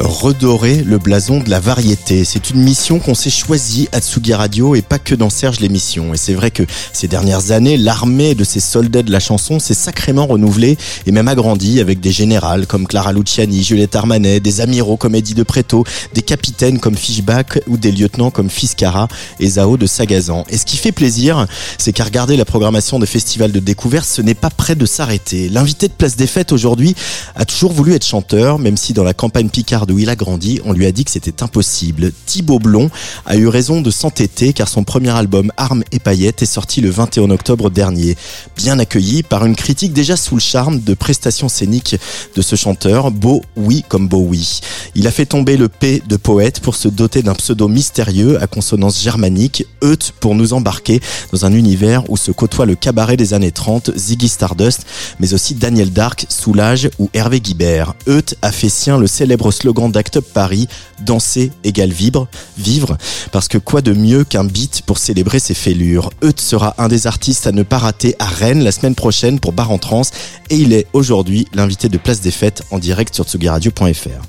redorer 0.00 0.82
le 0.82 0.98
blason 0.98 1.40
de 1.40 1.50
la 1.50 1.60
variété. 1.60 2.24
C'est 2.24 2.50
une 2.50 2.60
mission 2.60 2.98
qu'on 2.98 3.14
s'est 3.14 3.30
choisie 3.30 3.88
à 3.92 4.00
Tsugi 4.00 4.34
Radio 4.34 4.74
et 4.74 4.82
pas 4.82 4.98
que 4.98 5.14
dans 5.14 5.30
Serge 5.30 5.60
l'émission. 5.60 6.14
Et 6.14 6.16
c'est 6.16 6.34
vrai 6.34 6.50
que 6.50 6.62
ces 6.92 7.08
dernières 7.08 7.50
années, 7.50 7.76
l'armée 7.76 8.34
de 8.34 8.44
ces 8.44 8.60
soldats 8.60 9.02
de 9.02 9.12
la 9.12 9.20
chanson 9.20 9.58
s'est 9.58 9.74
sacrément 9.74 10.26
renouvelée 10.26 10.78
et 11.06 11.12
même 11.12 11.28
agrandie 11.28 11.80
avec 11.80 12.00
des 12.00 12.12
générales 12.12 12.66
comme 12.66 12.86
Clara 12.86 13.12
Luciani, 13.12 13.62
Juliette 13.62 13.94
Armanet, 13.94 14.40
des 14.40 14.60
amiraux 14.60 14.96
comme 14.96 15.14
Eddie 15.14 15.34
de 15.34 15.42
Preto, 15.42 15.84
des 16.14 16.22
capitaines 16.22 16.78
comme 16.78 16.96
Fishback 16.96 17.60
ou 17.66 17.76
des 17.76 17.92
lieutenants 17.92 18.30
comme 18.30 18.50
Fiscara 18.50 19.08
et 19.38 19.48
Zao 19.48 19.76
de 19.76 19.86
Sagazan. 19.86 20.44
Et 20.48 20.56
ce 20.56 20.64
qui 20.64 20.76
fait 20.76 20.92
plaisir, 20.92 21.46
c'est 21.78 21.92
qu'à 21.92 22.04
regarder 22.04 22.36
la 22.36 22.44
programmation 22.44 22.98
des 22.98 23.06
festivals 23.06 23.52
de 23.52 23.60
découverte, 23.60 24.06
ce 24.06 24.22
n'est 24.22 24.34
pas 24.34 24.50
près 24.50 24.74
de 24.74 24.86
s'arrêter. 24.86 25.48
L'invité 25.48 25.88
de 25.88 25.92
Place 25.92 26.16
des 26.16 26.26
Fêtes 26.26 26.52
aujourd'hui 26.52 26.94
a 27.36 27.44
toujours 27.44 27.72
voulu 27.72 27.94
être 27.94 28.06
chanteur, 28.06 28.58
même 28.58 28.76
si 28.76 28.92
dans 28.92 29.04
la 29.04 29.14
campagne 29.14 29.48
Picard 29.48 29.86
où 29.92 29.98
il 29.98 30.08
a 30.08 30.16
grandi, 30.16 30.60
on 30.64 30.72
lui 30.72 30.86
a 30.86 30.92
dit 30.92 31.04
que 31.04 31.10
c'était 31.10 31.42
impossible. 31.42 32.12
Thibaut 32.26 32.58
Blond 32.58 32.90
a 33.26 33.36
eu 33.36 33.48
raison 33.48 33.80
de 33.80 33.90
s'entêter 33.90 34.52
car 34.52 34.68
son 34.68 34.84
premier 34.84 35.10
album 35.10 35.52
Armes 35.56 35.84
et 35.92 35.98
paillettes 35.98 36.42
est 36.42 36.46
sorti 36.46 36.80
le 36.80 36.90
21 36.90 37.30
octobre 37.30 37.70
dernier. 37.70 38.16
Bien 38.56 38.78
accueilli 38.78 39.22
par 39.22 39.44
une 39.46 39.56
critique 39.56 39.92
déjà 39.92 40.16
sous 40.16 40.34
le 40.34 40.40
charme 40.40 40.80
de 40.80 40.94
prestations 40.94 41.48
scéniques 41.48 41.96
de 42.36 42.42
ce 42.42 42.56
chanteur, 42.56 43.10
beau 43.10 43.42
oui 43.56 43.84
comme 43.88 44.08
beau 44.08 44.24
oui. 44.26 44.60
Il 44.94 45.06
a 45.06 45.10
fait 45.10 45.26
tomber 45.26 45.56
le 45.56 45.68
P 45.68 46.02
de 46.06 46.16
poète 46.16 46.60
pour 46.60 46.74
se 46.74 46.88
doter 46.88 47.22
d'un 47.22 47.34
pseudo 47.34 47.68
mystérieux 47.68 48.40
à 48.42 48.46
consonance 48.46 49.02
germanique, 49.02 49.66
Eut 49.82 50.12
pour 50.20 50.34
nous 50.34 50.52
embarquer 50.52 51.00
dans 51.32 51.44
un 51.44 51.52
univers 51.52 52.08
où 52.10 52.16
se 52.16 52.32
côtoie 52.32 52.66
le 52.66 52.74
cabaret 52.74 53.16
des 53.16 53.34
années 53.34 53.52
30, 53.52 53.96
Ziggy 53.96 54.28
Stardust, 54.28 54.84
mais 55.18 55.32
aussi 55.32 55.54
Daniel 55.54 55.92
Dark, 55.92 56.26
Soulage 56.28 56.90
ou 56.98 57.08
Hervé 57.14 57.40
Guibert. 57.40 57.94
Eut 58.06 58.34
a 58.42 58.52
fait 58.52 58.68
sien 58.68 58.98
le 58.98 59.06
célèbre 59.06 59.50
slogan 59.50 59.79
d'Act 59.88 60.18
Up 60.18 60.26
Paris, 60.32 60.68
danser 61.00 61.50
égale 61.64 61.90
vivre, 61.90 62.28
vivre, 62.58 62.96
parce 63.32 63.48
que 63.48 63.58
quoi 63.58 63.80
de 63.80 63.92
mieux 63.92 64.24
qu'un 64.24 64.44
beat 64.44 64.82
pour 64.82 64.98
célébrer 64.98 65.38
ses 65.38 65.54
fêlures? 65.54 66.10
Eut 66.22 66.32
sera 66.36 66.74
un 66.78 66.88
des 66.88 67.06
artistes 67.06 67.46
à 67.46 67.52
ne 67.52 67.62
pas 67.62 67.78
rater 67.78 68.14
à 68.18 68.26
Rennes 68.26 68.62
la 68.62 68.72
semaine 68.72 68.94
prochaine 68.94 69.40
pour 69.40 69.52
Bar 69.52 69.70
en 69.70 69.78
Trans, 69.78 70.02
et 70.50 70.56
il 70.56 70.72
est 70.72 70.86
aujourd'hui 70.92 71.46
l'invité 71.54 71.88
de 71.88 71.98
Place 71.98 72.20
des 72.20 72.30
Fêtes 72.30 72.62
en 72.70 72.78
direct 72.78 73.14
sur 73.14 73.24
tsugiradio.fr. 73.24 74.22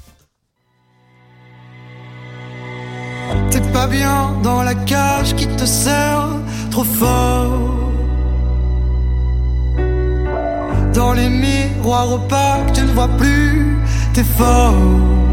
T'es 3.50 3.62
pas 3.74 3.88
bien 3.88 4.38
dans 4.44 4.64
la 4.64 4.76
cage 4.76 5.36
qui 5.36 5.48
te 5.48 5.66
trop 6.70 6.84
fort. 6.84 7.72
Dans 10.94 11.14
les 11.14 11.30
miroirs 11.30 12.20
tu 12.74 12.82
ne 12.82 12.92
vois 12.92 13.08
plus 13.10 13.78
tes 14.14 14.24
fort. 14.24 15.31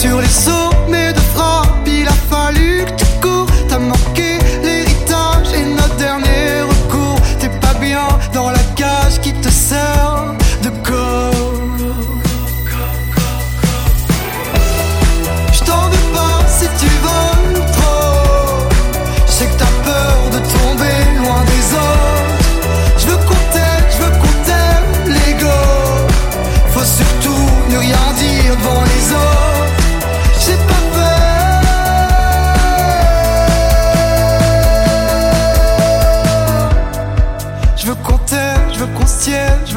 Sur 0.00 0.18
les 0.18 0.28
sommets 0.28 1.12
de 1.12 1.20
frappe, 1.34 1.86
il 1.86 2.08
a 2.08 2.18
fallu 2.30 2.86
que 2.86 2.92
tu 2.92 3.04
cours. 3.20 3.46
T'as 3.68 3.78
manqué 3.78 4.38
l'héritage 4.62 5.52
et 5.54 5.66
notre 5.66 5.94
dernier 5.96 6.62
recours. 6.62 7.20
T'es 7.38 7.50
pas 7.50 7.74
bien 7.74 8.08
dans 8.32 8.48
la 8.50 8.62
cage 8.76 9.20
qui 9.20 9.34
te 9.34 9.50
sert 9.50 10.34
de 10.62 10.70
corps. 10.88 11.52
Je 15.52 15.60
t'en 15.64 15.82
veux 15.90 16.14
pas 16.14 16.48
si 16.48 16.66
tu 16.80 16.88
voles 17.02 17.39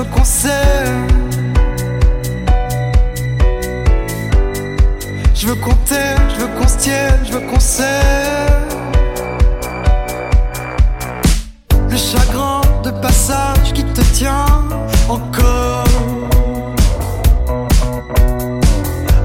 je 0.04 0.10
veux 0.10 0.12
qu'on. 0.12 0.24
Je 5.36 5.48
veux 5.48 5.56
qu'on 5.56 6.66
tienne, 6.78 7.20
je 7.26 7.32
veux 7.34 7.40
qu'on 7.42 7.60
s'aime. 7.60 7.88
Le 11.90 11.98
chagrin 11.98 12.62
de 12.84 12.92
passage 12.92 13.74
qui 13.74 13.84
te 13.84 14.02
tient 14.14 14.46
encore. 15.10 15.84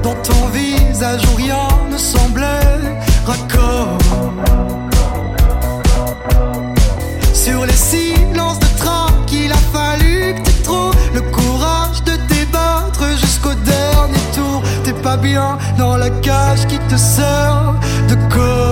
Dans 0.03 0.15
ton 0.15 0.47
visage 0.53 1.21
où 1.31 1.35
rien 1.35 1.67
ne 1.91 1.97
semblait 1.97 2.45
raccord. 3.25 3.97
Sur 7.33 7.65
les 7.65 7.73
silences 7.73 8.48
dans 15.77 15.97
la 15.97 16.09
cage 16.09 16.67
qui 16.67 16.77
te 16.87 16.95
sert 16.95 17.73
de 18.09 18.15
corps. 18.31 18.68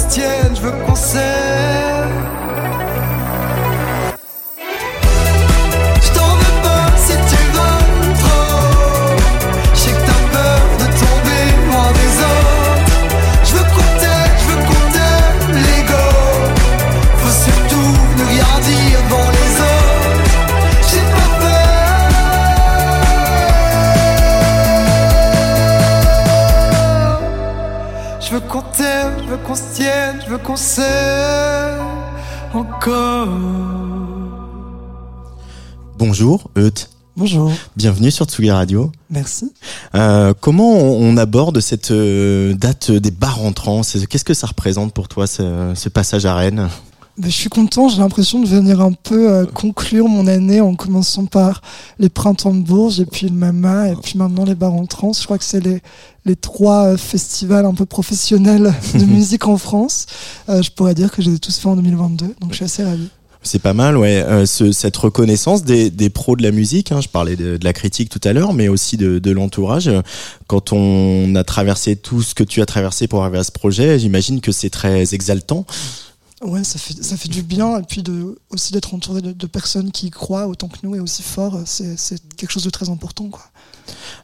Se 0.00 0.06
tienne, 0.08 0.54
je 0.54 0.62
veux 0.62 0.72
qu'on 0.86 0.94
s'aime. 0.94 1.79
Qu'on 30.50 30.56
s'aime 30.56 31.78
encore. 32.52 33.28
Bonjour, 35.96 36.50
Eut. 36.56 36.88
Bonjour, 37.16 37.52
Bienvenue 37.76 38.10
sur 38.10 38.24
Tsugi 38.26 38.50
Radio. 38.50 38.90
merci. 39.10 39.52
Euh, 39.94 40.34
comment 40.40 40.72
on, 40.72 41.12
on 41.12 41.16
aborde 41.16 41.60
cette 41.60 41.92
euh, 41.92 42.54
date 42.54 42.90
des 42.90 43.12
bars 43.12 43.44
entrants? 43.44 43.82
Qu'est-ce 43.82 44.24
que 44.24 44.34
ça 44.34 44.48
représente 44.48 44.92
pour 44.92 45.06
toi, 45.06 45.28
ce, 45.28 45.72
ce 45.76 45.88
passage 45.88 46.26
à 46.26 46.34
Rennes? 46.34 46.68
Ben, 47.20 47.30
je 47.30 47.36
suis 47.36 47.50
content, 47.50 47.88
j'ai 47.90 47.98
l'impression 47.98 48.40
de 48.40 48.46
venir 48.48 48.80
un 48.80 48.92
peu 48.92 49.30
euh, 49.30 49.44
conclure 49.44 50.08
mon 50.08 50.26
année 50.26 50.62
en 50.62 50.74
commençant 50.74 51.26
par 51.26 51.60
les 51.98 52.08
printemps 52.08 52.54
de 52.54 52.62
Bourges 52.62 52.98
et 52.98 53.04
puis 53.04 53.26
le 53.28 53.34
Mama 53.34 53.90
et 53.90 53.94
puis 53.96 54.16
maintenant 54.16 54.46
les 54.46 54.54
bars 54.54 54.72
en 54.72 54.86
trans. 54.86 55.12
Je 55.12 55.22
crois 55.24 55.36
que 55.36 55.44
c'est 55.44 55.60
les, 55.62 55.82
les 56.24 56.34
trois 56.36 56.86
euh, 56.92 56.96
festivals 56.96 57.66
un 57.66 57.74
peu 57.74 57.84
professionnels 57.84 58.72
de 58.94 59.04
musique 59.04 59.46
en 59.46 59.58
France. 59.58 60.06
Euh, 60.48 60.62
je 60.62 60.70
pourrais 60.70 60.94
dire 60.94 61.12
que 61.12 61.20
je 61.20 61.28
les 61.28 61.36
ai 61.36 61.38
tous 61.38 61.56
faits 61.58 61.66
en 61.66 61.76
2022, 61.76 62.36
donc 62.40 62.52
je 62.52 62.56
suis 62.56 62.64
assez 62.64 62.84
ravi. 62.84 63.08
C'est 63.42 63.58
pas 63.60 63.74
mal, 63.74 63.98
ouais. 63.98 64.22
Euh, 64.26 64.46
ce- 64.46 64.72
cette 64.72 64.96
reconnaissance 64.96 65.62
des, 65.62 65.90
des 65.90 66.08
pros 66.10 66.36
de 66.36 66.42
la 66.42 66.50
musique, 66.52 66.90
hein, 66.92 67.00
je 67.02 67.08
parlais 67.08 67.36
de, 67.36 67.58
de 67.58 67.64
la 67.64 67.72
critique 67.74 68.08
tout 68.08 68.20
à 68.24 68.32
l'heure, 68.32 68.54
mais 68.54 68.68
aussi 68.68 68.96
de, 68.96 69.18
de 69.18 69.30
l'entourage. 69.30 69.90
Quand 70.46 70.72
on 70.72 71.34
a 71.34 71.44
traversé 71.44 71.96
tout 71.96 72.22
ce 72.22 72.34
que 72.34 72.44
tu 72.44 72.62
as 72.62 72.66
traversé 72.66 73.08
pour 73.08 73.22
arriver 73.22 73.38
à 73.38 73.44
ce 73.44 73.52
projet, 73.52 73.98
j'imagine 73.98 74.40
que 74.40 74.52
c'est 74.52 74.70
très 74.70 75.14
exaltant. 75.14 75.66
Ouais, 76.42 76.64
ça 76.64 76.78
fait, 76.78 77.02
ça 77.02 77.16
fait 77.18 77.28
du 77.28 77.42
bien 77.42 77.78
et 77.78 77.82
puis 77.82 78.02
de, 78.02 78.38
aussi 78.48 78.72
d'être 78.72 78.94
entouré 78.94 79.20
de, 79.20 79.32
de 79.32 79.46
personnes 79.46 79.92
qui 79.92 80.06
y 80.06 80.10
croient 80.10 80.46
autant 80.46 80.68
que 80.68 80.78
nous 80.82 80.94
et 80.96 81.00
aussi 81.00 81.22
fort, 81.22 81.60
c'est 81.66 81.96
quelque 82.36 82.50
chose 82.50 82.64
de 82.64 82.70
très 82.70 82.88
important. 82.88 83.28
Quoi. 83.28 83.42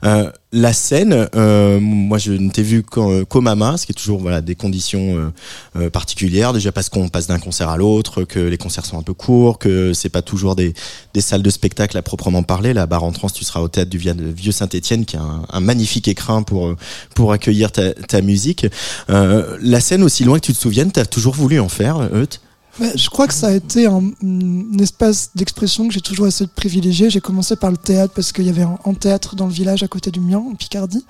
Euh, 0.05 0.31
la 0.53 0.73
scène, 0.73 1.29
euh, 1.35 1.79
moi 1.81 2.17
je 2.17 2.33
ne 2.33 2.51
t'ai 2.51 2.63
vu 2.63 2.83
qu'au 2.83 3.27
qu'au 3.27 3.41
Mama, 3.41 3.77
ce 3.77 3.85
qui 3.85 3.93
est 3.93 3.95
toujours 3.95 4.21
voilà 4.21 4.41
des 4.41 4.55
conditions 4.55 5.19
euh, 5.19 5.29
euh, 5.77 5.91
particulières. 5.91 6.53
Déjà 6.55 6.73
parce 6.73 6.89
qu'on 6.89 7.09
passe 7.09 7.27
d'un 7.27 7.39
concert 7.39 7.69
à 7.69 7.77
l'autre, 7.77 8.25
que 8.25 8.39
les 8.39 8.57
concerts 8.57 8.87
sont 8.87 8.99
un 8.99 9.03
peu 9.03 9.13
courts, 9.13 9.59
que 9.59 9.93
c'est 9.93 10.09
pas 10.09 10.23
toujours 10.23 10.57
des, 10.57 10.73
des 11.13 11.21
salles 11.21 11.43
de 11.43 11.51
spectacle 11.51 11.99
à 11.99 12.03
proprement 12.03 12.43
parler. 12.43 12.73
La 12.73 12.87
barre 12.87 13.05
en 13.05 13.13
trans, 13.13 13.29
tu 13.29 13.45
seras 13.45 13.61
au 13.61 13.69
théâtre 13.69 13.91
du 13.91 13.99
Vieux 13.99 14.53
Saint-Étienne, 14.53 15.05
qui 15.05 15.17
a 15.17 15.23
un, 15.51 15.61
magnifique 15.61 16.09
écrin 16.09 16.43
pour 16.43 16.75
pour 17.15 17.33
accueillir 17.33 17.71
ta, 17.71 17.93
ta 17.93 18.23
musique. 18.23 18.67
Euh, 19.11 19.59
la 19.61 19.81
scène, 19.81 20.03
aussi 20.03 20.25
loin 20.25 20.39
que 20.39 20.47
tu 20.47 20.55
te 20.55 20.59
souviennes, 20.59 20.91
t'as 20.91 21.05
toujours 21.05 21.35
voulu 21.35 21.61
en 21.61 21.69
faire, 21.69 22.06
Euth 22.13 22.41
Mais 22.81 22.93
je 22.97 23.09
crois 23.09 23.27
que 23.27 23.35
ça 23.35 23.49
a 23.49 23.53
été 23.53 23.87
un, 23.87 24.03
un 24.23 24.79
espace 24.79 25.31
d'expression 25.35 25.89
que 25.89 25.95
j'ai 25.95 26.01
toujours 26.01 26.27
essayé 26.27 26.47
de 26.47 26.53
privilégier. 26.55 27.09
J'ai 27.11 27.21
commencé 27.21 27.57
par 27.57 27.71
le 27.71 27.77
théâtre 27.77 28.13
parce 28.15 28.33
qu'il 28.33 28.45
y 28.47 28.51
avait 28.51 28.63
un, 28.63 28.79
un 28.85 28.95
théâtre 28.95 29.35
dans 29.37 29.47
le 29.47 29.53
village 29.53 29.83
à 29.83 29.89
côté 29.89 30.11
du 30.11 30.21
mien, 30.21 30.39
en 30.39 30.55
Picardie. 30.55 31.05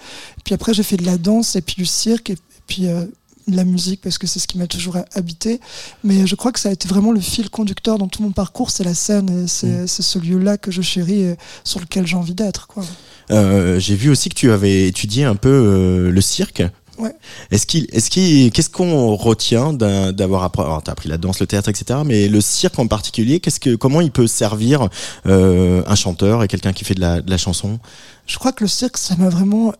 Puis 0.45 0.55
après, 0.55 0.75
j'ai 0.75 0.83
fait 0.85 0.97
de 0.97 1.05
la 1.07 1.19
danse 1.19 1.57
et 1.57 1.61
puis 1.63 1.75
du 1.77 1.87
cirque 1.87 2.31
et, 2.31 2.35
et 2.35 2.39
puis 2.69 2.87
euh, 2.87 3.05
de 3.49 3.55
la 3.57 3.65
musique 3.65 4.01
parce 4.01 4.19
que 4.19 4.27
c'est 4.27 4.41
ce 4.41 4.49
qui 4.49 4.59
m'a 4.59 4.67
toujours 4.67 4.97
habité. 5.15 5.61
Mais 6.03 6.27
je 6.27 6.35
crois 6.35 6.51
que 6.51 6.59
ça 6.61 6.69
a 6.69 6.73
été 6.73 6.89
vraiment 6.89 7.13
le 7.13 7.21
fil 7.21 7.49
conducteur 7.51 7.97
dans 7.99 8.09
tout 8.09 8.23
mon 8.23 8.33
parcours. 8.33 8.71
C'est 8.71 8.83
la 8.85 8.95
scène 8.95 9.45
et 9.45 9.47
c'est 9.49 9.83
Mm. 9.83 9.87
ce 9.87 10.19
lieu-là 10.19 10.59
que 10.59 10.71
je 10.73 10.83
chéris 10.83 11.21
et 11.23 11.37
sur 11.65 11.79
lequel 11.81 12.07
j'ai 12.07 12.17
envie 12.17 12.35
d'être. 12.35 12.67
quoi. 12.67 12.85
Euh, 13.31 13.79
J'ai 13.81 13.95
vu 13.97 14.11
aussi 14.11 14.29
que 14.31 14.35
tu 14.35 14.51
avais 14.53 14.89
étudié 14.89 15.25
un 15.25 15.37
peu 15.37 15.49
euh, 15.49 16.11
le 16.11 16.21
cirque. 16.21 16.63
Ouais. 16.99 17.15
Est-ce 17.51 17.67
qu'il, 17.67 17.87
est-ce 17.93 18.11
qu'il, 18.11 18.51
qu'est-ce 18.53 18.71
qu'on 18.71 19.15
retient 19.17 19.73
d'avoir 19.73 20.45
appris, 20.45 20.63
alors 20.63 20.83
t'as 20.83 20.93
appris 20.93 21.09
la 21.09 21.19
danse, 21.19 21.41
le 21.41 21.47
théâtre, 21.47 21.69
etc. 21.69 22.01
Mais 22.05 22.29
le 22.29 22.41
cirque 22.41 22.79
en 22.79 22.87
particulier, 22.87 23.41
qu'est-ce 23.41 23.61
que, 23.61 23.75
comment 23.75 24.01
il 24.01 24.11
peut 24.11 24.27
servir 24.27 24.89
euh, 25.27 25.83
un 25.87 25.95
chanteur 25.95 26.43
et 26.43 26.49
quelqu'un 26.49 26.73
qui 26.73 26.85
fait 26.85 26.95
de 26.95 27.01
la, 27.01 27.21
de 27.21 27.31
la 27.31 27.37
chanson? 27.39 27.79
Je 28.27 28.39
crois 28.39 28.53
que 28.53 28.65
le 28.65 28.69
cirque, 28.69 28.97
ça 28.97 29.15
m'a 29.17 29.29
vraiment 29.29 29.73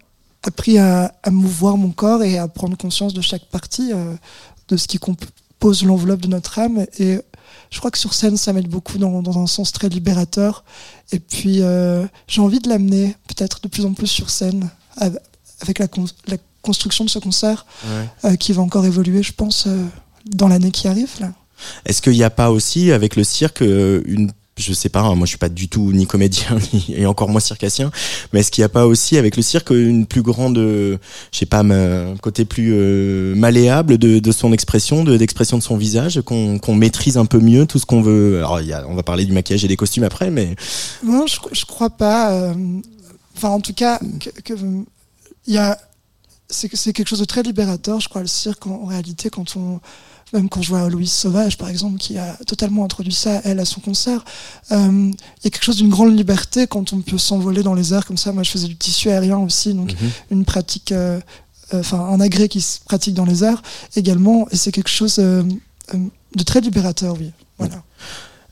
appris 0.43 0.79
à, 0.79 1.13
à 1.23 1.31
mouvoir 1.31 1.77
mon 1.77 1.91
corps 1.91 2.23
et 2.23 2.39
à 2.39 2.47
prendre 2.49 2.77
conscience 2.77 3.15
de 3.15 3.21
chaque 3.21 3.47
partie, 3.47 3.93
euh, 3.93 4.15
de 4.69 4.77
ce 4.77 4.87
qui 4.87 4.99
compose 4.99 5.85
l'enveloppe 5.85 6.21
de 6.21 6.29
notre 6.29 6.59
âme. 6.59 6.87
Et 6.99 7.19
je 7.71 7.79
crois 7.79 7.91
que 7.91 7.99
sur 7.99 8.15
scène, 8.15 8.37
ça 8.37 8.53
m'aide 8.53 8.69
beaucoup 8.69 8.99
dans, 8.99 9.23
dans 9.23 9.39
un 9.43 9.47
sens 9.47 9.73
très 9.73 9.89
libérateur. 9.89 10.65
Et 11.13 11.19
puis, 11.19 11.63
euh, 11.63 12.05
j'ai 12.29 12.41
envie 12.41 12.61
de 12.61 12.69
l'amener 12.69 13.17
peut-être 13.27 13.61
de 13.63 13.69
plus 13.69 13.85
en 13.87 13.93
plus 13.93 14.07
sur 14.07 14.31
scène 14.31 14.69
av- 14.99 15.19
avec 15.63 15.79
la, 15.79 15.87
la 16.29 16.37
construction 16.67 17.05
de 17.05 17.11
ce 17.11 17.19
concert 17.19 17.65
euh, 18.25 18.37
qui 18.37 18.53
va 18.53 18.61
encore 18.63 18.85
évoluer, 18.85 19.23
je 19.23 19.33
pense, 19.33 19.67
euh, 19.67 19.83
dans 20.27 20.49
l'année 20.49 20.73
qui 20.73 20.87
arrive. 20.89 21.13
Là. 21.21 21.31
Est-ce 21.87 22.03
qu'il 22.03 22.13
n'y 22.21 22.25
a 22.25 22.31
pas 22.43 22.51
aussi 22.51 22.93
avec 22.93 23.17
le 23.17 23.25
cirque 23.25 23.63
euh, 23.63 24.03
une 24.07 24.31
je 24.59 24.73
sais 24.73 24.89
pas, 24.89 25.03
hein, 25.03 25.15
moi 25.17 25.27
je 25.27 25.33
suis 25.33 25.39
pas 25.47 25.51
du 25.51 25.69
tout 25.69 25.93
ni 25.93 26.07
comédien 26.07 26.57
ni, 26.73 26.95
et 26.97 27.05
encore 27.05 27.29
moins 27.29 27.43
circassien, 27.43 27.91
mais 28.33 28.41
est-ce 28.41 28.51
qu'il 28.51 28.63
n'y 28.63 28.65
a 28.65 28.71
pas 28.71 28.87
aussi 28.87 29.19
avec 29.19 29.37
le 29.37 29.43
cirque 29.43 29.69
une 29.69 30.07
plus 30.07 30.23
grande, 30.23 30.57
euh, 30.57 30.97
je 31.31 31.41
sais 31.41 31.45
pas, 31.45 31.61
un 31.61 32.17
côté 32.17 32.47
plus 32.47 32.71
euh, 32.73 33.35
malléable 33.37 33.99
de, 33.99 34.19
de 34.19 34.33
son 34.33 34.55
expression, 34.55 35.05
de 35.05 35.19
d'expression 35.19 35.59
de 35.59 35.63
son 35.63 35.77
visage, 35.77 36.23
qu'on 36.23 36.59
qu'on 36.59 36.75
maîtrise 36.75 37.19
un 37.19 37.27
peu 37.27 37.39
mieux 37.39 37.67
tout 37.67 37.79
ce 37.79 37.85
qu'on 37.85 38.01
veut? 38.01 38.39
Alors 38.39 38.63
il 38.63 38.69
y 38.69 38.73
a, 38.73 38.87
on 38.89 38.95
va 38.95 39.03
parler 39.03 39.27
du 39.27 39.33
maquillage 39.33 39.63
et 39.63 39.69
des 39.69 39.77
costumes 39.77 40.05
après, 40.05 40.31
mais 40.31 40.57
Non, 41.05 41.27
je, 41.27 41.37
je 41.53 41.65
crois 41.67 41.91
pas. 41.91 42.33
euh, 42.33 42.55
Enfin, 43.37 43.51
en 43.51 43.61
tout 43.61 43.75
cas, 43.75 44.01
il 45.47 45.53
y 45.55 45.59
a, 45.59 45.77
c'est 46.49 46.75
c'est 46.75 46.93
quelque 46.93 47.09
chose 47.09 47.21
de 47.21 47.25
très 47.25 47.43
libérateur, 47.43 48.01
je 48.01 48.09
crois, 48.09 48.23
le 48.23 48.27
cirque, 48.27 48.67
en, 48.67 48.83
en 48.83 48.87
réalité, 48.87 49.31
quand 49.31 49.57
on, 49.57 49.81
même 50.33 50.49
quand 50.49 50.61
je 50.63 50.71
vois 50.71 50.89
Louise 50.89 51.13
Sauvage, 51.13 51.57
par 51.57 51.69
exemple, 51.69 51.99
qui 51.99 52.19
a 52.19 52.37
totalement 52.47 52.85
introduit 52.85 53.15
ça, 53.15 53.41
elle, 53.45 53.61
à 53.61 53.65
son 53.65 53.81
concert, 53.81 54.25
euh, 54.73 55.11
il 55.11 55.45
y 55.45 55.47
a 55.47 55.51
quelque 55.51 55.65
chose 55.65 55.77
d'une 55.77 55.89
grande 55.89 56.17
liberté 56.17 56.67
quand 56.67 56.93
on 56.93 57.01
peut 57.01 57.19
s'envoler 57.19 57.63
dans 57.63 57.75
les 57.75 57.95
airs 57.95 58.05
comme 58.05 58.17
ça. 58.17 58.33
Moi, 58.33 58.43
je 58.43 58.51
faisais 58.51 58.67
du 58.67 58.77
tissu 58.77 59.09
aérien 59.09 59.39
aussi, 59.39 59.73
donc 59.75 59.95
une 60.31 60.45
pratique, 60.45 60.93
euh, 60.93 61.21
euh, 61.73 61.81
enfin, 61.81 62.01
un 62.01 62.21
agrès 62.21 62.49
qui 62.49 62.61
se 62.61 62.81
pratique 62.81 63.15
dans 63.15 63.25
les 63.25 63.45
airs 63.45 63.63
également, 63.95 64.49
et 64.51 64.57
c'est 64.57 64.73
quelque 64.73 64.91
chose 64.91 65.17
euh, 65.19 65.45
euh, 65.95 65.99
de 66.35 66.43
très 66.43 66.61
libérateur, 66.61 67.15
oui. 67.19 67.31
Voilà. 67.59 67.83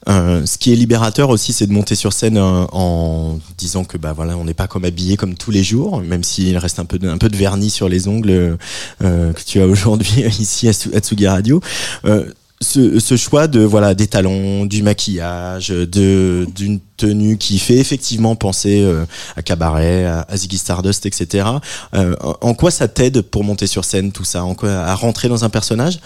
Euh, 0.09 0.45
ce 0.45 0.59
qui 0.59 0.73
est 0.73 0.77
libérateur 0.77 1.31
aussi, 1.31 1.53
c'est 1.53 1.67
de 1.67 1.73
monter 1.73 1.95
sur 1.95 2.13
scène 2.13 2.37
euh, 2.37 2.65
en 2.73 3.39
disant 3.57 3.85
que 3.85 3.97
bah 3.97 4.13
voilà, 4.15 4.37
on 4.37 4.45
n'est 4.45 4.55
pas 4.55 4.67
comme 4.67 4.85
habillé 4.85 5.17
comme 5.17 5.35
tous 5.35 5.51
les 5.51 5.65
jours, 5.65 6.01
même 6.03 6.25
s'il 6.25 6.57
reste 6.59 6.79
un 6.79 6.85
peu 6.85 6.99
de, 6.99 7.09
un 7.09 7.19
peu 7.19 7.29
de 7.29 7.37
vernis 7.37 7.71
sur 7.71 7.89
les 7.89 8.07
ongles 8.09 8.59
euh, 9.03 9.33
que 9.33 9.41
tu 9.45 9.61
as 9.61 9.67
aujourd'hui 9.75 10.23
ici 10.39 10.69
à, 10.69 10.73
Tsu- 10.73 10.95
à 10.95 11.01
Tsugi 11.01 11.27
Radio. 11.27 11.61
Euh, 12.05 12.25
ce, 12.61 12.99
ce 12.99 13.17
choix 13.17 13.47
de 13.47 13.61
voilà 13.61 13.95
des 13.95 14.07
talons, 14.07 14.65
du 14.65 14.83
maquillage, 14.83 15.69
de 15.69 16.47
d'une 16.55 16.81
tenue 16.97 17.37
qui 17.37 17.59
fait 17.59 17.77
effectivement 17.77 18.37
penser 18.37 18.81
euh, 18.83 19.05
à 19.37 19.43
cabaret, 19.43 20.05
à, 20.07 20.25
à 20.29 20.37
Ziggy 20.37 20.57
Stardust, 20.57 21.05
etc. 21.05 21.47
Euh, 21.95 22.15
en 22.41 22.55
quoi 22.55 22.71
ça 22.71 22.89
t'aide 22.89 23.21
pour 23.23 23.45
monter 23.45 23.67
sur 23.67 23.85
scène 23.85 24.13
tout 24.13 24.25
ça? 24.25 24.45
En 24.45 24.55
quoi 24.55 24.71
à 24.71 24.95
rentrer 24.95 25.29
dans 25.29 25.45
un 25.45 25.51
personnage? 25.51 25.99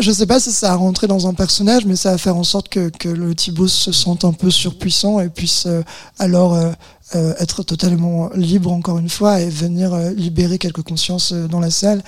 Je 0.00 0.10
sais 0.10 0.26
pas 0.26 0.40
si 0.40 0.50
ça 0.50 0.72
a 0.72 0.76
rentré 0.76 1.06
dans 1.06 1.28
un 1.28 1.34
personnage, 1.34 1.86
mais 1.86 1.94
ça 1.94 2.10
va 2.10 2.18
faire 2.18 2.36
en 2.36 2.42
sorte 2.42 2.68
que, 2.68 2.88
que 2.88 3.08
le 3.08 3.32
Thibaut 3.34 3.68
se 3.68 3.92
sente 3.92 4.24
un 4.24 4.32
peu 4.32 4.50
surpuissant 4.50 5.20
et 5.20 5.28
puisse 5.28 5.66
euh, 5.66 5.82
alors 6.18 6.54
euh, 6.54 6.72
euh, 7.14 7.32
être 7.38 7.62
totalement 7.62 8.28
libre 8.34 8.72
encore 8.72 8.98
une 8.98 9.08
fois 9.08 9.40
et 9.40 9.48
venir 9.48 9.94
euh, 9.94 10.10
libérer 10.10 10.58
quelques 10.58 10.82
consciences 10.82 11.32
euh, 11.32 11.46
dans 11.46 11.60
la 11.60 11.70
salle. 11.70 12.02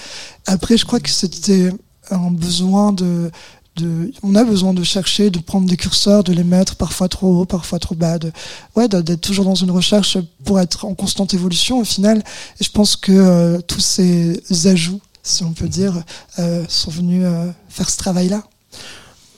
Après, 0.46 0.76
je 0.76 0.84
crois 0.84 0.98
que 0.98 1.10
c'était 1.10 1.70
un 2.10 2.32
besoin 2.32 2.92
de, 2.92 3.30
de, 3.76 4.10
on 4.24 4.34
a 4.34 4.42
besoin 4.42 4.74
de 4.74 4.82
chercher, 4.82 5.30
de 5.30 5.38
prendre 5.38 5.68
des 5.68 5.76
curseurs, 5.76 6.24
de 6.24 6.32
les 6.32 6.44
mettre 6.44 6.74
parfois 6.76 7.08
trop 7.08 7.40
haut, 7.42 7.44
parfois 7.44 7.78
trop 7.78 7.94
bas, 7.94 8.18
de, 8.18 8.32
ouais, 8.74 8.88
d'être 8.88 9.20
toujours 9.20 9.44
dans 9.44 9.54
une 9.54 9.70
recherche 9.70 10.18
pour 10.44 10.58
être 10.58 10.86
en 10.86 10.94
constante 10.94 11.34
évolution 11.34 11.78
au 11.78 11.84
final. 11.84 12.18
Et 12.60 12.64
je 12.64 12.70
pense 12.70 12.96
que 12.96 13.12
euh, 13.12 13.60
tous 13.60 13.80
ces 13.80 14.42
ajouts, 14.66 15.00
si 15.26 15.42
on 15.42 15.52
peut 15.52 15.68
dire, 15.68 16.02
euh, 16.38 16.64
sont 16.68 16.90
venus 16.90 17.22
euh, 17.24 17.50
faire 17.68 17.90
ce 17.90 17.98
travail-là. 17.98 18.42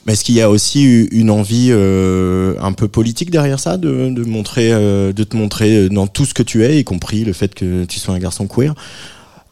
Mais 0.05 0.13
est-ce 0.13 0.23
qu'il 0.23 0.35
y 0.35 0.41
a 0.41 0.49
aussi 0.49 1.07
une 1.11 1.29
envie 1.29 1.69
euh, 1.71 2.55
un 2.61 2.71
peu 2.71 2.87
politique 2.87 3.31
derrière 3.31 3.59
ça, 3.59 3.77
de, 3.77 4.09
de 4.09 4.23
montrer, 4.23 4.69
de 4.69 5.23
te 5.23 5.35
montrer 5.35 5.89
dans 5.89 6.07
tout 6.07 6.25
ce 6.25 6.33
que 6.33 6.41
tu 6.41 6.63
es, 6.63 6.79
y 6.79 6.83
compris 6.83 7.25
le 7.25 7.33
fait 7.33 7.53
que 7.53 7.83
tu 7.83 7.99
sois 7.99 8.13
un 8.13 8.19
garçon 8.19 8.47
queer? 8.47 8.73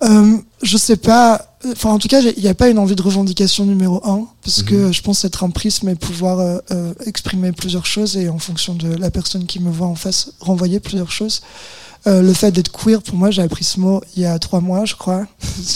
Je 0.01 0.77
sais 0.77 0.97
pas. 0.97 1.57
Enfin, 1.71 1.89
en 1.89 1.99
tout 1.99 2.07
cas, 2.07 2.21
il 2.21 2.41
n'y 2.41 2.47
a 2.47 2.53
pas 2.53 2.69
une 2.69 2.79
envie 2.79 2.95
de 2.95 3.01
revendication 3.01 3.65
numéro 3.65 4.01
un, 4.07 4.25
parce 4.41 4.63
que 4.63 4.91
je 4.91 5.01
pense 5.01 5.25
être 5.25 5.44
un 5.44 5.49
prisme 5.49 5.89
et 5.89 5.95
pouvoir 5.95 6.61
exprimer 7.06 7.51
plusieurs 7.51 7.85
choses 7.85 8.15
et 8.15 8.29
en 8.29 8.39
fonction 8.39 8.73
de 8.73 8.95
la 8.95 9.11
personne 9.11 9.45
qui 9.45 9.59
me 9.59 9.69
voit 9.69 9.87
en 9.87 9.95
face, 9.95 10.31
renvoyer 10.39 10.79
plusieurs 10.79 11.11
choses. 11.11 11.41
Euh, 12.06 12.21
le 12.21 12.33
fait 12.33 12.51
d'être 12.51 12.71
queer, 12.71 13.01
pour 13.01 13.16
moi, 13.16 13.31
j'ai 13.31 13.42
appris 13.42 13.63
ce 13.63 13.80
mot 13.80 14.01
il 14.16 14.21
y 14.21 14.25
a 14.25 14.37
trois 14.39 14.61
mois, 14.61 14.85
je 14.85 14.95
crois, 14.95 15.25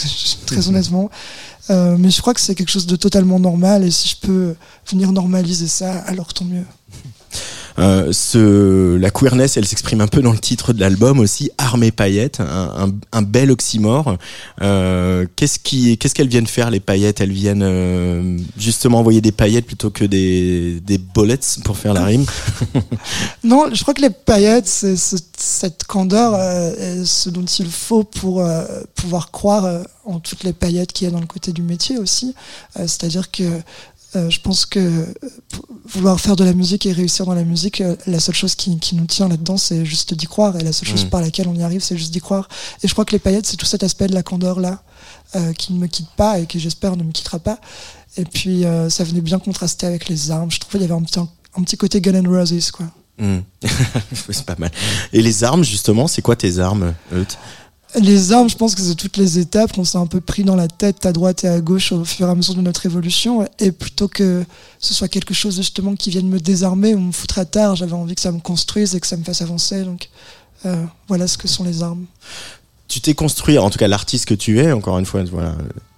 très 0.46 0.68
honnêtement. 0.68 1.10
Euh, 1.70 1.96
mais 1.98 2.10
je 2.10 2.20
crois 2.20 2.34
que 2.34 2.40
c'est 2.40 2.54
quelque 2.54 2.70
chose 2.70 2.86
de 2.86 2.96
totalement 2.96 3.38
normal 3.38 3.84
et 3.84 3.90
si 3.90 4.08
je 4.08 4.16
peux 4.16 4.54
venir 4.90 5.12
normaliser 5.12 5.68
ça, 5.68 5.98
alors 6.06 6.32
tant 6.32 6.44
mieux. 6.44 6.64
Euh, 7.78 8.12
ce, 8.12 8.96
la 8.96 9.10
queerness, 9.10 9.56
elle 9.56 9.66
s'exprime 9.66 10.00
un 10.00 10.06
peu 10.06 10.20
dans 10.22 10.32
le 10.32 10.38
titre 10.38 10.72
de 10.72 10.80
l'album 10.80 11.18
aussi, 11.20 11.50
Armée 11.58 11.90
paillettes, 11.90 12.40
un, 12.40 12.90
un, 13.12 13.22
bel 13.22 13.50
oxymore. 13.50 14.16
Euh, 14.60 15.26
qu'est-ce 15.36 15.58
qui, 15.58 15.96
qu'est-ce 15.98 16.14
qu'elles 16.14 16.28
viennent 16.28 16.46
faire 16.46 16.70
les 16.70 16.80
paillettes? 16.80 17.20
Elles 17.20 17.32
viennent 17.32 17.62
euh, 17.62 18.38
justement 18.58 18.98
envoyer 19.00 19.20
des 19.20 19.32
paillettes 19.32 19.66
plutôt 19.66 19.90
que 19.90 20.04
des, 20.04 20.80
des 20.80 20.98
bullets 20.98 21.38
pour 21.64 21.76
faire 21.76 21.94
la 21.94 22.04
rime? 22.04 22.24
Non, 23.44 23.66
je 23.72 23.82
crois 23.82 23.94
que 23.94 24.02
les 24.02 24.10
paillettes, 24.10 24.66
c'est 24.68 24.96
ce- 24.96 25.16
cette 25.36 25.84
candeur, 25.84 26.34
euh, 26.34 27.00
est 27.02 27.04
ce 27.04 27.28
dont 27.30 27.44
il 27.44 27.70
faut 27.70 28.04
pour 28.04 28.40
euh, 28.40 28.64
pouvoir 28.94 29.30
croire 29.30 29.82
en 30.04 30.20
toutes 30.20 30.44
les 30.44 30.52
paillettes 30.52 30.92
qu'il 30.92 31.06
y 31.06 31.08
a 31.08 31.12
dans 31.12 31.20
le 31.20 31.26
côté 31.26 31.52
du 31.52 31.62
métier 31.62 31.98
aussi. 31.98 32.34
C'est-à-dire 32.76 33.30
que 33.30 33.44
euh, 34.14 34.28
je 34.30 34.40
pense 34.40 34.66
que 34.66 34.78
euh, 34.78 35.06
vouloir 35.86 36.20
faire 36.20 36.36
de 36.36 36.44
la 36.44 36.52
musique 36.52 36.86
et 36.86 36.92
réussir 36.92 37.24
dans 37.24 37.34
la 37.34 37.44
musique, 37.44 37.80
euh, 37.80 37.96
la 38.06 38.20
seule 38.20 38.34
chose 38.34 38.54
qui, 38.54 38.78
qui 38.78 38.94
nous 38.94 39.06
tient 39.06 39.28
là-dedans, 39.28 39.56
c'est 39.56 39.84
juste 39.84 40.14
d'y 40.14 40.26
croire. 40.26 40.56
Et 40.56 40.62
la 40.62 40.72
seule 40.72 40.88
chose 40.88 41.04
Mm. 41.06 41.08
par 41.10 41.20
laquelle 41.20 41.48
on 41.48 41.54
y 41.54 41.62
arrive, 41.62 41.80
c'est 41.82 41.96
juste 41.96 42.12
d'y 42.12 42.20
croire. 42.20 42.48
Et 42.82 42.88
je 42.88 42.92
crois 42.92 43.04
que 43.04 43.12
les 43.12 43.18
paillettes, 43.18 43.46
c'est 43.46 43.56
tout 43.56 43.66
cet 43.66 43.82
aspect 43.82 44.06
de 44.06 44.14
la 44.14 44.22
candeur-là 44.22 44.82
euh, 45.36 45.52
qui 45.54 45.72
ne 45.72 45.78
me 45.78 45.86
quitte 45.86 46.10
pas 46.16 46.38
et 46.38 46.46
qui, 46.46 46.60
j'espère, 46.60 46.96
ne 46.96 47.02
me 47.04 47.12
quittera 47.12 47.38
pas. 47.38 47.58
Et 48.18 48.24
puis, 48.26 48.64
ça 48.90 49.04
venait 49.04 49.22
bien 49.22 49.38
contraster 49.38 49.86
avec 49.86 50.10
les 50.10 50.30
armes. 50.30 50.50
Je 50.50 50.60
trouvais 50.60 50.78
qu'il 50.80 50.88
y 50.88 50.92
avait 50.92 51.00
un 51.00 51.02
petit, 51.02 51.18
un 51.18 51.62
petit 51.62 51.78
côté 51.78 52.02
Gun 52.02 52.22
and 52.22 52.30
Roses, 52.30 52.70
quoi. 52.70 52.86
Hmm. 53.18 53.40
c'est 54.30 54.44
pas 54.46 54.56
mal. 54.58 54.70
Et 55.12 55.20
les 55.20 55.44
armes, 55.44 55.62
justement, 55.62 56.08
c'est 56.08 56.22
quoi 56.22 56.34
tes 56.34 56.58
armes 56.58 56.94
Euth 57.12 57.38
Les 58.00 58.32
armes, 58.32 58.48
je 58.48 58.56
pense 58.56 58.74
que 58.74 58.80
c'est 58.80 58.94
toutes 58.94 59.18
les 59.18 59.38
étapes 59.38 59.72
qu'on 59.74 59.84
s'est 59.84 59.98
un 59.98 60.06
peu 60.06 60.20
pris 60.20 60.44
dans 60.44 60.56
la 60.56 60.68
tête 60.68 61.04
à 61.04 61.12
droite 61.12 61.44
et 61.44 61.48
à 61.48 61.60
gauche 61.60 61.92
au 61.92 62.04
fur 62.04 62.26
et 62.26 62.30
à 62.30 62.34
mesure 62.34 62.54
de 62.54 62.62
notre 62.62 62.86
évolution. 62.86 63.46
Et 63.58 63.70
plutôt 63.70 64.08
que 64.08 64.44
ce 64.78 64.94
soit 64.94 65.08
quelque 65.08 65.34
chose 65.34 65.56
justement 65.56 65.94
qui 65.94 66.08
vienne 66.08 66.28
me 66.28 66.40
désarmer 66.40 66.94
ou 66.94 67.00
me 67.00 67.12
foutre 67.12 67.38
à 67.38 67.44
terre, 67.44 67.76
j'avais 67.76 67.92
envie 67.92 68.14
que 68.14 68.22
ça 68.22 68.32
me 68.32 68.40
construise 68.40 68.94
et 68.94 69.00
que 69.00 69.06
ça 69.06 69.18
me 69.18 69.24
fasse 69.24 69.42
avancer. 69.42 69.84
Donc 69.84 70.08
euh, 70.64 70.82
voilà 71.08 71.26
ce 71.26 71.36
que 71.36 71.48
sont 71.48 71.64
les 71.64 71.82
armes. 71.82 72.06
tu 72.88 73.00
t'es 73.00 73.14
construit, 73.14 73.58
en 73.58 73.68
tout 73.68 73.78
cas 73.78 73.88
l'artiste 73.88 74.26
que 74.26 74.34
tu 74.34 74.60
es, 74.60 74.72
encore 74.72 74.98
une 74.98 75.06
fois, 75.06 75.22
voilà, 75.24 75.54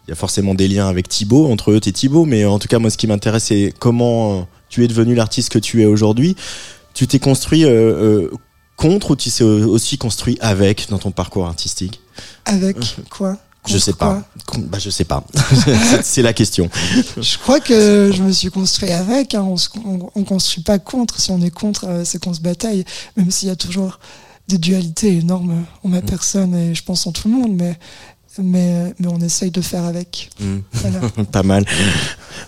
il 0.06 0.10
y 0.10 0.12
a 0.12 0.16
forcément 0.16 0.54
des 0.54 0.68
liens 0.68 0.88
avec 0.88 1.08
Thibaut, 1.08 1.50
entre 1.50 1.70
eux 1.70 1.76
et 1.76 1.92
Thibaut, 1.92 2.24
mais 2.24 2.44
en 2.44 2.58
tout 2.58 2.68
cas 2.68 2.78
moi 2.78 2.90
ce 2.90 2.96
qui 2.96 3.06
m'intéresse 3.06 3.44
c'est 3.44 3.72
comment 3.78 4.48
tu 4.68 4.84
es 4.84 4.88
devenu 4.88 5.14
l'artiste 5.14 5.50
que 5.50 5.58
tu 5.58 5.82
es 5.82 5.86
aujourd'hui. 5.86 6.34
Tu 6.92 7.06
t'es 7.06 7.18
construit 7.18 7.64
euh, 7.64 7.70
euh, 7.70 8.30
contre 8.76 9.12
ou 9.12 9.16
tu 9.16 9.30
t'es 9.30 9.44
aussi 9.44 9.98
construit 9.98 10.36
avec 10.40 10.88
dans 10.90 10.98
ton 10.98 11.10
parcours 11.10 11.46
artistique 11.46 12.00
Avec 12.44 12.76
quoi? 13.10 13.36
Je 13.66 13.78
sais 13.78 13.92
quoi? 13.94 14.14
pas. 14.16 14.22
Con- 14.44 14.66
Bah, 14.68 14.78
je 14.78 14.90
sais 14.90 15.04
pas. 15.04 15.24
C'est- 15.64 16.02
C'est 16.02 16.22
la 16.22 16.34
question. 16.34 16.68
Je 17.16 17.38
crois 17.38 17.60
que 17.60 18.10
je 18.14 18.22
me 18.22 18.30
suis 18.30 18.50
construit 18.50 18.90
avec. 18.90 19.34
hein. 19.34 19.42
On, 19.42 19.56
se, 19.56 19.68
on, 19.86 20.10
on 20.14 20.24
construit 20.24 20.62
pas 20.62 20.78
contre. 20.78 21.18
Si 21.18 21.30
on 21.30 21.40
est 21.40 21.50
contre, 21.50 21.86
euh, 21.88 22.04
c'est 22.04 22.22
qu'on 22.22 22.34
se 22.34 22.40
bataille. 22.42 22.84
Même 23.16 23.30
s'il 23.30 23.48
y 23.48 23.50
a 23.50 23.56
toujours 23.56 23.98
des 24.48 24.58
dualités 24.58 25.16
énormes 25.16 25.64
en 25.82 25.88
ma 25.88 26.02
personne 26.02 26.54
et 26.54 26.74
je 26.74 26.82
pense 26.84 27.06
en 27.06 27.12
tout 27.12 27.28
le 27.28 27.34
monde, 27.34 27.54
mais 27.54 27.78
mais 28.42 28.94
mais 28.98 29.08
on 29.08 29.18
essaye 29.20 29.50
de 29.50 29.60
faire 29.60 29.84
avec. 29.84 30.30
Mm. 30.40 30.56
Voilà. 30.72 31.00
pas 31.32 31.42
mal. 31.42 31.64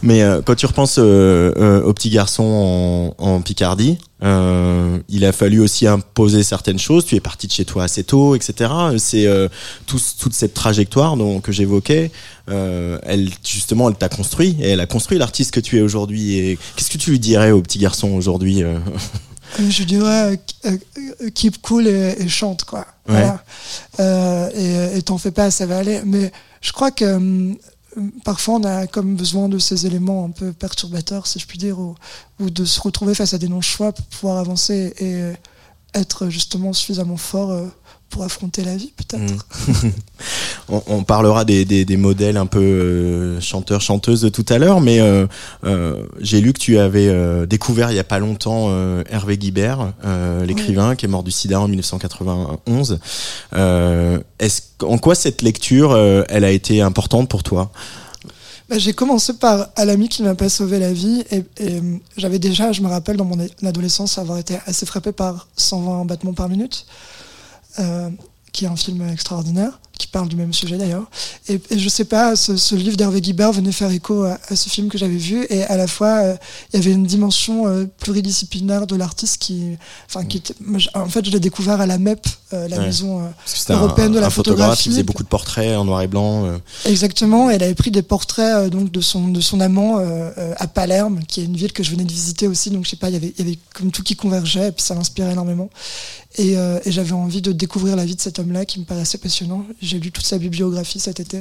Mais 0.02 0.22
euh, 0.22 0.42
quand 0.44 0.54
tu 0.54 0.66
repenses 0.66 0.98
euh, 0.98 1.52
euh, 1.56 1.82
au 1.82 1.92
petit 1.94 2.10
garçon 2.10 3.14
en, 3.18 3.24
en 3.24 3.40
Picardie, 3.40 3.98
euh, 4.22 4.98
il 5.08 5.24
a 5.24 5.32
fallu 5.32 5.60
aussi 5.60 5.86
imposer 5.86 6.42
certaines 6.42 6.78
choses. 6.78 7.04
Tu 7.04 7.14
es 7.14 7.20
parti 7.20 7.46
de 7.46 7.52
chez 7.52 7.64
toi 7.64 7.84
assez 7.84 8.02
tôt, 8.04 8.34
etc. 8.34 8.70
C'est 8.98 9.26
euh, 9.26 9.48
tout- 9.86 10.00
toute 10.18 10.34
cette 10.34 10.54
trajectoire 10.54 11.16
dont, 11.16 11.40
que 11.40 11.52
j'évoquais. 11.52 12.10
euh, 12.50 12.98
elle 13.04 13.30
justement, 13.44 13.88
elle 13.88 13.96
t'a 13.96 14.08
construit 14.08 14.56
et 14.60 14.70
elle 14.70 14.80
a 14.80 14.86
construit 14.86 15.18
l'artiste 15.18 15.52
que 15.52 15.60
tu 15.60 15.78
es 15.78 15.82
aujourd'hui. 15.82 16.36
Et 16.38 16.58
qu'est-ce 16.76 16.90
que 16.90 16.98
tu 16.98 17.10
lui 17.10 17.18
dirais 17.20 17.52
au 17.52 17.62
petit 17.62 17.78
garçon 17.78 18.10
aujourd'hui 18.12 18.62
euh 18.62 18.76
Euh, 18.76 18.78
Je 19.58 19.84
dirais 19.84 20.38
euh, 20.66 20.76
euh, 21.22 21.30
keep 21.30 21.60
cool 21.62 21.86
et, 21.86 22.16
et 22.18 22.28
chante 22.28 22.64
quoi. 22.64 22.86
Voilà. 23.06 23.42
Euh, 24.00 24.96
et 24.96 25.02
t'en 25.02 25.18
fais 25.18 25.30
pas, 25.30 25.50
ça 25.50 25.66
va 25.66 25.78
aller. 25.78 26.02
Mais 26.04 26.32
je 26.60 26.72
crois 26.72 26.90
que 26.90 27.04
hum, 27.04 27.56
hum, 27.96 28.12
parfois 28.24 28.54
on 28.56 28.64
a 28.64 28.86
comme 28.86 29.16
besoin 29.16 29.48
de 29.48 29.58
ces 29.58 29.86
éléments 29.86 30.24
un 30.24 30.30
peu 30.30 30.52
perturbateurs, 30.52 31.26
si 31.26 31.38
je 31.38 31.46
puis 31.46 31.58
dire, 31.58 31.78
ou, 31.78 31.94
ou 32.40 32.50
de 32.50 32.64
se 32.64 32.80
retrouver 32.80 33.14
face 33.14 33.34
à 33.34 33.38
des 33.38 33.48
non-choix 33.48 33.92
pour 33.92 34.04
pouvoir 34.06 34.38
avancer 34.38 34.94
et 34.98 35.14
euh, 35.14 35.32
être 35.94 36.28
justement 36.28 36.72
suffisamment 36.72 37.16
fort 37.16 37.50
euh, 37.50 37.66
pour 38.10 38.22
affronter 38.22 38.64
la 38.64 38.76
vie 38.76 38.92
peut-être. 38.96 39.46
on, 40.68 40.82
on 40.86 41.04
parlera 41.04 41.44
des, 41.44 41.64
des, 41.64 41.84
des 41.84 41.96
modèles 41.96 42.36
un 42.36 42.46
peu 42.46 42.60
euh, 42.60 43.40
chanteurs 43.40 43.80
chanteuses 43.80 44.22
de 44.22 44.28
tout 44.28 44.44
à 44.48 44.58
l'heure, 44.58 44.80
mais 44.80 45.00
euh, 45.00 45.26
euh, 45.64 46.06
j'ai 46.20 46.40
lu 46.40 46.52
que 46.52 46.58
tu 46.58 46.78
avais 46.78 47.46
découvert 47.46 47.90
il 47.90 47.96
y 47.96 48.00
a 48.00 48.04
pas 48.04 48.18
longtemps 48.18 48.70
Hervé 49.10 49.38
Guibert, 49.38 49.92
l'écrivain 50.44 50.94
qui 50.94 51.06
est 51.06 51.08
mort 51.08 51.22
du 51.22 51.30
SIDA 51.30 51.60
en 51.60 51.68
1991. 51.68 52.98
Euh, 53.54 54.18
est-ce 54.38 54.62
en 54.82 54.98
quoi 54.98 55.14
cette 55.14 55.42
lecture 55.42 55.96
elle 56.28 56.44
a 56.44 56.50
été 56.50 56.80
importante 56.80 57.28
pour 57.28 57.42
toi? 57.42 57.70
Bah, 58.68 58.78
j'ai 58.78 58.92
commencé 58.92 59.34
par 59.34 59.68
à 59.76 59.84
l'ami 59.84 60.08
qui 60.08 60.24
m'a 60.24 60.34
pas 60.34 60.48
sauvé 60.48 60.80
la 60.80 60.92
vie 60.92 61.24
et, 61.30 61.44
et, 61.60 61.80
j'avais 62.16 62.40
déjà, 62.40 62.72
je 62.72 62.82
me 62.82 62.88
rappelle 62.88 63.16
dans 63.16 63.24
mon 63.24 63.38
adolescence 63.64 64.18
avoir 64.18 64.38
été 64.38 64.58
assez 64.66 64.86
frappé 64.86 65.12
par 65.12 65.46
120 65.56 66.04
battements 66.04 66.32
par 66.32 66.48
minute, 66.48 66.84
qui 68.52 68.64
est 68.64 68.68
un 68.68 68.76
film 68.76 69.06
extraordinaire, 69.08 69.80
qui 69.98 70.06
parle 70.06 70.28
du 70.28 70.36
même 70.36 70.52
sujet 70.52 70.76
d'ailleurs. 70.76 71.04
Et, 71.48 71.60
et 71.70 71.78
je 71.78 71.88
sais 71.88 72.04
pas, 72.04 72.36
ce, 72.36 72.56
ce 72.56 72.74
livre 72.74 72.96
d'Hervé 72.96 73.20
Guibert 73.20 73.52
venait 73.52 73.72
faire 73.72 73.90
écho 73.90 74.24
à, 74.24 74.38
à 74.48 74.56
ce 74.56 74.68
film 74.68 74.88
que 74.88 74.98
j'avais 74.98 75.16
vu 75.16 75.46
et 75.50 75.62
à 75.64 75.76
la 75.76 75.86
fois 75.86 76.08
euh, 76.22 76.36
il 76.72 76.76
y 76.80 76.82
avait 76.82 76.92
une 76.92 77.04
dimension 77.06 77.66
euh, 77.66 77.86
pluridisciplinaire 78.00 78.86
de 78.86 78.96
l'artiste 78.96 79.38
qui, 79.38 79.76
enfin 80.08 80.24
qui 80.24 80.38
était, 80.38 80.54
moi, 80.60 80.80
en 80.94 81.08
fait 81.08 81.24
je 81.24 81.30
l'ai 81.30 81.40
découvert 81.40 81.80
à 81.80 81.86
la 81.86 81.98
MEP, 81.98 82.26
euh, 82.52 82.68
la 82.68 82.76
Ouais. 82.78 82.86
maison. 82.86 83.20
euh, 83.24 83.28
un, 83.68 83.74
Européenne 83.76 84.12
de 84.12 84.18
la 84.18 84.26
un 84.26 84.30
photographe 84.30 84.58
photographie. 84.58 84.82
qui 84.84 84.88
faisait 84.90 85.02
beaucoup 85.02 85.22
de 85.22 85.28
portraits 85.28 85.76
en 85.76 85.84
noir 85.84 86.02
et 86.02 86.06
blanc. 86.08 86.46
Exactement, 86.84 87.50
elle 87.50 87.62
avait 87.62 87.74
pris 87.74 87.90
des 87.90 88.02
portraits 88.02 88.70
donc 88.70 88.90
de 88.92 89.00
son 89.00 89.28
de 89.28 89.40
son 89.40 89.60
amant 89.60 89.98
à 90.56 90.66
Palerme, 90.66 91.20
qui 91.26 91.40
est 91.40 91.44
une 91.44 91.56
ville 91.56 91.72
que 91.72 91.82
je 91.82 91.90
venais 91.90 92.04
de 92.04 92.12
visiter 92.12 92.46
aussi, 92.46 92.70
donc 92.70 92.84
je 92.84 92.90
sais 92.90 92.96
pas, 92.96 93.08
il 93.08 93.14
y 93.14 93.16
avait 93.16 93.32
il 93.38 93.44
y 93.44 93.48
avait 93.48 93.58
comme 93.74 93.90
tout 93.90 94.02
qui 94.02 94.14
convergeait 94.16 94.68
et 94.68 94.72
puis 94.72 94.82
ça 94.84 94.94
m'inspirait 94.94 95.32
énormément. 95.32 95.68
Et, 96.38 96.52
et 96.52 96.92
j'avais 96.92 97.12
envie 97.12 97.40
de 97.40 97.50
découvrir 97.52 97.96
la 97.96 98.04
vie 98.04 98.14
de 98.14 98.20
cet 98.20 98.38
homme-là 98.38 98.64
qui 98.66 98.78
me 98.78 98.84
paraissait 98.84 99.16
passionnant. 99.18 99.64
J'ai 99.86 99.98
lu 100.00 100.10
toute 100.10 100.26
sa 100.26 100.38
bibliographie 100.38 100.98
cet 101.00 101.20
été 101.20 101.38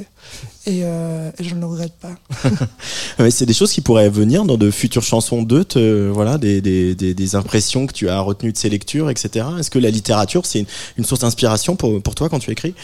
et, 0.66 0.80
euh, 0.84 1.30
et 1.38 1.44
je 1.44 1.54
ne 1.54 1.60
le 1.60 1.66
regrette 1.66 1.94
pas. 2.00 2.14
Ouais, 3.18 3.30
c'est 3.30 3.46
des 3.46 3.54
choses 3.54 3.72
qui 3.72 3.80
pourraient 3.80 4.10
venir 4.10 4.44
dans 4.44 4.56
de 4.58 4.70
futures 4.70 5.02
chansons 5.02 5.42
d'eux, 5.42 5.64
te- 5.64 6.08
voilà, 6.10 6.36
des, 6.38 6.60
des, 6.60 6.94
des, 6.94 7.14
des 7.14 7.34
impressions 7.34 7.86
que 7.86 7.92
tu 7.92 8.08
as 8.08 8.20
retenues 8.20 8.52
de 8.52 8.58
ces 8.58 8.68
lectures, 8.68 9.08
etc. 9.10 9.46
Est-ce 9.58 9.70
que 9.70 9.78
la 9.78 9.90
littérature, 9.90 10.44
c'est 10.46 10.60
une, 10.60 10.66
une 10.98 11.04
source 11.04 11.22
d'inspiration 11.22 11.76
pour, 11.76 12.02
pour 12.02 12.14
toi 12.14 12.28
quand 12.28 12.38
tu 12.38 12.50
écris? 12.50 12.74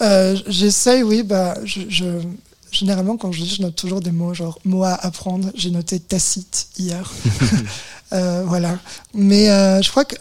Euh, 0.00 0.36
J'essaye, 0.46 1.02
oui, 1.02 1.22
bah 1.24 1.56
je, 1.64 1.80
je 1.88 2.04
généralement 2.70 3.16
quand 3.16 3.32
je 3.32 3.40
lis, 3.40 3.54
je 3.56 3.62
note 3.62 3.76
toujours 3.76 4.00
des 4.00 4.12
mots, 4.12 4.34
genre 4.34 4.58
mots 4.64 4.84
à 4.84 4.94
apprendre. 4.94 5.50
J'ai 5.54 5.70
noté 5.70 5.98
tacite 6.00 6.68
hier. 6.78 7.12
Euh, 8.14 8.44
voilà. 8.46 8.78
Mais 9.14 9.48
euh, 9.48 9.80
je 9.80 9.88
crois 9.90 10.04
que 10.04 10.16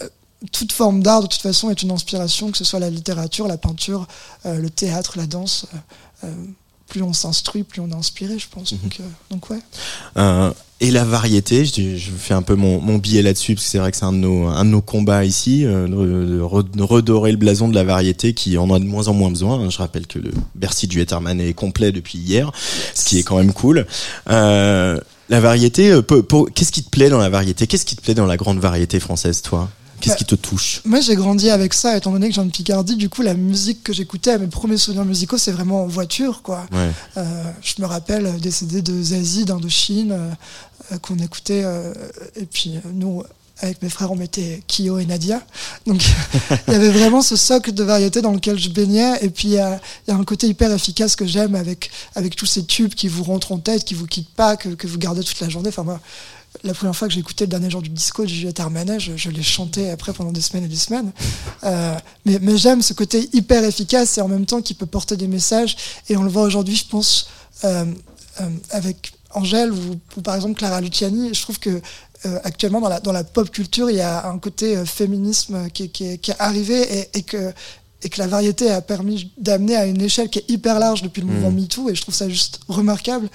toute 0.52 0.72
forme 0.72 1.04
d'art, 1.04 1.22
de 1.22 1.28
toute 1.28 1.42
façon, 1.42 1.70
est 1.70 1.84
une 1.84 1.92
inspiration, 1.92 2.52
que 2.52 2.58
ce 2.58 2.64
soit 2.64 2.80
la 2.80 2.90
littérature, 2.90 3.48
la 3.48 3.58
peinture, 3.58 4.08
euh, 4.46 4.58
le 4.58 4.70
théâtre, 4.70 5.14
la 5.18 5.28
danse. 5.28 5.66
euh, 5.74 5.78
euh, 6.28 6.34
plus 6.88 7.04
on 7.04 7.14
s'instruit, 7.14 7.64
plus 7.64 7.80
on 7.80 7.90
est 7.90 7.96
inspiré, 7.96 8.38
je 8.38 8.48
pense. 8.50 8.74
Donc, 8.74 9.00
euh, 9.00 9.04
donc 9.30 9.50
ouais. 9.50 9.60
Et 10.82 10.92
la 10.92 11.06
variété, 11.06 11.64
je, 11.64 11.96
je 11.96 12.10
fais 12.12 12.34
un 12.34 12.42
peu 12.42 12.56
mon, 12.56 12.82
mon 12.82 12.98
billet 12.98 13.22
là-dessus, 13.22 13.54
parce 13.56 13.66
que 13.66 13.72
c'est 13.72 13.78
vrai 13.78 13.92
que 13.92 13.98
c'est 13.98 14.04
un, 14.04 14.12
de 14.12 14.18
nos- 14.18 14.48
un 14.48 14.66
de 14.66 14.72
nos 14.72 14.82
combats 14.82 15.24
ici, 15.24 15.64
euh, 15.64 15.88
de, 15.88 16.36
de 16.36 16.42
re- 16.42 16.70
de 16.70 16.84
redorer 16.84 17.32
le 17.32 17.38
blason 17.38 17.70
de 17.70 17.76
la 17.76 17.86
variété 17.86 18.34
qui 18.34 18.58
en 18.58 18.70
a 18.74 18.80
de 18.80 18.84
moins 18.84 19.08
en 19.08 19.14
moins 19.14 19.30
besoin. 19.30 19.70
Je 19.70 19.78
rappelle 19.78 20.06
que 20.06 20.20
le 20.20 20.32
Bercy 20.56 20.88
du 20.88 20.98
Wetterman 20.98 21.40
est 21.40 21.54
complet 21.54 21.94
depuis 21.94 22.18
hier, 22.18 22.52
ce 22.94 23.06
qui 23.06 23.20
est 23.20 23.24
quand 23.24 23.38
même 23.38 23.54
cool. 23.54 23.88
Euh, 24.30 25.00
la 25.30 25.40
variété, 25.40 25.94
qu'est-ce 26.56 26.72
qui 26.74 26.84
te 26.84 26.90
plaît 26.90 27.10
dans 27.10 27.20
la 27.20 27.30
variété? 27.30 27.68
Qu'est-ce 27.68 27.86
qui 27.86 27.96
te 27.96 28.02
plaît 28.02 28.16
dans 28.16 28.26
la 28.26 28.36
grande 28.36 28.60
variété 28.60 29.00
française, 29.00 29.42
toi? 29.42 29.70
Qu'est-ce 30.02 30.14
Bah, 30.16 30.18
qui 30.18 30.26
te 30.26 30.36
touche? 30.36 30.82
Moi, 30.84 31.00
j'ai 31.00 31.16
grandi 31.16 31.50
avec 31.50 31.74
ça, 31.74 31.96
étant 31.96 32.12
donné 32.12 32.28
que 32.30 32.34
viens 32.34 32.46
de 32.46 32.52
Picardie. 32.52 32.96
Du 32.96 33.08
coup, 33.10 33.22
la 33.22 33.34
musique 33.36 33.84
que 33.84 33.94
j'écoutais, 33.94 34.38
mes 34.38 34.48
premiers 34.48 34.78
souvenirs 34.78 35.06
musicaux, 35.06 35.38
c'est 35.38 35.52
vraiment 35.52 35.84
en 35.84 35.88
voiture, 35.88 36.42
quoi. 36.42 36.66
Ouais. 36.72 36.90
Euh, 37.18 37.44
je 37.62 37.82
me 37.82 37.88
rappelle 37.88 38.40
des 38.40 38.52
CD 38.52 38.82
de 38.82 39.02
Zazie, 39.02 39.46
d'Indochine, 39.46 40.12
euh, 40.92 40.98
qu'on 40.98 41.18
écoutait. 41.20 41.62
euh, 41.64 41.94
et 42.36 42.46
puis, 42.46 42.74
nous, 42.94 43.24
avec 43.64 43.82
mes 43.84 43.90
frères, 43.90 44.12
on 44.12 44.16
mettait 44.16 44.64
Kyo 44.68 44.98
et 44.98 45.06
Nadia. 45.06 45.40
Donc, 45.86 46.02
il 46.68 46.74
y 46.74 46.76
avait 46.76 46.90
vraiment 46.90 47.22
ce 47.22 47.36
socle 47.36 47.72
de 47.74 47.84
variété 47.84 48.22
dans 48.22 48.32
lequel 48.32 48.58
je 48.58 48.70
baignais. 48.70 49.20
Et 49.22 49.30
puis, 49.30 49.50
il 49.50 49.54
y 49.54 49.60
a, 49.60 49.80
il 50.08 50.12
y 50.12 50.14
a 50.14 50.18
un 50.18 50.24
côté 50.24 50.48
hyper 50.48 50.72
efficace 50.72 51.16
que 51.16 51.28
j'aime 51.28 51.54
avec, 51.54 51.92
avec 52.16 52.36
tous 52.36 52.48
ces 52.48 52.64
tubes 52.66 52.96
qui 52.96 53.08
vous 53.08 53.24
rentrent 53.24 53.52
en 53.52 53.60
tête, 53.60 53.84
qui 53.84 53.94
vous 53.94 54.08
quittent 54.08 54.34
pas, 54.34 54.58
que, 54.58 54.70
que 54.70 54.88
vous 54.88 54.98
gardez 54.98 55.24
toute 55.24 55.40
la 55.42 55.50
journée. 55.50 55.70
Enfin, 55.70 55.84
moi, 55.84 56.00
la 56.64 56.74
première 56.74 56.96
fois 56.96 57.08
que 57.08 57.14
j'ai 57.14 57.20
écouté 57.20 57.46
le 57.46 57.50
dernier 57.50 57.70
jour 57.70 57.82
du 57.82 57.90
disco 57.90 58.24
de 58.24 58.28
Juliette 58.30 58.60
Armanet, 58.60 59.00
je, 59.00 59.30
l'ai 59.30 59.44
chanté 59.44 59.90
après 59.90 60.14
pendant 60.14 60.32
des 60.32 60.42
semaines 60.42 60.66
et 60.66 60.68
des 60.68 60.76
semaines. 60.76 61.12
Euh, 61.64 61.96
mais 62.26 62.58
j'aime 62.58 62.82
ce 62.82 62.94
côté 62.94 63.30
hyper 63.34 63.64
efficace 63.64 64.18
et 64.18 64.22
en 64.22 64.28
même 64.28 64.46
temps 64.46 64.62
qui 64.62 64.74
peut 64.74 64.86
porter 64.86 65.18
des 65.18 65.28
messages. 65.28 65.76
Et 66.10 66.18
on 66.18 66.24
le 66.24 66.30
voit 66.30 66.44
aujourd'hui, 66.44 66.76
je 66.76 66.86
pense, 66.86 67.30
euh, 67.64 67.86
euh, 68.42 68.50
avec 68.70 69.14
Angèle 69.32 69.72
ou, 69.72 70.22
par 70.22 70.36
exemple 70.36 70.56
Clara 70.56 70.82
Luciani. 70.82 71.34
Je 71.34 71.42
trouve 71.42 71.60
que 71.60 71.82
actuellement 72.44 72.82
dans 72.82 73.12
la, 73.12 73.24
pop 73.24 73.50
culture, 73.50 73.90
il 73.90 73.96
y 73.96 74.02
a 74.02 74.28
un 74.28 74.38
côté 74.38 74.86
féminisme 74.86 75.70
qui, 75.72 75.90
est- 76.04 76.36
arrivé 76.38 77.10
et 77.16 77.24
que 77.24 77.52
et 78.04 78.10
que 78.10 78.20
la 78.20 78.28
variété 78.28 78.70
a 78.72 78.82
permis 78.82 79.32
d'amener 79.38 79.76
à 79.76 79.86
une 79.86 80.02
échelle 80.02 80.30
qui 80.30 80.40
est 80.40 80.50
hyper 80.50 80.80
large 80.80 81.02
depuis 81.04 81.22
le 81.22 81.28
mouvement 81.28 81.52
MeToo 81.52 81.90
et 81.90 81.96
je 81.96 82.02
trouve 82.02 82.16
ça 82.16 82.28
juste 82.30 82.60
remarquable 82.68 83.30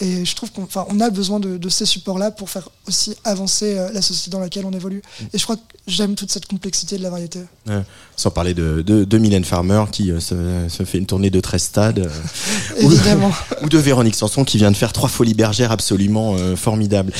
et 0.00 0.24
je 0.24 0.34
trouve 0.34 0.50
qu'on 0.52 0.68
on 0.88 1.00
a 1.00 1.10
besoin 1.10 1.40
de, 1.40 1.56
de 1.56 1.68
ces 1.68 1.86
supports-là 1.86 2.30
pour 2.30 2.50
faire 2.50 2.68
aussi 2.86 3.14
avancer 3.24 3.76
euh, 3.78 3.90
la 3.92 4.02
société 4.02 4.30
dans 4.30 4.40
laquelle 4.40 4.64
on 4.66 4.72
évolue 4.72 5.02
et 5.32 5.38
je 5.38 5.42
crois 5.44 5.56
que 5.56 5.62
j'aime 5.86 6.14
toute 6.14 6.30
cette 6.30 6.46
complexité 6.46 6.98
de 6.98 7.02
la 7.02 7.10
variété. 7.10 7.40
Sans 8.16 8.30
parler 8.30 8.52
de, 8.54 8.82
de, 8.82 9.04
de 9.04 9.18
Mylène 9.18 9.44
Farmer 9.44 9.84
qui 9.90 10.10
euh, 10.10 10.20
se, 10.20 10.34
se 10.68 10.82
fait 10.84 10.98
une 10.98 11.06
tournée 11.06 11.30
de 11.30 11.40
13 11.40 11.62
stades. 11.62 11.98
euh, 12.00 12.82
Ou- 13.62 13.68
de 13.68 13.78
Véronique 13.78 14.14
Sanson 14.16 14.44
qui 14.44 14.58
vient 14.58 14.70
de 14.70 14.76
faire 14.76 14.92
trois 14.92 15.08
folies 15.08 15.34
bergères 15.34 15.70
absolument 15.72 16.36
formidables. 16.56 17.12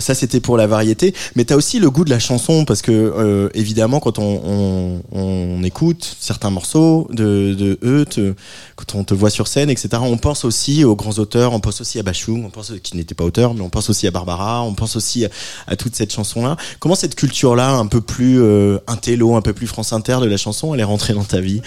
Ça 0.00 0.14
c'était 0.14 0.40
pour 0.40 0.56
la 0.56 0.66
variété, 0.66 1.14
mais 1.36 1.44
t'as 1.44 1.54
aussi 1.56 1.78
le 1.78 1.90
goût 1.90 2.04
de 2.04 2.10
la 2.10 2.18
chanson 2.18 2.64
parce 2.64 2.82
que 2.82 3.50
évidemment 3.54 4.00
quand 4.00 4.18
on, 4.18 4.40
on, 4.44 5.02
on 5.12 5.62
écoute 5.62 6.16
certains 6.34 6.50
morceaux 6.50 7.06
de, 7.10 7.54
de 7.56 7.78
eux, 7.84 8.04
te- 8.04 8.34
quand 8.76 8.94
on 8.96 9.04
te 9.04 9.14
voit 9.14 9.30
sur 9.30 9.46
scène, 9.46 9.70
etc. 9.70 9.88
On 10.00 10.16
pense 10.18 10.44
aussi 10.44 10.84
aux 10.84 10.96
grands 10.96 11.18
auteurs, 11.18 11.52
on 11.52 11.60
pense 11.60 11.80
aussi 11.80 11.98
à 12.00 12.02
Bachung, 12.02 12.44
on 12.44 12.50
pense 12.50 12.72
qui 12.82 12.96
n'était 12.96 13.14
pas 13.14 13.24
auteur, 13.24 13.54
mais 13.54 13.60
on 13.60 13.68
pense 13.70 13.88
aussi 13.88 14.06
à 14.06 14.10
Barbara, 14.10 14.62
on 14.64 14.74
pense 14.74 14.96
aussi 14.96 15.24
à, 15.24 15.28
à 15.68 15.76
toute 15.76 15.94
cette 15.94 16.12
chanson-là. 16.12 16.56
Comment 16.80 16.96
cette 16.96 17.14
culture-là, 17.14 17.70
un 17.76 17.86
peu 17.86 18.00
plus 18.00 18.42
euh, 18.42 18.78
intello, 18.88 19.36
un 19.36 19.42
peu 19.42 19.52
plus 19.52 19.68
France 19.68 19.92
Inter 19.92 20.18
de 20.20 20.26
la 20.26 20.36
chanson, 20.36 20.74
elle 20.74 20.80
est 20.80 20.84
rentrée 20.84 21.14
dans 21.14 21.24
ta 21.24 21.40
vie? 21.40 21.62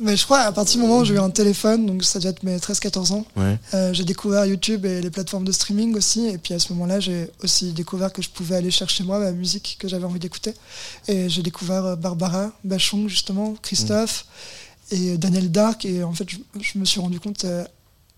Mais 0.00 0.16
je 0.16 0.24
crois 0.24 0.40
à 0.40 0.52
partir 0.52 0.80
du 0.80 0.86
moment 0.86 1.00
où 1.00 1.04
j'ai 1.04 1.14
eu 1.14 1.18
un 1.18 1.30
téléphone, 1.30 1.86
donc 1.86 2.04
ça 2.04 2.18
doit 2.18 2.30
être 2.32 2.42
mes 2.42 2.58
13-14 2.58 3.12
ans, 3.12 3.24
Ouais. 3.36 3.56
euh, 3.74 3.92
j'ai 3.94 4.04
découvert 4.04 4.44
YouTube 4.44 4.84
et 4.84 5.00
les 5.00 5.10
plateformes 5.10 5.44
de 5.44 5.52
streaming 5.52 5.96
aussi. 5.96 6.26
Et 6.26 6.36
puis 6.36 6.52
à 6.52 6.58
ce 6.58 6.72
moment-là, 6.72 7.00
j'ai 7.00 7.28
aussi 7.42 7.72
découvert 7.72 8.12
que 8.12 8.20
je 8.20 8.28
pouvais 8.28 8.56
aller 8.56 8.70
chercher 8.72 9.02
moi 9.04 9.18
ma 9.20 9.30
musique 9.32 9.76
que 9.78 9.88
j'avais 9.88 10.04
envie 10.04 10.18
d'écouter. 10.18 10.52
Et 11.08 11.28
j'ai 11.30 11.42
découvert 11.42 11.84
euh, 11.86 11.96
Barbara, 11.96 12.50
Bachung 12.64 13.08
justement, 13.08 13.54
Christophe 13.62 13.93
et 14.90 15.16
Daniel 15.18 15.50
Dark. 15.50 15.84
Et 15.84 16.02
en 16.02 16.12
fait, 16.12 16.28
je, 16.28 16.36
je 16.60 16.78
me 16.78 16.84
suis 16.84 17.00
rendu 17.00 17.20
compte 17.20 17.44
euh, 17.44 17.64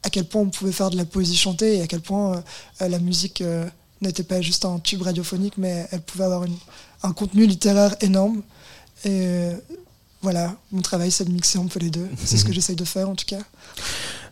à 0.03 0.11
quel 0.11 0.25
point 0.25 0.43
on 0.43 0.51
pouvait 0.51 0.73
faire 0.73 0.91
de 0.91 0.97
la 0.97 1.05
poésie 1.05 1.37
chantée 1.37 1.77
et 1.79 1.83
à 1.83 1.87
quel 1.87 2.01
point 2.01 2.43
euh, 2.81 2.89
la 2.89 2.99
musique 2.99 3.41
euh, 3.41 3.67
n'était 4.01 4.23
pas 4.25 4.41
juste 4.41 4.65
un 4.65 4.79
tube 4.79 5.03
radiophonique, 5.03 5.55
mais 5.59 5.87
elle 5.91 6.03
pouvait 6.03 6.25
avoir 6.25 6.45
une- 6.45 6.59
un 7.03 7.13
contenu 7.13 7.47
littéraire 7.47 7.95
énorme. 8.01 8.43
Et 9.05 9.51
voilà, 10.23 10.57
mon 10.73 10.81
travail, 10.83 11.11
c'est 11.11 11.25
de 11.25 11.31
mixer 11.33 11.59
un 11.59 11.67
peu 11.67 11.79
les 11.81 11.91
deux. 11.91 12.09
C'est 12.25 12.37
ce 12.37 12.45
que 12.45 12.53
j'essaye 12.53 12.77
de 12.77 12.85
faire, 12.85 13.09
en 13.09 13.15
tout 13.15 13.27
cas. 13.27 13.39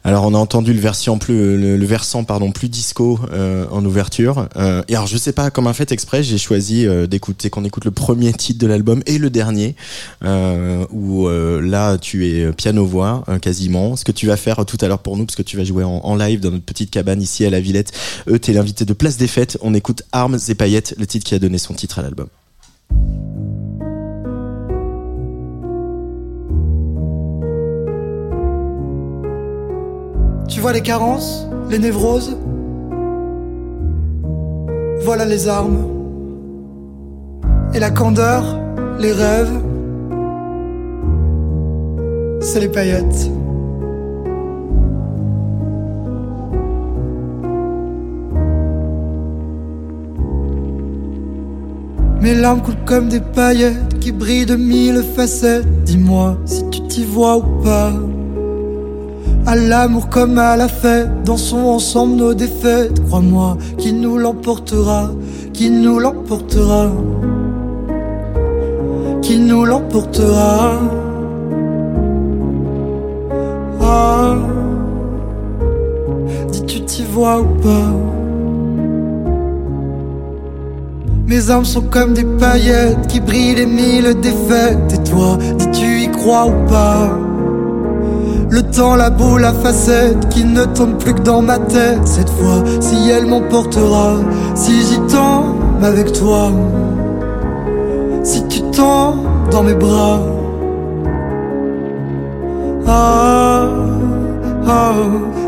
Alors 0.06 0.24
on 0.26 0.34
a 0.34 0.38
entendu 0.38 0.74
le 0.74 0.80
version 0.80 1.18
plus 1.18 1.56
le, 1.56 1.86
versant 1.86 2.24
pardon 2.24 2.52
plus 2.52 2.68
disco 2.68 3.18
euh, 3.32 3.64
en 3.70 3.82
ouverture. 3.86 4.50
Euh, 4.56 4.82
et 4.86 4.94
alors 4.96 5.06
je 5.06 5.16
sais 5.16 5.32
pas 5.32 5.50
comme 5.50 5.66
un 5.66 5.72
fait 5.72 5.92
exprès 5.92 6.22
j'ai 6.22 6.36
choisi 6.36 6.86
euh, 6.86 7.06
d'écouter 7.06 7.48
qu'on 7.48 7.64
écoute 7.64 7.86
le 7.86 7.90
premier 7.90 8.30
titre 8.34 8.60
de 8.60 8.66
l'album 8.66 9.02
et 9.06 9.16
le 9.16 9.30
dernier 9.30 9.74
euh, 10.22 10.84
où 10.90 11.26
euh, 11.26 11.62
là 11.62 11.96
tu 11.96 12.26
es 12.26 12.52
piano 12.52 12.84
voix 12.84 13.24
euh, 13.30 13.38
quasiment. 13.38 13.96
Ce 13.96 14.04
que 14.04 14.12
tu 14.12 14.26
vas 14.26 14.36
faire 14.36 14.66
tout 14.66 14.78
à 14.82 14.88
l'heure 14.88 14.98
pour 14.98 15.16
nous 15.16 15.24
parce 15.24 15.36
que 15.36 15.42
tu 15.42 15.56
vas 15.56 15.64
jouer 15.64 15.84
en, 15.84 16.00
en 16.04 16.16
live 16.16 16.40
dans 16.40 16.50
notre 16.50 16.64
petite 16.66 16.90
cabane 16.90 17.22
ici 17.22 17.46
à 17.46 17.50
la 17.50 17.60
Villette. 17.60 17.92
Eux 18.28 18.38
t'es 18.38 18.52
l'invité 18.52 18.84
de 18.84 18.92
Place 18.92 19.16
des 19.16 19.26
Fêtes. 19.26 19.56
On 19.62 19.72
écoute 19.72 20.02
Armes 20.12 20.38
et 20.48 20.54
paillettes 20.54 20.94
le 20.98 21.06
titre 21.06 21.24
qui 21.24 21.34
a 21.34 21.38
donné 21.38 21.56
son 21.56 21.72
titre 21.72 21.98
à 21.98 22.02
l'album. 22.02 22.26
Tu 30.48 30.60
vois 30.60 30.72
les 30.72 30.82
carences, 30.82 31.46
les 31.70 31.78
névroses? 31.78 32.36
Voilà 35.04 35.24
les 35.24 35.48
armes. 35.48 35.84
Et 37.74 37.80
la 37.80 37.90
candeur, 37.90 38.60
les 38.98 39.12
rêves, 39.12 39.60
c'est 42.40 42.60
les 42.60 42.68
paillettes. 42.68 43.30
Mes 52.20 52.34
larmes 52.34 52.62
coulent 52.62 52.84
comme 52.86 53.08
des 53.08 53.20
paillettes 53.20 53.98
qui 53.98 54.12
brillent 54.12 54.46
de 54.46 54.56
mille 54.56 55.02
facettes. 55.02 55.66
Dis-moi 55.84 56.38
si 56.44 56.68
tu 56.70 56.80
t'y 56.82 57.04
vois 57.04 57.38
ou 57.38 57.62
pas. 57.62 57.92
À 59.46 59.56
l'amour 59.56 60.08
comme 60.08 60.38
à 60.38 60.56
la 60.56 60.68
fête, 60.68 61.22
dansons 61.24 61.66
ensemble 61.66 62.16
nos 62.16 62.32
défaites. 62.32 63.04
Crois-moi, 63.06 63.58
qui 63.76 63.92
nous 63.92 64.16
l'emportera, 64.16 65.10
qui 65.52 65.70
nous 65.70 65.98
l'emportera, 65.98 66.90
qui 69.20 69.38
nous 69.38 69.66
l'emportera. 69.66 70.80
Ah, 73.82 74.36
dis 76.50 76.64
tu 76.64 76.80
t'y 76.80 77.04
vois 77.04 77.42
ou 77.42 77.46
pas? 77.62 77.92
Mes 81.26 81.50
armes 81.50 81.66
sont 81.66 81.82
comme 81.82 82.14
des 82.14 82.24
paillettes 82.24 83.06
qui 83.08 83.20
brillent 83.20 83.56
les 83.56 83.66
mille 83.66 84.14
défaites. 84.20 84.94
Et 84.94 85.02
toi, 85.10 85.36
dis 85.58 85.70
tu 85.70 86.00
y 86.00 86.10
crois 86.10 86.46
ou 86.46 86.66
pas? 86.66 87.23
Le 88.54 88.62
temps, 88.62 88.94
la 88.94 89.10
boule, 89.10 89.40
la 89.40 89.52
facette 89.52 90.28
qui 90.28 90.44
ne 90.44 90.64
tombe 90.64 90.96
plus 90.98 91.12
que 91.12 91.22
dans 91.22 91.42
ma 91.42 91.58
tête. 91.58 92.06
Cette 92.06 92.30
fois, 92.30 92.62
si 92.78 93.10
elle 93.10 93.26
m'emportera, 93.26 94.18
si 94.54 94.80
j'y 94.80 95.00
tombe 95.12 95.56
avec 95.82 96.12
toi, 96.12 96.52
si 98.22 98.46
tu 98.46 98.60
tombes 98.70 99.26
dans 99.50 99.64
mes 99.64 99.74
bras. 99.74 100.20
Ah, 102.86 103.70
ah, 104.68 104.92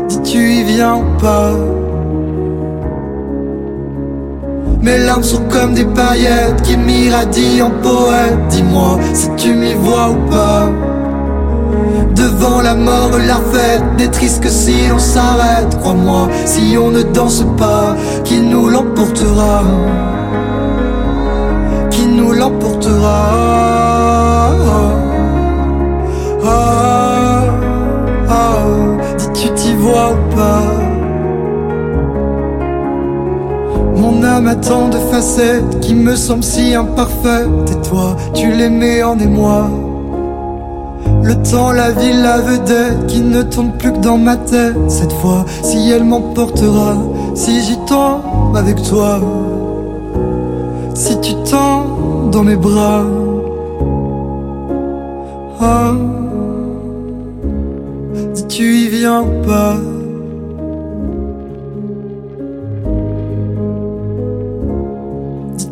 dis 0.09 0.21
tu 0.23 0.39
y 0.39 0.63
viens 0.63 0.99
pas? 1.21 1.53
Mes 4.81 4.97
larmes 4.97 5.23
sont 5.23 5.43
comme 5.49 5.73
des 5.73 5.85
paillettes 5.85 6.61
qui 6.61 6.75
m'irradient 6.75 7.67
en 7.67 7.71
poète. 7.81 8.37
Dis-moi 8.49 8.99
si 9.13 9.29
tu 9.37 9.53
m'y 9.53 9.75
vois 9.75 10.09
ou 10.09 10.29
pas. 10.29 10.86
Devant 12.17 12.61
la 12.61 12.73
mort, 12.73 13.11
la 13.11 13.35
fête 13.35 13.83
n'est 13.99 14.07
triste 14.07 14.41
que 14.41 14.49
si 14.49 14.73
on 14.91 14.97
s'arrête. 14.97 15.77
Crois-moi, 15.79 16.29
si 16.45 16.75
on 16.75 16.89
ne 16.89 17.03
danse 17.03 17.45
pas, 17.57 17.95
qui 18.23 18.39
nous 18.39 18.69
l'emportera? 18.69 19.61
Qui 21.91 22.07
nous 22.07 22.31
l'emportera? 22.31 23.29
Ah, 26.43 27.43
ah, 28.29 28.65
Dis 29.19 29.29
tu 29.39 29.49
t'y 29.53 29.73
vois 29.75 30.13
ou 30.13 30.35
pas? 30.35 30.63
Mon 33.95 34.23
âme 34.23 34.47
a 34.47 34.55
tant 34.55 34.87
de 34.89 34.97
facettes 34.97 35.79
qui 35.81 35.93
me 35.93 36.15
semblent 36.15 36.43
si 36.43 36.73
imparfaites. 36.73 37.69
Et 37.71 37.87
toi, 37.87 38.15
tu 38.33 38.47
mets 38.47 39.03
en 39.03 39.19
émoi. 39.19 39.69
Le 41.27 41.35
temps, 41.51 41.73
la 41.73 41.91
ville, 41.91 42.21
la 42.21 42.37
vedette 42.39 43.05
qui 43.07 43.19
ne 43.19 43.41
tourne 43.43 43.73
plus 43.73 43.91
que 43.91 43.97
dans 43.97 44.17
ma 44.17 44.37
tête. 44.37 44.77
Cette 44.87 45.11
fois, 45.11 45.43
si 45.61 45.89
elle 45.89 46.05
m'emportera, 46.05 46.95
si 47.35 47.61
j'y 47.63 47.77
tombe 47.85 48.55
avec 48.55 48.81
toi, 48.83 49.19
si 50.93 51.19
tu 51.19 51.33
tombes 51.51 52.31
dans 52.31 52.43
mes 52.43 52.55
bras. 52.55 53.03
Ah, 55.59 55.91
dis 58.33 58.47
tu 58.47 58.63
y 58.63 58.87
viens 58.87 59.25
pas? 59.45 59.75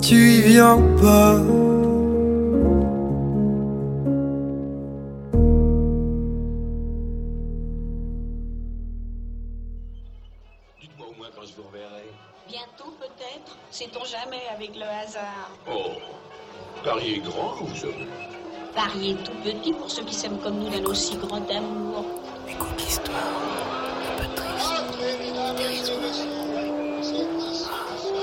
Tu 0.01 0.15
y 0.15 0.41
viens 0.41 0.79
pas? 1.01 1.54
Tout 19.13 19.31
petit 19.43 19.71
pour 19.71 19.91
ceux 19.91 20.03
qui 20.03 20.15
s'aiment 20.15 20.39
comme 20.39 20.57
nous 20.57 20.67
d'un 20.67 20.83
aussi 20.89 21.15
grand 21.15 21.47
amour. 21.51 22.05
Écoute 22.49 22.79
l'histoire, 22.79 23.15
un 24.09 24.17
peu. 24.17 24.25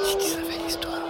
Si 0.02 0.16
tu 0.18 0.26
savais 0.26 0.58
l'histoire. 0.64 1.02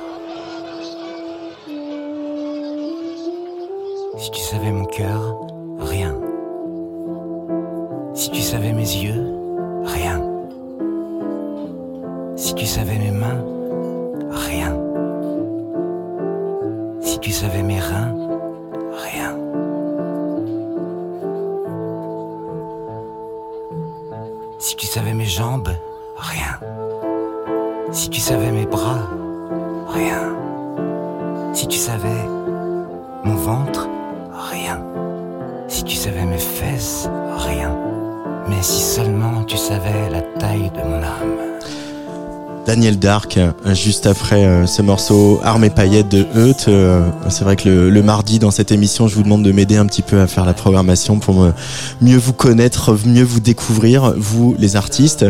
Si 4.19 4.31
tu 4.31 4.41
savais 4.43 4.73
mon 4.73 4.85
cœur, 4.85 5.47
rien. 5.79 6.21
Si 8.13 8.31
tu 8.31 8.43
savais 8.43 8.75
mes 8.75 8.83
yeux, 8.83 9.25
rien. 9.85 10.23
Si 12.37 12.55
tu 12.55 12.67
savais 12.67 12.99
mes 12.99 13.11
mains, 13.11 13.43
rien. 14.31 14.77
Si 17.01 17.19
tu 17.21 17.31
savais 17.31 17.63
mes 17.63 17.81
reins, 17.81 18.22
jambes, 25.33 25.75
rien. 26.17 26.59
Si 27.91 28.11
tu 28.11 28.21
savais 28.21 28.53
mes 28.53 28.67
bras, 28.67 29.09
rien. 29.89 30.25
Si 31.55 31.67
tu 31.67 31.79
savais 31.79 32.23
mon 33.25 33.35
ventre, 33.35 33.89
rien. 34.53 34.79
Si 35.69 35.85
tu 35.85 35.97
savais 35.97 36.27
mes 36.27 36.45
fesses, 36.59 37.09
rien. 37.49 37.75
Mais 38.49 38.63
si 38.63 38.83
seulement 38.83 39.43
tu 39.45 39.57
savais 39.57 40.11
la 40.11 40.21
taille 40.21 40.71
de 40.71 40.83
mon 40.83 41.03
âme. 41.03 41.42
Daniel 42.67 42.99
Dark, 42.99 43.37
euh, 43.39 43.53
juste 43.75 44.07
après 44.07 44.45
euh, 44.45 44.67
ce 44.67 44.83
morceau 44.83 45.41
Armes 45.43 45.65
et 45.65 45.71
paillettes 45.71 46.09
de 46.09 46.25
Euth. 46.37 46.67
Euh, 46.69 47.09
c'est 47.29 47.45
vrai 47.45 47.57
que 47.57 47.69
le, 47.69 47.91
le 47.91 48.03
mardi 48.03 48.39
dans 48.39 48.51
cette 48.51 48.71
émission, 48.71 49.09
je 49.09 49.17
vous 49.17 49.25
demande 49.25 49.43
de 49.43 49.51
m'aider 49.51 49.77
un 49.77 49.87
petit 49.87 50.03
peu 50.03 50.21
à 50.21 50.27
faire 50.27 50.45
la 50.45 50.55
programmation 50.55 51.19
pour 51.19 51.49
mieux 52.01 52.17
vous 52.17 52.33
connaître, 52.33 52.97
mieux 53.05 53.25
vous 53.25 53.41
découvrir, 53.41 54.15
vous 54.17 54.55
les 54.59 54.77
artistes. 54.77 55.25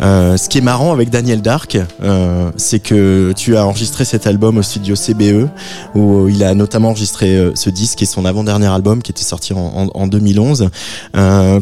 Euh, 0.00 0.36
ce 0.36 0.48
qui 0.48 0.58
est 0.58 0.62
marrant 0.62 0.92
avec 0.92 1.10
Daniel 1.10 1.40
Dark, 1.40 1.78
euh, 2.02 2.50
c'est 2.56 2.80
que 2.80 3.32
tu 3.36 3.56
as 3.56 3.66
enregistré 3.66 4.04
cet 4.04 4.26
album 4.26 4.58
au 4.58 4.62
studio 4.62 4.96
CBE, 4.96 5.48
où 5.94 6.28
il 6.28 6.42
a 6.42 6.54
notamment 6.54 6.88
enregistré 6.88 7.52
ce 7.54 7.70
disque 7.70 8.02
est 8.02 8.06
son 8.06 8.24
avant-dernier 8.24 8.66
album 8.66 9.02
qui 9.02 9.12
était 9.12 9.22
sorti 9.22 9.52
en, 9.52 9.58
en, 9.58 9.88
en 9.94 10.06
2011. 10.08 10.68
Euh, 11.16 11.60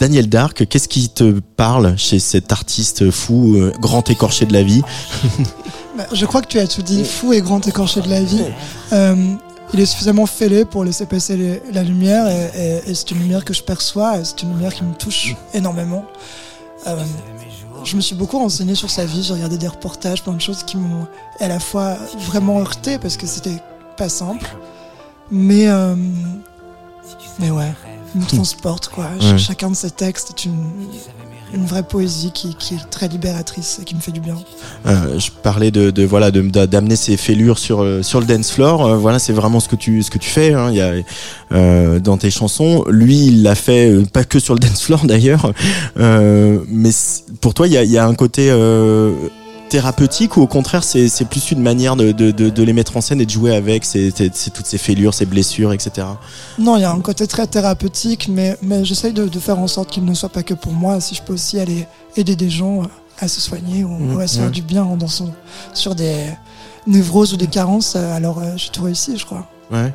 Daniel 0.00 0.28
Dark, 0.28 0.66
qu'est-ce 0.66 0.88
qui 0.88 1.10
te 1.10 1.40
parle 1.56 1.96
chez 1.98 2.18
cet 2.18 2.52
artiste 2.52 3.10
fou, 3.10 3.56
euh, 3.56 3.72
grand 3.80 4.08
écorché 4.08 4.46
de 4.46 4.52
la 4.54 4.62
vie 4.62 4.82
Bah, 5.98 6.06
Je 6.12 6.24
crois 6.24 6.40
que 6.40 6.46
tu 6.48 6.58
as 6.58 6.66
tout 6.66 6.80
dit, 6.82 7.04
fou 7.04 7.32
et 7.34 7.42
grand 7.42 7.66
écorché 7.68 8.00
de 8.00 8.08
la 8.08 8.22
vie. 8.22 8.44
Euh, 8.92 9.34
il 9.72 9.78
est 9.78 9.86
suffisamment 9.86 10.26
fêlé 10.26 10.64
pour 10.64 10.82
laisser 10.82 11.06
passer 11.06 11.36
les- 11.36 11.62
la 11.72 11.84
lumière 11.84 12.26
et, 12.26 12.50
et- 12.86 12.90
et 12.90 12.94
c'est 12.96 13.12
une 13.12 13.20
lumière 13.20 13.44
que 13.44 13.54
je 13.54 13.62
perçois 13.62 14.18
et 14.18 14.24
c'est 14.24 14.42
une 14.42 14.48
lumière 14.50 14.74
qui 14.74 14.82
me 14.82 14.94
touche 14.94 15.36
énormément. 15.54 16.04
Euh, 16.88 16.96
je 17.84 17.94
me 17.94 18.00
suis 18.00 18.16
beaucoup 18.16 18.36
renseigné 18.40 18.74
sur 18.74 18.90
sa 18.90 19.04
vie, 19.04 19.22
j'ai 19.22 19.32
regardé 19.32 19.58
des 19.58 19.68
reportages, 19.68 20.24
plein 20.24 20.32
de 20.32 20.40
choses 20.40 20.64
qui 20.64 20.76
m'ont 20.76 21.06
à 21.38 21.46
la 21.46 21.60
fois 21.60 21.96
vraiment 22.18 22.58
heurté 22.58 22.98
parce 22.98 23.16
que 23.16 23.28
c'était 23.28 23.62
pas 23.96 24.08
simple. 24.08 24.50
Mais, 25.30 25.68
euh, 25.68 25.94
mais 27.38 27.52
ouais, 27.52 27.72
me 28.14 28.24
transporte 28.26 28.88
quoi. 28.88 29.06
Ouais. 29.20 29.38
Chacun 29.38 29.70
de 29.70 29.76
ces 29.76 29.90
textes 29.90 30.30
est 30.30 30.44
une, 30.44 30.64
une 31.54 31.64
vraie 31.66 31.82
poésie 31.82 32.30
qui, 32.32 32.54
qui 32.54 32.74
est 32.74 32.90
très 32.90 33.08
libératrice 33.08 33.78
et 33.80 33.84
qui 33.84 33.94
me 33.94 34.00
fait 34.00 34.12
du 34.12 34.20
bien. 34.20 34.36
Euh, 34.86 35.18
je 35.18 35.30
parlais 35.42 35.70
de, 35.70 35.90
de 35.90 36.04
voilà 36.04 36.30
de 36.30 36.42
d'a- 36.42 36.66
d'amener 36.66 36.96
ces 36.96 37.16
fêlures 37.16 37.58
sur 37.58 37.82
euh, 37.82 38.02
sur 38.02 38.20
le 38.20 38.26
dance 38.26 38.50
floor. 38.50 38.86
Euh, 38.86 38.96
voilà, 38.96 39.18
c'est 39.18 39.32
vraiment 39.32 39.60
ce 39.60 39.68
que 39.68 39.76
tu 39.76 40.02
ce 40.02 40.10
que 40.10 40.18
tu 40.18 40.30
fais. 40.30 40.54
Hein. 40.54 40.70
Il 40.70 40.76
y 40.76 40.80
a 40.80 40.92
euh, 41.52 41.98
dans 42.00 42.16
tes 42.18 42.30
chansons. 42.30 42.84
Lui, 42.88 43.26
il 43.26 43.42
l'a 43.42 43.54
fait 43.54 43.92
pas 44.12 44.24
que 44.24 44.38
sur 44.38 44.54
le 44.54 44.60
dance 44.66 44.82
floor 44.82 45.04
d'ailleurs. 45.06 45.52
Mais 45.96 46.90
pour 47.40 47.54
toi, 47.54 47.66
il 47.66 47.72
y 47.72 47.76
a, 47.76 47.84
il 47.84 47.90
y 47.90 47.98
a 47.98 48.06
un 48.06 48.14
côté 48.14 48.48
thérapeutique 49.70 50.36
ou 50.36 50.42
au 50.42 50.46
contraire, 50.46 50.84
c'est 50.84 51.24
plus 51.28 51.50
une 51.50 51.60
manière 51.62 51.96
de, 51.96 52.12
de, 52.12 52.30
de, 52.30 52.50
de 52.50 52.62
les 52.62 52.72
mettre 52.74 52.96
en 52.96 53.00
scène 53.00 53.20
et 53.20 53.24
de 53.26 53.30
jouer 53.30 53.54
avec 53.54 53.84
ces, 53.86 54.10
ces- 54.10 54.30
ces- 54.34 54.50
toutes 54.50 54.66
ces 54.66 54.76
fêlures, 54.78 55.14
ces 55.14 55.24
blessures, 55.24 55.72
etc. 55.72 56.06
Non, 56.58 56.76
il 56.76 56.82
y 56.82 56.84
a 56.84 56.90
un 56.92 57.00
côté 57.00 57.26
très 57.26 57.46
thérapeutique, 57.46 58.28
mais, 58.28 58.56
mais 58.62 58.84
j'essaye 58.84 59.12
de, 59.14 59.26
de 59.26 59.38
faire 59.40 59.58
en 59.58 59.66
sorte 59.66 59.88
qu'il 59.90 60.04
ne 60.04 60.12
soit 60.14 60.28
pas 60.28 60.42
que 60.42 60.54
pour 60.54 60.72
moi. 60.72 61.00
Si 61.00 61.14
je 61.14 61.22
peux 61.22 61.32
aussi 61.32 61.58
aller 61.58 61.86
aider 62.16 62.36
des 62.36 62.50
gens 62.50 62.82
à 63.18 63.28
se 63.28 63.40
soigner 63.40 63.84
ou, 63.84 63.88
Mmh, 63.88 64.14
ou 64.16 64.20
à 64.20 64.26
se 64.26 64.36
faire 64.36 64.44
ouais. 64.46 64.50
du 64.50 64.62
bien 64.62 64.82
en 64.84 64.96
dansant 64.96 65.30
sur 65.74 65.94
des 65.94 66.26
névroses 66.86 67.32
ou 67.34 67.36
des 67.36 67.46
carences, 67.46 67.94
euh, 67.96 68.14
alors 68.16 68.38
euh, 68.40 68.52
j'ai 68.56 68.70
tout 68.70 68.82
réussi, 68.82 69.16
je 69.18 69.24
crois. 69.24 69.46
Ouais. 69.70 69.92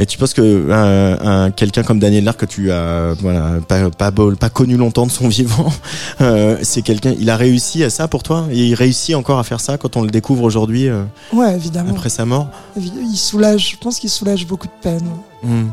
Et 0.00 0.06
tu 0.06 0.16
penses 0.16 0.32
que 0.32 0.70
un, 0.70 1.50
quelqu'un 1.50 1.82
comme 1.82 1.98
Daniel 1.98 2.22
Larc 2.24 2.38
que 2.38 2.46
tu 2.46 2.70
as 2.70 3.14
voilà 3.20 3.56
pas 3.66 3.90
pas, 3.90 4.10
bol- 4.12 4.36
pas 4.36 4.48
connu 4.48 4.76
longtemps 4.76 5.06
de 5.06 5.10
son 5.10 5.26
vivant, 5.38 5.72
euh, 6.20 6.56
c'est 6.62 6.82
quelqu'un 6.82 7.14
il 7.18 7.28
a 7.30 7.36
réussi 7.36 7.82
à 7.82 7.90
ça 7.90 8.06
pour 8.06 8.22
toi? 8.22 8.46
Et 8.52 8.66
il 8.68 8.74
réussit 8.74 9.14
encore 9.16 9.38
à 9.40 9.44
faire 9.44 9.60
ça 9.60 9.76
quand 9.76 9.96
on 9.96 10.02
le 10.02 10.10
découvre 10.10 10.44
aujourd'hui 10.44 10.88
euh, 10.88 11.02
Ouais, 11.32 11.54
évidemment. 11.56 11.90
après 11.90 12.10
sa 12.10 12.24
mort? 12.24 12.48
Il 12.76 13.16
soulage, 13.16 13.70
je 13.72 13.76
pense 13.76 13.98
qu'il 13.98 14.10
soulage 14.10 14.46
beaucoup 14.46 14.68
de 14.68 14.72
peine. 14.80 15.08
Hmm. 15.42 15.66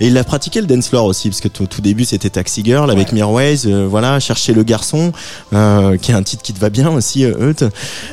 Et 0.00 0.08
il 0.08 0.18
a 0.18 0.24
pratiqué 0.24 0.60
le 0.60 0.66
dance 0.66 0.88
floor 0.88 1.04
aussi 1.04 1.28
parce 1.28 1.40
que 1.40 1.48
tout, 1.48 1.66
tout 1.66 1.80
début 1.80 2.04
c'était 2.04 2.30
Taxi 2.30 2.62
Girl 2.64 2.90
avec 2.90 3.08
Ouais. 3.08 3.14
Mirways, 3.14 3.66
euh, 3.66 3.86
voilà 3.88 4.18
chercher 4.20 4.52
le 4.52 4.62
garçon 4.62 5.12
euh, 5.52 5.96
qui 5.96 6.10
est 6.10 6.14
un 6.14 6.22
titre 6.22 6.42
qui 6.42 6.52
te 6.52 6.60
va 6.60 6.70
bien 6.70 6.90
aussi 6.90 7.24
euh, 7.24 7.50
Eut. 7.52 7.64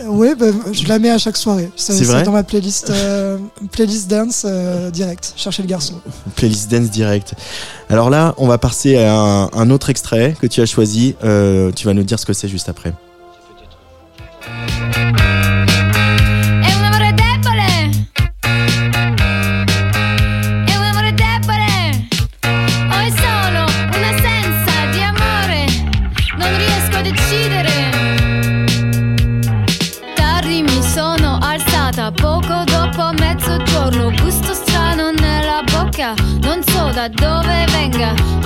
Oui, 0.07 0.29
bah, 0.37 0.47
je 0.71 0.87
la 0.87 0.99
mets 0.99 1.09
à 1.09 1.17
chaque 1.17 1.37
soirée. 1.37 1.69
C'est 1.75 2.01
vrai 2.03 2.23
dans 2.23 2.31
ma 2.31 2.43
playlist, 2.43 2.89
euh, 2.89 3.37
playlist 3.71 4.09
dance 4.09 4.43
euh, 4.45 4.89
direct. 4.91 5.33
Chercher 5.35 5.63
le 5.63 5.67
garçon. 5.67 5.95
playlist 6.35 6.69
dance 6.69 6.89
direct. 6.89 7.33
Alors 7.89 8.09
là 8.09 8.33
on 8.37 8.47
va 8.47 8.57
passer 8.57 8.97
à 8.97 9.13
un, 9.15 9.45
un 9.51 9.69
autre 9.69 9.89
extrait 9.89 10.35
que 10.39 10.47
tu 10.47 10.61
as 10.61 10.65
choisi. 10.65 11.15
Euh, 11.23 11.71
tu 11.75 11.85
vas 11.85 11.93
nous 11.93 12.03
dire 12.03 12.19
ce 12.19 12.25
que 12.25 12.33
c'est 12.33 12.47
juste 12.47 12.69
après. 12.69 12.93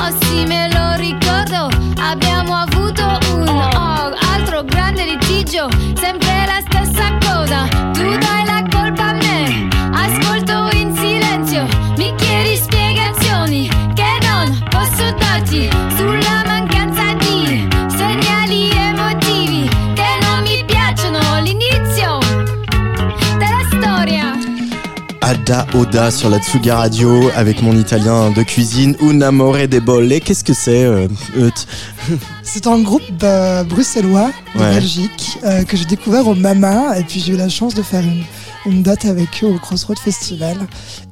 Oh 0.06 0.16
sì, 0.22 0.46
me 0.46 0.70
lo 0.72 0.94
ricordo. 0.98 1.68
Abbiamo 2.00 2.54
avuto 2.54 3.18
un 3.34 3.48
oh, 3.48 4.14
altro 4.34 4.64
grande 4.64 5.04
litigio. 5.04 5.68
Sempre 5.96 6.46
la 6.46 6.62
stessa 6.62 7.12
cosa. 7.26 7.68
Tu 7.92 8.16
dai 8.16 8.46
la 8.46 8.64
colpa 8.70 9.08
a 9.08 9.14
me. 9.14 9.68
Ascolto 9.94 10.70
in 10.78 10.96
silenzio. 10.96 11.66
Mi 11.98 12.14
chiedi 12.18 12.56
spiegazioni 12.56 13.68
che 13.96 14.18
non 14.22 14.64
posso 14.70 15.12
darti 15.18 15.68
Ada 25.26 25.66
Oda 25.74 26.12
sur 26.12 26.30
la 26.30 26.38
Tsuga 26.38 26.76
Radio 26.78 27.32
avec 27.36 27.64
mon 27.64 27.76
italien 27.76 28.30
de 28.30 28.44
cuisine 28.44 28.96
Un 29.02 29.22
amore 29.22 29.68
de 29.68 29.80
bolle. 29.80 30.20
Qu'est-ce 30.24 30.44
que 30.44 30.54
c'est 30.54 30.84
euh, 30.84 31.08
C'est 32.44 32.68
un 32.68 32.80
groupe 32.80 33.02
euh, 33.24 33.64
bruxellois 33.64 34.30
de 34.54 34.60
Ouais. 34.62 34.76
Belgique 34.76 35.40
euh, 35.44 35.64
que 35.64 35.78
j'ai 35.78 35.86
découvert 35.86 36.28
au 36.28 36.36
Mama 36.36 36.96
et 37.00 37.04
puis 37.04 37.20
j'ai 37.20 37.34
eu 37.34 37.38
la 37.38 37.50
chance 37.50 37.74
de 37.74 37.82
faire 37.82 38.04
une, 38.04 38.24
une 38.66 38.82
date 38.84 39.06
avec 39.06 39.28
eux 39.44 39.48
au 39.48 39.60
Crossroad 39.60 39.98
Festival. 40.00 40.58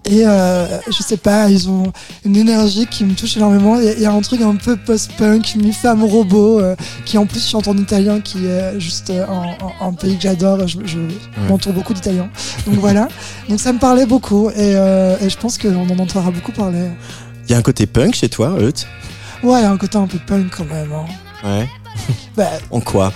Et 0.06 0.24
euh, 0.26 0.80
je 0.88 1.04
sais 1.04 1.18
pas, 1.18 1.50
ils 1.50 1.70
ont 1.70 1.92
une 2.26 2.36
énergie 2.36 2.88
qui 2.88 3.04
me 3.06 3.14
touche 3.14 3.38
énormément. 3.38 3.80
Il 3.80 4.00
y 4.02 4.06
a- 4.06 4.12
un 4.12 4.22
truc 4.22 4.42
un 4.42 4.56
peu 4.56 4.76
post-punk, 4.76 5.56
mi-femme 5.56 6.04
robot, 6.04 6.60
euh, 6.60 6.76
qui 7.06 7.18
en 7.18 7.26
plus 7.26 7.48
chante 7.48 7.68
en 7.68 7.78
italien, 7.78 8.20
qui 8.22 8.46
est 8.46 8.80
juste 8.80 9.10
euh, 9.12 9.26
un, 9.28 9.52
un- 9.86 9.88
un 9.88 9.94
pays 9.94 10.16
que 10.18 10.24
j'adore. 10.24 10.68
Je, 10.68 10.80
je 10.86 11.00
m'entoure 11.48 11.74
beaucoup 11.74 11.94
d'Italiens. 11.94 12.30
Donc 12.66 12.76
voilà. 12.76 13.08
Donc 13.50 13.60
ça 13.60 13.72
me 13.74 13.80
parlait 13.80 14.06
beaucoup 14.06 14.50
et, 14.50 14.54
euh, 14.76 15.16
et 15.22 15.30
je 15.30 15.38
pense 15.38 15.58
qu'on 15.58 15.90
en 15.90 16.00
entendra 16.00 16.32
beaucoup 16.32 16.52
parler. 16.52 16.90
Il 17.48 17.52
y 17.52 17.56
a 17.56 17.58
un 17.58 17.62
côté 17.62 17.86
punk 17.86 18.16
chez 18.16 18.30
toi, 18.30 18.56
Eut 18.60 18.74
Ouais, 19.44 19.60
il 19.60 19.64
y 19.64 19.66
a 19.66 19.72
un 19.72 19.78
côté 19.78 19.98
un 19.98 20.08
peu 20.08 20.18
punk 20.26 20.50
quand 20.58 20.66
même. 20.66 20.92
hein. 20.94 21.06
Ouais. 21.60 21.70
Bah, 22.38 22.50
En 22.72 22.80
quoi? 22.80 23.12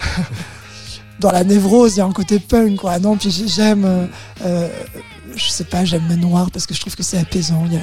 dans 1.20 1.30
la 1.30 1.44
névrose, 1.44 1.96
il 1.96 1.98
y 1.98 2.00
a 2.00 2.06
un 2.06 2.12
côté 2.12 2.38
punk, 2.38 2.76
quoi. 2.76 2.98
Non, 2.98 3.16
puis 3.16 3.30
j'ai- 3.30 3.46
j'aime, 3.48 3.84
euh, 3.84 4.06
euh, 4.44 4.68
je 5.36 5.48
sais 5.48 5.64
pas, 5.64 5.84
j'aime 5.84 6.02
le 6.08 6.16
noir 6.16 6.50
parce 6.52 6.66
que 6.66 6.74
je 6.74 6.80
trouve 6.80 6.94
que 6.96 7.02
c'est 7.02 7.18
apaisant. 7.18 7.64
Il 7.66 7.74
y 7.74 7.76
a, 7.76 7.80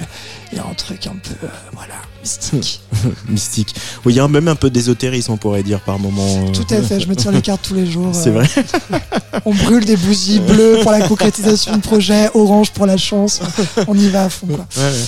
il 0.51 0.57
y 0.57 0.61
a 0.61 0.65
un 0.65 0.73
truc 0.73 1.07
un 1.07 1.15
peu, 1.15 1.33
euh, 1.45 1.49
voilà, 1.73 1.95
mystique. 2.21 2.81
Mystique. 3.29 3.75
Oui, 4.05 4.13
il 4.13 4.17
y 4.17 4.19
a 4.19 4.27
même 4.27 4.47
un 4.47 4.55
peu 4.55 4.69
d'ésotérisme, 4.69 5.31
on 5.33 5.37
pourrait 5.37 5.63
dire 5.63 5.79
par 5.81 5.99
moment. 5.99 6.45
euh. 6.47 6.51
Tout 6.51 6.65
à 6.73 6.81
fait, 6.81 6.99
je 6.99 7.07
me 7.07 7.15
tire 7.15 7.31
les 7.31 7.41
cartes 7.41 7.61
tous 7.67 7.73
les 7.73 7.85
jours. 7.85 8.13
C'est 8.13 8.29
euh, 8.29 8.41
vrai. 8.41 8.47
On 9.45 9.53
brûle 9.53 9.85
des 9.85 9.95
bougies 9.97 10.39
bleues 10.39 10.79
pour 10.81 10.91
la 10.91 11.07
concrétisation 11.07 11.77
de 11.77 11.81
projet, 11.81 12.29
orange 12.33 12.71
pour 12.71 12.85
la 12.85 12.97
chance. 12.97 13.39
On 13.87 13.97
y 13.97 14.09
va 14.09 14.25
à 14.25 14.29
fond, 14.29 14.47
quoi. 14.47 14.67
Ouais, 14.75 14.83
ouais. 14.83 15.05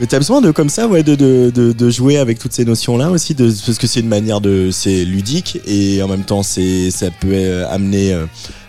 Mais 0.00 0.06
t'as 0.06 0.18
besoin 0.18 0.40
de 0.40 0.50
comme 0.50 0.68
ça, 0.68 0.86
ouais, 0.86 1.02
de, 1.02 1.14
de, 1.14 1.50
de, 1.54 1.72
de 1.72 1.90
jouer 1.90 2.18
avec 2.18 2.38
toutes 2.38 2.52
ces 2.52 2.64
notions-là 2.64 3.10
aussi, 3.10 3.34
de, 3.34 3.50
parce 3.66 3.78
que 3.78 3.86
c'est 3.86 4.00
une 4.00 4.08
manière 4.08 4.40
de, 4.40 4.70
c'est 4.70 5.04
ludique 5.04 5.58
et 5.66 6.02
en 6.02 6.08
même 6.08 6.24
temps 6.24 6.42
c'est, 6.42 6.90
ça 6.90 7.10
peut 7.10 7.64
amener 7.66 8.12
euh, 8.12 8.26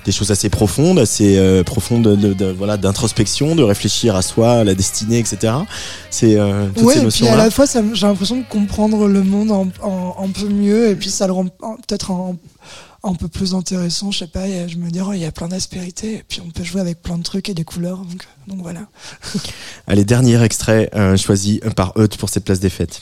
des 0.09 0.15
choses 0.17 0.31
assez 0.31 0.49
profondes, 0.49 0.97
assez 0.99 1.37
euh, 1.37 1.63
profondes, 1.63 2.03
de, 2.17 2.33
de- 2.33 2.51
voilà, 2.51 2.77
d'introspection, 2.77 3.55
de 3.55 3.61
réfléchir 3.63 4.15
à 4.15 4.21
soi, 4.23 4.53
à 4.53 4.63
la 4.63 4.73
destinée, 4.73 5.19
etc. 5.19 5.53
C'est 6.09 6.35
euh, 6.35 6.67
toutes 6.75 6.83
Ouais, 6.85 6.93
ces 6.95 7.01
et 7.05 7.07
puis 7.07 7.27
à 7.27 7.35
la 7.35 7.51
fois, 7.51 7.65
j'ai 7.93 8.07
l'impression 8.07 8.37
de 8.37 8.43
comprendre 8.49 9.07
le 9.07 9.21
monde 9.23 9.51
un, 9.51 9.87
un- 9.87 10.13
un 10.25 10.29
peu 10.29 10.47
mieux, 10.49 10.89
et 10.89 10.95
puis 10.95 11.09
ça 11.11 11.27
le 11.27 11.33
rend 11.33 11.45
peut-être 11.45 12.09
un, 12.11 12.35
un 13.03 13.13
peu 13.13 13.27
plus 13.27 13.53
intéressant, 13.53 14.09
je 14.11 14.19
sais 14.19 14.27
pas, 14.27 14.45
je 14.67 14.75
me 14.77 14.89
dis, 14.89 14.99
oh, 14.99 15.13
il 15.13 15.19
y 15.19 15.25
a 15.25 15.31
plein 15.31 15.47
d'aspérités, 15.47 16.15
et 16.15 16.23
puis 16.27 16.41
on 16.45 16.49
peut 16.49 16.63
jouer 16.63 16.81
avec 16.81 17.01
plein 17.03 17.17
de 17.19 17.23
trucs 17.23 17.47
et 17.49 17.53
des 17.53 17.63
couleurs, 17.63 17.97
donc, 17.99 18.25
donc 18.47 18.61
voilà. 18.63 18.81
Allez, 19.87 20.05
dernier 20.05 20.41
extrait 20.43 20.89
euh, 20.95 21.17
choisi 21.17 21.61
par 21.75 21.93
Eut 21.97 22.09
pour 22.17 22.29
cette 22.29 22.45
place 22.45 22.59
des 22.59 22.69
fêtes. 22.71 23.01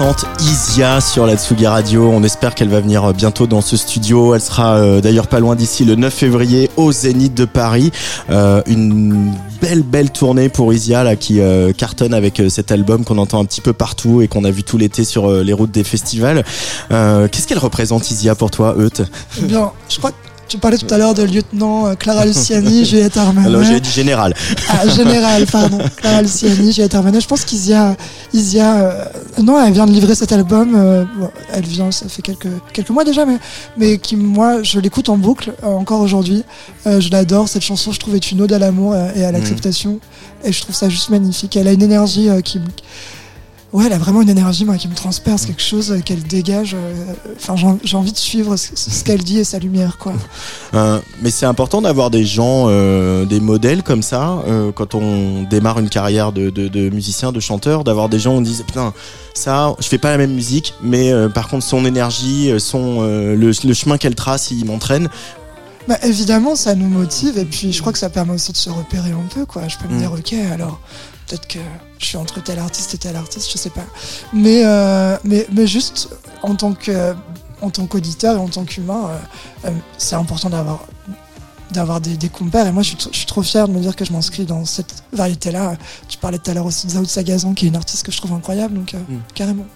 L'incandescente 0.00 0.40
Isia 0.40 1.00
sur 1.02 1.26
la 1.26 1.36
Tsugi 1.36 1.66
Radio. 1.66 2.08
On 2.10 2.22
espère 2.22 2.54
qu'elle 2.54 2.70
va 2.70 2.80
venir 2.80 3.12
bientôt 3.12 3.46
dans 3.46 3.60
ce 3.60 3.76
studio. 3.76 4.34
Elle 4.34 4.40
sera 4.40 4.76
euh, 4.76 5.02
d'ailleurs 5.02 5.26
pas 5.26 5.40
loin 5.40 5.56
d'ici 5.56 5.84
le 5.84 5.94
9 5.94 6.12
février 6.12 6.70
au 6.78 6.90
Zénith 6.90 7.34
de 7.34 7.44
Paris. 7.44 7.92
Euh, 8.30 8.62
une 8.66 9.34
belle 9.60 9.82
belle 9.82 10.10
tournée 10.10 10.48
pour 10.48 10.72
Isia 10.72 11.04
là 11.04 11.16
qui 11.16 11.40
euh, 11.40 11.72
cartonne 11.72 12.14
avec 12.14 12.40
euh, 12.40 12.48
cet 12.48 12.72
album 12.72 13.04
qu'on 13.04 13.18
entend 13.18 13.40
un 13.40 13.44
petit 13.44 13.60
peu 13.60 13.74
partout 13.74 14.22
et 14.22 14.28
qu'on 14.28 14.44
a 14.44 14.50
vu 14.50 14.62
tout 14.62 14.78
l'été 14.78 15.04
sur 15.04 15.30
euh, 15.30 15.42
les 15.42 15.52
routes 15.52 15.70
des 15.70 15.84
festivals. 15.84 16.44
Euh, 16.92 17.28
Qu'est-ce 17.28 17.46
qu'elle 17.46 17.58
représente 17.58 18.10
Isia 18.10 18.34
pour 18.34 18.50
toi, 18.50 18.74
Euth 18.78 19.02
Eh 19.38 19.44
bien, 19.44 19.70
je 19.90 19.98
crois 19.98 20.12
tu 20.50 20.58
parlais 20.58 20.78
tout 20.78 20.92
à 20.92 20.98
l'heure 20.98 21.14
de 21.14 21.22
lieutenant 21.22 21.86
euh, 21.86 21.94
Clara 21.94 22.26
Luciani, 22.26 22.84
Juliette 22.90 23.16
Armanet. 23.16 23.46
Alors 23.46 23.62
j'ai 23.62 23.78
dit 23.78 23.88
général. 23.90 24.34
Ah, 24.68 24.88
général, 24.88 25.46
pardon. 25.52 25.78
Clara 25.96 26.22
Luciani, 26.22 26.72
Juliette 26.72 26.94
Armanet. 26.96 27.20
Je 27.20 27.28
pense 27.28 27.44
qu'Isia, 27.44 27.96
Isia, 28.34 28.74
euh, 28.80 29.04
non, 29.40 29.64
elle 29.64 29.72
vient 29.72 29.86
de 29.86 29.92
livrer 29.92 30.16
cet 30.16 30.32
album. 30.32 30.74
euh, 30.74 31.04
bon, 31.18 31.30
elle 31.52 31.64
vient, 31.64 31.92
ça 31.92 32.08
fait 32.08 32.22
quelques 32.22 32.48
quelques 32.72 32.90
mois 32.90 33.04
déjà, 33.04 33.24
mais 33.24 33.38
mais 33.76 33.98
qui 33.98 34.16
moi, 34.16 34.62
je 34.64 34.80
l'écoute 34.80 35.08
en 35.08 35.16
boucle 35.16 35.52
euh, 35.62 35.68
encore 35.68 36.00
aujourd'hui. 36.00 36.42
Euh, 36.88 37.00
je 37.00 37.10
l'adore. 37.10 37.48
Cette 37.48 37.62
chanson, 37.62 37.92
je 37.92 38.00
trouve, 38.00 38.16
est 38.16 38.32
une 38.32 38.40
ode 38.42 38.52
à 38.52 38.58
l'amour 38.58 38.96
et 39.14 39.24
à 39.24 39.30
l'acceptation. 39.30 40.00
Et 40.44 40.52
je 40.52 40.60
trouve 40.62 40.74
ça 40.74 40.88
juste 40.88 41.10
magnifique. 41.10 41.56
Elle 41.56 41.68
a 41.68 41.72
une 41.72 41.82
énergie 41.82 42.28
qui 42.42 42.60
Ouais, 43.72 43.84
elle 43.86 43.92
a 43.92 43.98
vraiment 43.98 44.20
une 44.20 44.28
énergie 44.28 44.64
moi, 44.64 44.76
qui 44.76 44.88
me 44.88 44.94
transperce, 44.96 45.46
quelque 45.46 45.62
chose 45.62 45.92
euh, 45.92 46.00
qu'elle 46.00 46.24
dégage. 46.24 46.74
euh, 46.74 46.92
Enfin, 47.36 47.54
j'ai 47.54 47.66
en- 47.68 47.78
j'ai 47.84 47.96
envie 47.96 48.10
de 48.10 48.16
suivre 48.18 48.56
ce, 48.56 48.70
ce 48.74 49.04
qu'elle 49.04 49.22
dit 49.22 49.38
et 49.38 49.44
sa 49.44 49.60
lumière, 49.60 49.96
quoi. 49.98 50.12
Euh, 50.74 50.98
mais 51.22 51.30
c'est 51.30 51.46
important 51.46 51.80
d'avoir 51.80 52.10
des 52.10 52.24
gens, 52.24 52.64
euh, 52.68 53.24
des 53.26 53.38
modèles 53.38 53.84
comme 53.84 54.02
ça, 54.02 54.42
quand 54.74 54.94
on 54.96 55.44
démarre 55.44 55.78
une 55.78 55.88
carrière 55.88 56.32
de, 56.32 56.50
de, 56.50 56.66
de 56.66 56.90
musicien, 56.90 57.30
de 57.30 57.38
chanteur, 57.38 57.84
d'avoir 57.84 58.08
des 58.08 58.18
gens 58.18 58.34
où 58.34 58.38
on 58.38 58.40
dit 58.40 58.60
putain, 58.66 58.92
ça, 59.34 59.74
je 59.78 59.86
fais 59.86 59.98
pas 59.98 60.10
la 60.10 60.18
même 60.18 60.34
musique, 60.34 60.74
mais 60.82 61.12
par 61.32 61.46
contre 61.48 61.64
son 61.64 61.84
énergie, 61.84 62.52
son 62.58 63.02
le, 63.02 63.36
le 63.36 63.74
chemin 63.74 63.98
qu'elle 63.98 64.16
trace, 64.16 64.50
il 64.50 64.64
m'entraîne. 64.64 65.08
Bah, 65.88 65.96
évidemment, 66.02 66.56
ça 66.56 66.74
nous 66.74 66.88
motive 66.88 67.38
et 67.38 67.44
puis 67.44 67.72
je 67.72 67.80
crois 67.80 67.92
que 67.92 67.98
ça 67.98 68.10
permet 68.10 68.34
aussi 68.34 68.52
de 68.52 68.56
se 68.56 68.68
repérer 68.70 69.10
un 69.12 69.26
peu, 69.34 69.46
quoi. 69.46 69.62
Je 69.68 69.76
peux 69.78 69.88
me 69.88 69.94
Mm. 69.94 69.98
dire, 69.98 70.12
ok, 70.12 70.34
alors 70.52 70.78
peut-être 71.30 71.46
que 71.46 71.58
je 71.98 72.06
suis 72.06 72.16
entre 72.16 72.42
tel 72.42 72.58
artiste 72.58 72.94
et 72.94 72.98
tel 72.98 73.14
artiste, 73.16 73.50
je 73.52 73.58
sais 73.58 73.70
pas. 73.70 73.84
Mais, 74.32 74.62
euh, 74.64 75.16
mais, 75.24 75.46
mais 75.52 75.66
juste 75.66 76.08
en 76.42 76.54
tant 76.56 76.72
que 76.74 77.14
en 77.62 77.68
tant 77.70 77.86
qu'auditeur 77.86 78.36
et 78.36 78.38
en 78.38 78.48
tant 78.48 78.64
qu'humain, 78.64 79.10
euh, 79.10 79.68
euh, 79.68 79.70
c'est 79.98 80.16
important 80.16 80.48
d'avoir 80.50 80.80
d'avoir 81.72 82.00
des, 82.00 82.16
des 82.16 82.28
compères 82.28 82.66
et 82.66 82.72
moi 82.72 82.82
je 82.82 82.88
suis, 82.96 82.98
je 83.12 83.16
suis 83.18 83.26
trop 83.26 83.42
fier 83.42 83.68
de 83.68 83.72
me 83.72 83.78
dire 83.78 83.94
que 83.94 84.04
je 84.04 84.12
m'inscris 84.12 84.44
dans 84.44 84.64
cette 84.64 85.04
variété 85.12 85.52
là 85.52 85.76
tu 86.08 86.18
parlais 86.18 86.38
tout 86.38 86.50
à 86.50 86.54
l'heure 86.54 86.66
aussi 86.66 86.88
de 86.88 86.92
Zao 86.92 87.02
de 87.02 87.06
Sagazan 87.06 87.54
qui 87.54 87.66
est 87.66 87.68
une 87.68 87.76
artiste 87.76 88.04
que 88.04 88.10
je 88.10 88.16
trouve 88.18 88.32
incroyable 88.32 88.74
donc 88.74 88.92
euh, 88.94 88.98
Mm. 89.08 89.18
carrément 89.36 89.66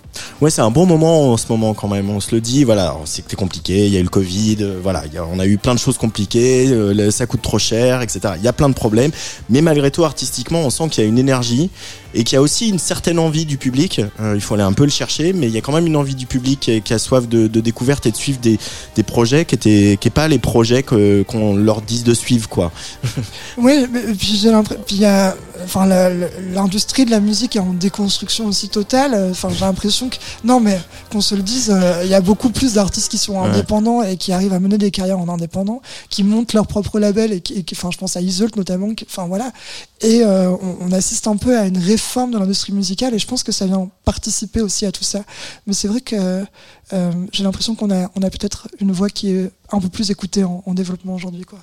Ouais, 0.41 0.51
c'est 0.51 0.63
un 0.63 0.71
bon 0.71 0.87
moment 0.87 1.33
en 1.33 1.37
ce 1.37 1.47
moment 1.49 1.75
quand 1.75 1.89
même. 1.89 2.11
On 2.11 2.21
se 2.21 2.35
le 2.35 2.41
dit, 2.41 2.65
voilà, 2.65 2.97
c'est 3.05 3.35
compliqué. 3.35 3.87
Il 3.87 3.93
y 3.93 3.97
a 3.97 4.01
eu 4.01 4.05
le 4.05 4.09
Covid, 4.09 4.59
euh, 4.61 4.81
voilà, 4.83 5.05
on 5.33 5.39
a 5.39 5.47
eu 5.47 5.59
plein 5.59 5.75
de 5.75 5.79
choses 5.79 5.99
compliquées. 5.99 6.69
euh, 6.69 7.11
ça 7.11 7.27
coûte 7.27 7.43
trop 7.43 7.59
cher, 7.59 8.03
etc. 8.03 8.35
Il 8.37 8.43
y 8.45 8.49
a 8.49 8.53
plein 8.53 8.69
de 8.69 8.75
problèmes, 8.75 9.11
mais 9.51 9.61
malgré 9.61 9.91
tout, 9.91 10.05
artistiquement, 10.05 10.61
on 10.61 10.71
sent 10.71 10.89
qu'il 10.91 11.05
y 11.05 11.07
a 11.07 11.09
une 11.09 11.19
énergie 11.19 11.71
et 12.15 12.23
qu'il 12.25 12.37
y 12.37 12.39
a 12.39 12.43
aussi 12.43 12.69
une 12.69 12.79
certaine 12.79 13.19
envie 13.19 13.45
du 13.45 13.59
public. 13.59 14.01
Euh, 14.21 14.35
il 14.35 14.41
faut 14.41 14.55
aller 14.55 14.63
un 14.63 14.73
peu 14.73 14.85
le 14.85 14.91
chercher, 14.91 15.33
mais 15.33 15.47
il 15.47 15.53
y 15.53 15.59
a 15.59 15.61
quand 15.61 15.73
même 15.73 15.87
une 15.87 15.97
envie 15.97 16.15
du 16.15 16.27
public 16.27 16.71
qui, 16.85 16.95
a 16.95 16.99
soif 16.99 17.29
de, 17.29 17.47
découverte 17.47 18.07
et 18.07 18.11
de 18.11 18.17
suivre 18.17 18.39
des, 18.41 18.59
projets 19.03 19.45
qui 19.45 19.55
étaient, 19.55 19.99
qui 20.01 20.11
pas 20.11 20.29
les 20.29 20.39
projets 20.39 20.83
qu'on 20.83 21.57
leur 21.57 21.83
dise 21.83 22.05
de 22.05 22.15
suivre, 22.15 22.49
quoi. 22.49 22.73
Oui, 23.59 23.87
puis 24.19 24.39
j'ai 24.41 24.51
l'impression, 24.51 24.83
enfin, 25.65 25.87
l'industrie 26.53 27.05
de 27.05 27.11
la 27.11 27.21
musique 27.21 27.57
est 27.57 27.61
en 27.61 27.73
déconstruction 27.73 28.47
aussi 28.47 28.69
totale. 28.69 29.31
Enfin, 29.31 29.49
j'ai 29.51 29.65
l'impression 29.65 30.04
que, 30.09 30.17
non, 30.45 30.61
mais 30.61 30.81
qu'on 31.11 31.21
se 31.21 31.35
le 31.35 31.43
dise, 31.43 31.71
euh, 31.71 32.03
il 32.05 32.11
y 32.11 32.15
a 32.15 32.21
beaucoup 32.21 32.51
plus 32.51 32.75
d'artistes 32.75 33.11
qui 33.11 33.19
sont 33.19 33.35
Ouais. 33.41 33.49
indépendants 33.49 34.03
et 34.03 34.17
qui 34.17 34.33
arrivent 34.33 34.53
à 34.53 34.61
mener 34.61 34.79
des 34.79 34.91
carrières 34.91 35.19
en 35.19 35.29
indépendant, 35.29 35.81
qui 36.11 36.23
montent 36.25 36.53
leur 36.53 36.67
propre 36.67 36.99
label 36.99 37.33
et 37.33 37.41
qui, 37.41 37.65
enfin, 37.73 37.91
je 37.91 37.99
pense 37.99 38.17
à 38.17 38.21
Isolt 38.21 38.57
notamment, 38.57 38.89
enfin 39.07 39.27
voilà. 39.27 39.53
Et 40.01 40.23
euh, 40.23 40.51
on, 40.51 40.77
on 40.81 40.93
assiste 40.93 41.27
un 41.29 41.37
peu 41.37 41.59
à 41.59 41.67
une 41.67 41.79
réforme 41.79 42.31
de 42.33 42.39
l'industrie 42.39 42.73
musicale 42.73 43.15
et 43.15 43.19
je 43.19 43.27
pense 43.27 43.43
que 43.43 43.53
ça 43.53 43.67
vient 43.67 43.89
participer 44.05 44.61
aussi 44.61 44.87
à 44.87 44.93
tout 44.93 45.05
ça. 45.05 45.21
Mais 45.67 45.73
c'est 45.73 45.89
vrai 45.89 46.01
que 46.01 46.45
euh, 46.93 47.13
j'ai 47.33 47.43
l'impression 47.45 47.75
qu'on 47.75 47.91
a, 47.91 48.11
on 48.15 48.23
a 48.23 48.31
peut-être 48.31 48.69
une 48.81 48.93
voix 48.93 49.09
qui 49.09 49.31
est 49.31 49.51
un 49.73 49.81
peu 49.81 49.89
plus 49.89 50.11
écoutée 50.11 50.45
en, 50.45 50.63
en 50.67 50.75
développement 50.75 51.15
aujourd'hui, 51.15 51.45
quoi. 51.45 51.59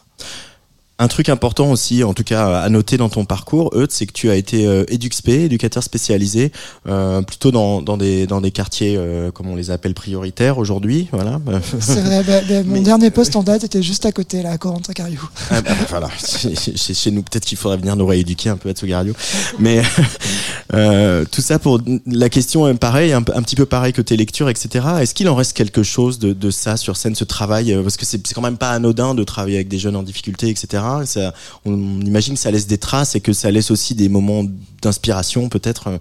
Un 1.01 1.07
truc 1.07 1.29
important 1.29 1.71
aussi, 1.71 2.03
en 2.03 2.13
tout 2.13 2.23
cas 2.23 2.59
à 2.59 2.69
noter 2.69 2.95
dans 2.95 3.09
ton 3.09 3.25
parcours, 3.25 3.71
Euth, 3.75 3.91
c'est 3.91 4.05
que 4.05 4.11
tu 4.11 4.29
as 4.29 4.35
été 4.35 4.67
euh, 4.67 4.83
EduxP, 4.87 5.29
éducateur 5.29 5.81
spécialisé, 5.81 6.51
euh, 6.87 7.23
plutôt 7.23 7.49
dans, 7.49 7.81
dans, 7.81 7.97
des, 7.97 8.27
dans 8.27 8.39
des 8.39 8.51
quartiers, 8.51 8.97
euh, 8.97 9.31
comme 9.31 9.47
on 9.47 9.55
les 9.55 9.71
appelle, 9.71 9.95
prioritaires 9.95 10.59
aujourd'hui. 10.59 11.07
Voilà. 11.11 11.39
C'est 11.79 12.01
vrai, 12.01 12.23
bah, 12.23 12.41
bah, 12.47 12.61
mon 12.63 12.73
Mais- 12.75 12.81
dernier 12.81 13.09
poste 13.09 13.35
en 13.35 13.41
date 13.41 13.63
était 13.63 13.81
juste 13.81 14.05
à 14.05 14.11
côté, 14.11 14.43
là, 14.43 14.51
à 14.51 14.59
Corentin-Cariou. 14.59 15.27
Ah 15.49 15.61
bah, 15.63 15.71
voilà, 15.89 16.07
chez, 16.19 17.09
nous, 17.09 17.23
peut-être 17.23 17.45
qu'il 17.45 17.57
faudrait 17.57 17.77
venir 17.77 17.95
nous 17.95 18.05
rééduquer 18.05 18.49
un 18.49 18.57
peu 18.57 18.69
à 18.69 18.73
Tsugi 18.73 18.93
Radio. 18.93 19.15
Mais 19.57 19.81
euh, 20.75 21.25
tout 21.31 21.41
ça 21.41 21.57
pour 21.57 21.81
la 22.05 22.29
question 22.29 22.67
est 22.67 22.75
pareil, 22.75 23.11
un, 23.11 23.23
petit 23.23 23.55
peu 23.55 23.65
pareil 23.65 23.91
que 23.91 24.03
tes 24.03 24.17
lectures, 24.17 24.49
etc. 24.49 24.85
Est-ce 25.01 25.15
qu'il 25.15 25.29
en 25.29 25.35
reste 25.35 25.53
quelque 25.53 25.81
chose 25.81 26.19
de, 26.19 26.31
de 26.33 26.51
ça 26.51 26.77
sur 26.77 26.95
scène, 26.95 27.15
ce 27.15 27.23
travail? 27.23 27.73
Euh, 27.73 27.81
Parce 27.81 27.97
que 27.97 28.05
c'est 28.05 28.21
c'est 28.27 28.35
quand 28.35 28.41
même 28.41 28.57
pas 28.57 28.69
anodin 28.69 29.15
de 29.15 29.23
travailler 29.23 29.55
avec 29.55 29.67
des 29.67 29.79
jeunes 29.79 29.95
en 29.95 30.03
difficulté, 30.03 30.49
etc. 30.49 30.83
Ça, 31.05 31.33
on, 31.65 31.71
on 31.73 32.01
imagine 32.01 32.33
que 32.35 32.39
ça 32.39 32.51
laisse 32.51 32.67
des 32.67 32.77
traces 32.77 33.15
et 33.15 33.21
que 33.21 33.33
ça 33.33 33.49
laisse 33.51 33.71
aussi 33.71 33.95
des 33.95 34.09
moments 34.09 34.43
d'inspiration, 34.81 35.49
peut-être. 35.49 35.87
euh. 35.87 35.97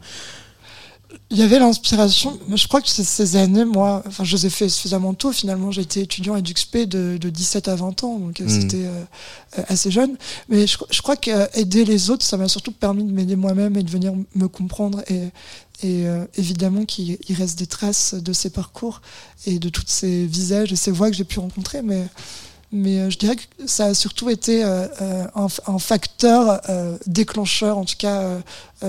Il 1.33 1.39
y 1.39 1.43
avait 1.43 1.61
l'inspiration, 1.61 2.39
mais 2.49 2.57
je 2.57 2.67
crois 2.67 2.81
que 2.81 2.89
ces, 2.89 3.37
années, 3.37 3.65
moi, 3.65 4.03
enfin, 4.07 4.25
je 4.25 4.35
les 4.37 4.47
ai 4.47 4.51
fait 4.51 4.69
suffisamment 4.69 5.15
tôt, 5.15 5.31
finalement. 5.31 5.71
J'ai 5.71 5.83
été 5.83 6.01
étudiant 6.01 6.35
à 6.35 6.41
DUXP 6.41 6.79
de, 6.89 7.19
de 7.21 7.31
17 7.31 7.69
à 7.69 7.77
20 7.77 8.03
ans, 8.03 8.19
donc 8.19 8.41
euh, 8.41 8.45
Mm. 8.45 8.49
c'était 8.49 8.85
euh, 8.87 9.05
assez 9.69 9.93
jeune. 9.93 10.17
Mais 10.49 10.67
je, 10.67 10.77
je 10.91 11.03
crois 11.03 11.15
qu'aider 11.17 11.85
les 11.85 12.11
autres, 12.11 12.25
ça 12.27 12.37
m'a 12.37 12.49
surtout 12.49 12.73
permis 12.73 13.05
de 13.05 13.13
m'aider 13.13 13.37
moi-même 13.37 13.77
et 13.77 13.85
de 13.85 13.91
venir 13.91 14.13
me 14.35 14.49
comprendre. 14.49 15.03
Et, 15.09 15.27
et 15.83 16.07
euh, 16.09 16.25
évidemment 16.37 16.85
qu'il 16.85 17.17
il 17.29 17.37
reste 17.37 17.59
des 17.61 17.67
traces 17.67 18.15
de 18.15 18.33
ces 18.33 18.51
parcours 18.51 19.01
et 19.47 19.59
de 19.61 19.69
tous 19.69 19.85
ces 19.87 20.27
visages 20.27 20.73
et 20.73 20.77
ces 20.77 20.91
voix 20.91 21.11
que 21.11 21.17
j'ai 21.17 21.25
pu 21.25 21.39
rencontrer, 21.39 21.81
mais 21.83 22.07
mais 22.73 23.01
euh, 23.01 23.11
je 23.11 23.19
dirais 23.19 23.37
que 23.37 23.43
ça 23.67 23.87
a 23.87 23.95
surtout 23.95 24.31
été 24.31 24.65
euh, 24.65 24.87
euh, 25.01 25.27
un, 25.67 25.79
facteur 25.79 26.61
déclencheur, 27.07 27.79
en 27.79 27.85
tout 27.85 27.97
cas 27.99 28.41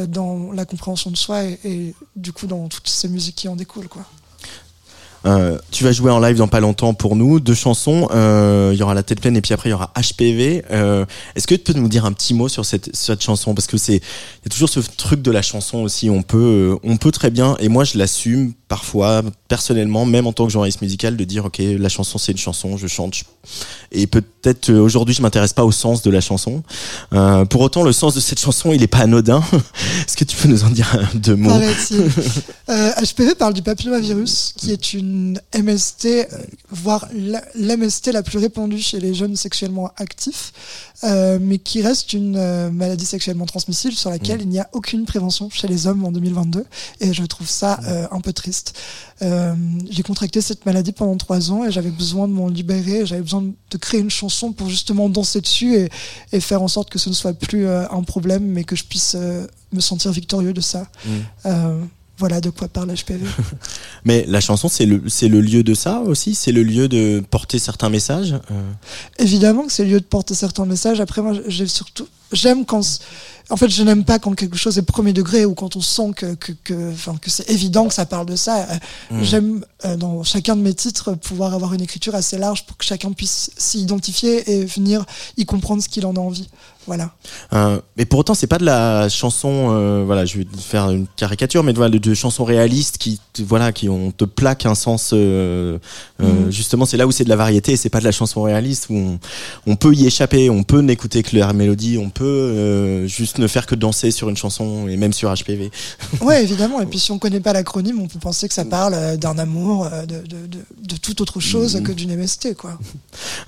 dans 0.07 0.51
la 0.51 0.65
compréhension 0.65 1.11
de 1.11 1.17
soi 1.17 1.43
et, 1.43 1.93
du 2.15 2.31
coup 2.31 2.47
dans 2.47 2.67
toutes 2.67 2.87
ces 2.87 3.07
musiques 3.07 3.35
qui 3.35 3.47
en 3.47 3.55
découlent. 3.55 3.87
Euh, 5.25 5.57
tu 5.69 5.83
vas 5.83 5.91
jouer 5.91 6.11
en 6.11 6.19
live 6.19 6.37
dans 6.37 6.47
pas 6.47 6.59
longtemps 6.59 6.93
pour 6.93 7.15
nous, 7.15 7.39
deux 7.39 7.53
chansons. 7.53 8.07
Euh, 8.11 8.71
Il 8.73 8.79
y 8.79 8.83
aura 8.83 8.93
la 8.93 9.03
tête 9.03 9.21
pleine 9.21 9.37
et 9.37 9.41
puis 9.41 9.53
après 9.53 9.69
il 9.69 9.71
y 9.71 9.75
aura 9.75 9.91
HPV. 9.95 10.63
Euh, 10.71 11.05
Est-ce 11.35 11.45
que 11.47 11.55
tu 11.55 11.61
peux 11.61 11.73
nous 11.79 11.87
dire 11.87 12.05
un 12.05 12.11
petit 12.13 12.33
mot 12.33 12.47
sur 12.47 12.65
cette, 12.65 12.95
cette 12.95 13.21
chanson? 13.21 13.53
Parce 13.53 13.67
que 13.67 13.77
c'est 13.77 13.95
il 13.97 14.45
y 14.45 14.47
a 14.47 14.49
toujours 14.49 14.69
ce 14.69 14.79
truc 14.79 15.21
de 15.21 15.31
la 15.31 15.41
chanson 15.41 15.79
aussi. 15.79 16.09
On 16.09 16.23
peut 16.23 16.37
euh, 16.73 16.75
on 16.83 16.97
peut 16.97 17.11
très 17.11 17.29
bien 17.29 17.55
et 17.59 17.69
moi 17.69 17.83
je 17.83 17.97
l'assume 17.97 18.53
parfois 18.67 19.21
personnellement 19.47 20.05
même 20.05 20.27
en 20.27 20.33
tant 20.33 20.45
que 20.45 20.51
journaliste 20.51 20.81
musical 20.81 21.17
de 21.17 21.23
dire 21.25 21.45
ok 21.45 21.57
la 21.59 21.89
chanson 21.89 22.17
c'est 22.17 22.31
une 22.31 22.37
chanson 22.37 22.77
je 22.77 22.87
chante 22.87 23.23
et 23.91 24.07
peut-être 24.07 24.69
euh, 24.69 24.79
aujourd'hui 24.79 25.13
je 25.13 25.21
m'intéresse 25.21 25.51
pas 25.51 25.65
au 25.65 25.71
sens 25.71 26.01
de 26.01 26.09
la 26.09 26.21
chanson. 26.21 26.63
Pour 27.49 27.61
autant 27.61 27.83
le 27.83 27.91
sens 27.91 28.15
de 28.15 28.19
cette 28.19 28.39
chanson 28.39 28.71
il 28.71 28.81
est 28.81 28.87
pas 28.87 28.99
anodin. 28.99 29.43
Est-ce 30.07 30.17
que 30.17 30.23
tu 30.23 30.35
peux 30.35 30.47
nous 30.47 30.63
en 30.63 30.69
dire 30.69 30.87
deux 31.13 31.35
mots? 31.35 31.51
HPV 32.67 33.35
parle 33.35 33.53
du 33.53 33.61
papillomavirus, 33.61 34.53
qui 34.55 34.71
est 34.71 34.93
une 34.93 35.10
MST, 35.55 36.27
voire 36.69 37.07
l'MST 37.55 38.07
la 38.13 38.23
plus 38.23 38.37
répandue 38.37 38.79
chez 38.79 38.99
les 38.99 39.13
jeunes 39.13 39.35
sexuellement 39.35 39.91
actifs, 39.97 40.53
euh, 41.03 41.39
mais 41.41 41.57
qui 41.57 41.81
reste 41.81 42.13
une 42.13 42.35
euh, 42.37 42.69
maladie 42.69 43.05
sexuellement 43.05 43.45
transmissible 43.45 43.93
sur 43.93 44.09
laquelle 44.09 44.41
il 44.41 44.49
n'y 44.49 44.59
a 44.59 44.69
aucune 44.73 45.05
prévention 45.05 45.49
chez 45.49 45.67
les 45.67 45.87
hommes 45.87 46.05
en 46.05 46.11
2022. 46.11 46.65
Et 46.99 47.13
je 47.13 47.23
trouve 47.25 47.49
ça 47.49 47.79
euh, 47.87 48.07
un 48.11 48.21
peu 48.21 48.33
triste. 48.33 48.77
J'ai 49.91 50.01
contracté 50.01 50.41
cette 50.41 50.65
maladie 50.65 50.93
pendant 50.93 51.15
trois 51.15 51.51
ans 51.51 51.63
et 51.63 51.71
j'avais 51.71 51.91
besoin 51.91 52.27
de 52.27 52.33
m'en 52.33 52.47
libérer. 52.47 53.05
J'avais 53.05 53.21
besoin 53.21 53.43
de 53.43 53.77
créer 53.77 53.99
une 53.99 54.09
chanson 54.09 54.51
pour 54.51 54.67
justement 54.67 55.09
danser 55.09 55.41
dessus 55.41 55.75
et, 55.75 55.89
et 56.31 56.39
faire 56.39 56.63
en 56.63 56.67
sorte 56.67 56.89
que 56.89 56.97
ce 56.97 57.09
ne 57.09 57.13
soit 57.13 57.33
plus 57.33 57.67
un 57.67 58.01
problème, 58.01 58.43
mais 58.43 58.63
que 58.63 58.75
je 58.75 58.83
puisse 58.83 59.15
me 59.71 59.79
sentir 59.79 60.11
victorieux 60.11 60.53
de 60.53 60.61
ça. 60.61 60.87
Mm. 61.05 61.87
Voilà 62.21 62.39
de 62.39 62.51
quoi 62.51 62.67
parle 62.67 62.93
HPV. 62.93 63.25
Mais 64.05 64.25
la 64.27 64.39
chanson, 64.41 64.69
c'est 64.69 64.85
le, 64.85 65.01
le 65.03 65.41
lieu 65.41 65.63
de 65.63 65.73
ça 65.73 66.01
aussi? 66.01 66.35
C'est 66.35 66.51
le 66.51 66.61
lieu 66.61 66.87
de 66.87 67.23
porter 67.31 67.57
certains 67.57 67.89
messages 67.89 68.33
Euh, 68.51 68.61
Évidemment 69.17 69.65
que 69.65 69.73
c'est 69.73 69.85
le 69.85 69.89
lieu 69.93 69.99
de 69.99 70.05
porter 70.05 70.35
certains 70.35 70.65
messages. 70.67 71.01
Après, 71.01 71.23
moi, 71.23 71.33
j'ai 71.47 71.65
surtout, 71.65 72.07
j'aime 72.31 72.65
quand 72.65 72.81
en 73.49 73.57
fait 73.57 73.69
je 73.69 73.83
n'aime 73.83 74.03
pas 74.05 74.17
quand 74.19 74.33
quelque 74.33 74.57
chose 74.57 74.77
est 74.77 74.81
premier 74.83 75.13
degré 75.13 75.43
ou 75.45 75.53
quand 75.53 75.75
on 75.75 75.81
sent 75.81 76.11
que 76.15 76.33
que 76.35 76.53
que, 76.63 76.91
enfin, 76.91 77.15
que 77.21 77.29
c'est 77.29 77.49
évident 77.49 77.87
que 77.87 77.93
ça 77.93 78.05
parle 78.05 78.25
de 78.25 78.35
ça 78.35 78.67
Euh, 78.71 78.75
Mm. 79.11 79.23
j'aime 79.23 79.65
euh, 79.85 79.97
dans 79.97 80.23
chacun 80.23 80.55
de 80.55 80.61
mes 80.61 80.73
titres 80.73 81.13
pouvoir 81.15 81.53
avoir 81.53 81.73
une 81.73 81.81
écriture 81.81 82.15
assez 82.15 82.37
large 82.37 82.65
pour 82.65 82.77
que 82.77 82.85
chacun 82.85 83.11
puisse 83.11 83.51
s'y 83.57 83.81
identifier 83.81 84.49
et 84.51 84.65
venir 84.65 85.03
y 85.37 85.45
comprendre 85.45 85.81
ce 85.83 85.89
qu'il 85.89 86.05
en 86.05 86.15
a 86.15 86.19
envie 86.19 86.47
voilà 86.87 87.11
Euh, 87.53 87.79
mais 87.97 88.05
pour 88.05 88.19
autant, 88.19 88.33
c'est 88.33 88.47
pas 88.47 88.57
de 88.57 88.65
la 88.65 89.07
chanson. 89.09 89.51
euh, 89.71 90.03
voilà, 90.05 90.25
je 90.25 90.37
vais 90.39 90.47
faire 90.57 90.89
une 90.89 91.05
caricature, 91.15 91.63
mais 91.63 91.73
de, 91.73 91.87
de, 91.87 91.97
de 91.99 92.13
chansons 92.15 92.43
réalistes 92.43 92.97
qui, 92.97 93.19
voilà, 93.39 93.71
qui 93.71 93.87
ont 93.89 94.11
te 94.11 94.25
plaque 94.25 94.65
un 94.65 94.73
sens. 94.73 95.11
euh, 95.13 95.77
Mhm. 96.19 96.49
Justement, 96.51 96.85
c'est 96.85 96.97
là 96.97 97.05
où 97.07 97.11
c'est 97.11 97.23
de 97.23 97.29
la 97.29 97.35
variété. 97.35 97.73
et 97.73 97.77
C'est 97.77 97.89
pas 97.89 97.99
de 97.99 98.05
la 98.05 98.11
chanson 98.11 98.41
réaliste 98.41 98.87
où 98.89 98.95
on, 98.95 99.19
on 99.67 99.75
peut 99.75 99.93
y 99.93 100.05
échapper, 100.07 100.49
on 100.49 100.63
peut 100.63 100.81
n'écouter 100.81 101.21
que 101.23 101.35
la 101.37 101.51
mélodie, 101.53 101.97
on 101.99 102.09
peut 102.09 102.20
euh, 102.25 103.07
juste 103.07 103.37
ne 103.37 103.47
faire 103.47 103.65
que 103.65 103.75
danser 103.75 104.11
sur 104.11 104.29
une 104.29 104.37
chanson 104.37 104.87
et 104.87 104.97
même 104.97 105.13
sur 105.13 105.33
HPV. 105.33 105.71
Ouais, 106.21 106.43
évidemment. 106.43 106.81
Et 106.81 106.85
puis 106.85 106.99
si 106.99 107.11
on 107.11 107.19
connaît 107.19 107.39
pas 107.39 107.53
l'acronyme, 107.53 107.99
on 108.01 108.07
peut 108.07 108.19
penser 108.19 108.47
que 108.47 108.53
ça 108.53 108.65
parle 108.65 108.93
euh, 108.95 109.17
d'un 109.17 109.37
amour, 109.37 109.87
euh, 109.91 110.05
de, 110.05 110.19
de, 110.21 110.47
de, 110.47 110.59
de 110.87 110.95
toute 110.97 111.21
autre 111.21 111.39
chose 111.39 111.75
Mhm. 111.75 111.83
que 111.83 111.91
d'une 111.91 112.15
MST, 112.15 112.55
quoi. 112.55 112.77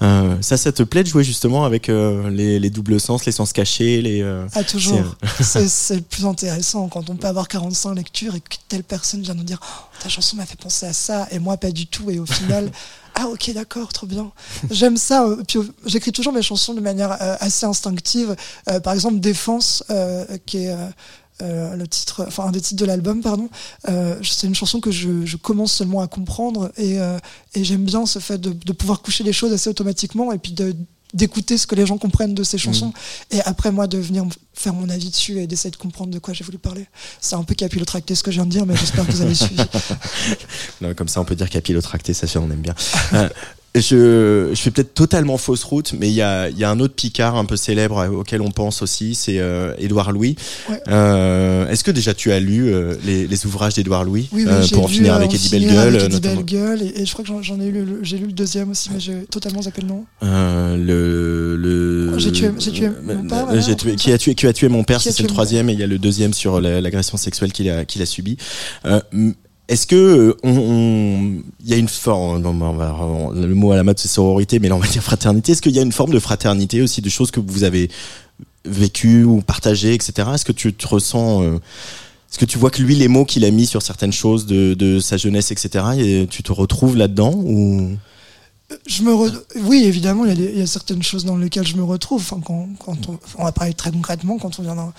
Euh, 0.01 0.35
ça, 0.41 0.57
ça 0.57 0.71
te 0.71 0.83
plaît 0.83 1.03
de 1.03 1.07
jouer 1.09 1.23
justement 1.23 1.65
avec 1.65 1.89
euh, 1.89 2.29
les, 2.29 2.59
les 2.59 2.69
doubles 2.69 2.99
sens, 2.99 3.25
les 3.25 3.31
sens 3.31 3.53
cachés, 3.53 4.01
les. 4.01 4.21
Ah, 4.53 4.63
toujours. 4.63 5.15
C'est 5.41 5.67
c'est 5.67 5.95
le 5.95 6.01
plus 6.01 6.25
intéressant 6.25 6.87
quand 6.87 7.09
on 7.09 7.15
peut 7.15 7.27
avoir 7.27 7.47
45 7.47 7.93
lectures 7.95 8.35
et 8.35 8.39
que 8.41 8.55
telle 8.67 8.83
personne 8.83 9.21
vient 9.21 9.33
nous 9.33 9.43
dire 9.43 9.59
Oh, 9.61 9.83
ta 10.01 10.09
chanson 10.09 10.35
m'a 10.37 10.45
fait 10.45 10.59
penser 10.59 10.85
à 10.85 10.93
ça 10.93 11.27
et 11.31 11.39
moi 11.39 11.57
pas 11.57 11.71
du 11.71 11.87
tout. 11.87 12.09
Et 12.09 12.19
au 12.19 12.25
final, 12.25 12.71
ah, 13.15 13.27
ok, 13.27 13.51
d'accord, 13.53 13.93
trop 13.93 14.07
bien. 14.07 14.31
J'aime 14.71 14.97
ça. 14.97 15.25
euh, 15.25 15.43
Puis 15.47 15.59
euh, 15.59 15.63
j'écris 15.85 16.11
toujours 16.11 16.33
mes 16.33 16.41
chansons 16.41 16.73
de 16.73 16.81
manière 16.81 17.11
euh, 17.21 17.35
assez 17.39 17.65
instinctive. 17.65 18.35
Euh, 18.69 18.79
par 18.79 18.93
exemple, 18.93 19.19
Défense, 19.19 19.83
euh, 19.89 20.25
qui 20.45 20.65
est. 20.65 20.75
euh, 21.41 21.75
le 21.75 21.87
titre, 21.87 22.23
enfin 22.27 22.45
un 22.45 22.51
des 22.51 22.61
titres 22.61 22.79
de 22.79 22.85
l'album, 22.85 23.21
pardon. 23.21 23.49
C'est 24.23 24.47
une 24.47 24.55
chanson 24.55 24.79
que 24.79 24.91
je, 24.91 25.25
je 25.25 25.35
commence 25.35 25.73
seulement 25.73 26.01
à 26.01 26.07
comprendre 26.07 26.71
et, 26.77 26.97
et 27.55 27.63
j'aime 27.63 27.83
bien 27.83 28.05
ce 28.05 28.19
fait 28.19 28.37
de, 28.37 28.51
de 28.53 28.71
pouvoir 28.71 29.01
coucher 29.01 29.23
les 29.23 29.33
choses 29.33 29.51
assez 29.51 29.69
automatiquement 29.69 30.31
et 30.31 30.37
puis 30.37 30.53
de 30.53 30.75
d'écouter 31.13 31.57
ce 31.57 31.67
que 31.67 31.75
les 31.75 31.85
gens 31.85 31.97
comprennent 31.97 32.33
de 32.33 32.43
ces 32.43 32.57
chansons 32.57 32.91
et 33.31 33.39
après 33.41 33.71
moi 33.71 33.87
de 33.87 33.97
venir 33.97 34.25
faire 34.53 34.73
mon 34.73 34.89
avis 34.89 35.09
dessus 35.09 35.39
et 35.39 35.47
d'essayer 35.47 35.71
de 35.71 35.75
comprendre 35.75 36.11
de 36.11 36.19
quoi 36.19 36.33
j'ai 36.33 36.43
voulu 36.43 36.57
parler. 36.57 36.87
C'est 37.21 37.35
un 37.35 37.43
peu 37.43 37.55
capillotracté 37.55 38.15
ce 38.15 38.23
que 38.23 38.31
je 38.31 38.37
viens 38.37 38.45
de 38.45 38.51
dire, 38.51 38.65
mais 38.65 38.75
j'espère 38.75 39.05
que 39.05 39.11
vous 39.11 39.21
avez 39.21 39.35
suivi. 39.35 39.61
Non, 40.81 40.93
comme 40.93 41.07
ça, 41.07 41.21
on 41.21 41.25
peut 41.25 41.35
dire 41.35 41.49
capillotracté, 41.49 42.13
ça, 42.13 42.27
on 42.39 42.49
aime 42.51 42.61
bien. 42.61 42.75
Je, 43.75 44.51
je 44.53 44.61
fais 44.61 44.69
peut-être 44.69 44.93
totalement 44.93 45.37
fausse 45.39 45.63
route, 45.63 45.93
mais 45.99 46.07
il 46.07 46.13
y 46.13 46.21
a, 46.21 46.47
y 46.51 46.63
a 46.63 46.69
un 46.69 46.79
autre 46.79 46.93
Picard 46.93 47.35
un 47.37 47.45
peu 47.45 47.55
célèbre 47.55 47.97
euh, 47.97 48.07
auquel 48.09 48.41
on 48.41 48.51
pense 48.51 48.83
aussi, 48.83 49.15
c'est 49.15 49.39
euh, 49.39 49.73
Édouard 49.79 50.11
Louis. 50.11 50.35
Ouais. 50.69 50.79
Euh, 50.89 51.67
Est-ce 51.69 51.83
que 51.83 51.89
déjà 51.89 52.13
tu 52.13 52.31
as 52.31 52.39
lu 52.39 52.71
euh, 52.71 52.93
les, 53.03 53.25
les 53.25 53.45
ouvrages 53.47 53.73
d'Édouard 53.73 54.03
Louis 54.03 54.29
Oui, 54.31 54.43
oui, 54.45 54.51
euh, 54.51 54.67
pour 54.71 54.83
en 54.83 54.87
lu, 54.87 54.93
finir 54.93 55.15
avec 55.15 55.33
Eddie 55.33 55.49
Eddie 55.55 56.13
notamment 56.13 56.41
Bellegueule, 56.41 56.81
et, 56.83 57.01
et 57.01 57.05
je 57.07 57.11
crois 57.13 57.25
que 57.25 57.31
j'en- 57.41 57.59
ai 57.59 57.71
lu, 57.71 57.83
le- 57.83 57.99
j'ai 58.03 58.17
lu 58.19 58.27
le 58.27 58.31
deuxième 58.33 58.69
aussi, 58.69 58.89
mais 58.93 58.99
j'ai 58.99 59.23
totalement 59.25 59.63
zappé 59.63 59.81
le 59.81 59.87
nom. 59.87 60.05
Euh, 60.21 60.77
le, 60.77 61.55
le 61.55 62.19
J'ai 62.19 62.31
tué- 62.31 62.51
j'ai 62.59 62.71
tué 62.71 62.85
euh, 62.87 62.91
mon 63.15 63.27
père, 63.27 63.45
voilà, 63.45 63.59
tué- 63.61 63.95
qui 63.95 64.11
a 64.11 64.17
tué 64.19 64.35
qui 64.35 64.45
a 64.45 64.53
tué 64.53 64.67
mon 64.69 64.83
père 64.83 65.01
c'est 65.01 65.09
le 65.09 65.15
tué 65.15 65.33
troisième 65.33 65.69
et 65.69 65.73
il 65.73 65.79
y 65.79 65.83
a 65.83 65.87
le 65.87 65.97
deuxième 65.97 66.33
sur 66.33 66.61
la- 66.61 66.79
l'agression 66.79 67.17
sexuelle 67.17 67.51
qu'il 67.51 67.69
a 67.71 67.85
qu'il 67.85 68.01
a 68.03 68.05
subi 68.05 68.37
euh, 68.85 68.99
m- 69.13 69.33
est-ce 69.73 69.87
que 69.87 70.37
euh, 70.45 71.41
y 71.65 71.73
a 71.73 71.77
une 71.77 71.87
forme 71.87 72.41
non, 72.41 72.49
on 72.61 72.73
va- 72.73 73.31
le 73.33 73.55
mot 73.55 73.71
à 73.71 73.75
la 73.75 73.83
mode 73.83 73.97
c'est 73.97 74.07
sororité 74.07 74.59
mais 74.59 74.69
là 74.69 74.75
on 74.75 74.79
va 74.79 74.87
dire 74.87 75.03
fraternité. 75.03 75.51
Est-ce 75.51 75.61
qu'il 75.61 75.75
y 75.75 75.79
a 75.79 75.81
une 75.81 75.91
forme 75.91 76.11
de 76.11 76.19
fraternité 76.19 76.81
aussi 76.81 77.01
de 77.01 77.09
choses 77.09 77.31
que 77.31 77.39
vous 77.39 77.63
avez 77.63 77.89
vécues 78.65 79.23
ou 79.23 79.41
partagées 79.41 79.93
etc 79.93 80.29
est-ce 80.35 80.45
que 80.45 80.51
tu 80.51 80.73
te 80.73 80.87
ressens 80.87 81.43
euh, 81.43 81.55
est-ce 81.55 82.37
que 82.37 82.45
tu 82.45 82.57
vois 82.57 82.69
que 82.69 82.81
lui 82.81 82.95
les 82.95 83.07
mots 83.07 83.25
qu'il 83.25 83.43
a 83.45 83.51
mis 83.51 83.65
sur 83.65 83.81
certaines 83.81 84.13
choses 84.13 84.45
de, 84.45 84.99
sa 84.99 85.17
jeunesse 85.17 85.51
etc 85.51 85.85
et 85.97 86.27
tu 86.29 86.43
te 86.43 86.51
retrouves 86.51 86.95
là-dedans 86.95 87.33
ou? 87.33 87.97
Je 88.87 89.03
me 89.03 89.13
Oui, 89.61 89.83
évidemment, 89.85 90.25
il 90.25 90.57
y, 90.57 90.61
a 90.61 90.65
certaines 90.65 91.03
choses 91.03 91.25
dans 91.25 91.37
lesquelles 91.37 91.67
je 91.67 91.75
me 91.75 91.83
retrouve. 91.83 92.21
Enfin, 92.21 92.41
quand, 92.43 92.97
on, 93.37 93.43
va 93.43 93.51
parler 93.51 93.75
très 93.75 93.91
concrètement, 93.91 94.39
quand 94.39 94.57
on 94.57 94.63
vient 94.63 94.73
d'un 94.73 94.93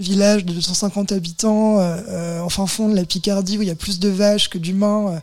village 0.00 0.44
de 0.44 0.52
250 0.52 1.12
habitants, 1.12 1.80
euh, 1.80 1.96
euh, 2.08 2.40
en 2.40 2.48
fin 2.48 2.66
fond 2.66 2.88
de 2.88 2.94
la 2.94 3.04
Picardie, 3.04 3.58
où 3.58 3.62
il 3.62 3.68
y 3.68 3.70
a 3.70 3.74
plus 3.74 3.98
de 3.98 4.08
vaches 4.08 4.48
que 4.48 4.58
d'humains, 4.58 5.08
euh, 5.08 5.20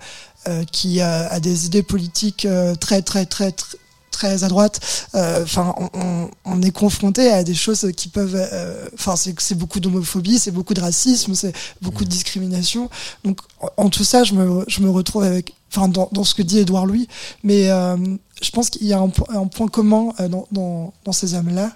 euh, 0.47 0.63
qui 0.71 1.01
a, 1.01 1.27
a 1.27 1.39
des 1.39 1.65
idées 1.65 1.83
politiques 1.83 2.45
euh, 2.45 2.75
très, 2.75 3.01
très, 3.01 3.25
très, 3.25 3.51
très 3.51 3.77
très 4.11 4.45
à 4.45 4.47
droite. 4.47 4.79
Euh, 5.15 5.43
Enfin, 5.43 5.75
on, 5.77 5.89
on- 5.99 6.29
on 6.45 6.61
est 6.61 6.71
confronté 6.71 7.29
à 7.31 7.43
des 7.43 7.53
choses 7.55 7.91
qui 7.97 8.07
peuvent. 8.07 8.35
euh, 8.35 8.87
Enfin, 8.93 9.15
c'est 9.17 9.37
c'est 9.41 9.55
beaucoup 9.55 9.81
d'homophobie, 9.81 10.39
c'est 10.39 10.51
beaucoup 10.51 10.73
de 10.73 10.79
racisme, 10.81 11.35
c'est 11.35 11.51
beaucoup 11.81 12.05
de 12.05 12.09
discrimination. 12.09 12.89
Donc, 13.25 13.39
en, 13.59 13.69
en 13.85 13.89
tout 13.89 14.05
ça, 14.05 14.23
je 14.23 14.33
me, 14.33 14.63
je 14.69 14.79
me 14.81 14.89
retrouve 14.89 15.23
avec. 15.23 15.53
Enfin, 15.75 15.89
dans, 15.89 16.07
dans 16.13 16.23
ce 16.23 16.33
que 16.33 16.41
dit 16.43 16.59
Édouard 16.59 16.85
Louis, 16.85 17.09
mais 17.43 17.69
euh, 17.69 17.97
je 18.41 18.49
pense 18.51 18.69
qu'il 18.69 18.87
y 18.87 18.93
a 18.93 18.99
un, 18.99 19.11
un 19.29 19.47
point 19.47 19.67
commun 19.67 20.13
euh, 20.21 20.29
dans, 20.29 20.47
dans, 20.53 20.93
dans 21.03 21.11
ces 21.11 21.35
âmes-là. 21.35 21.75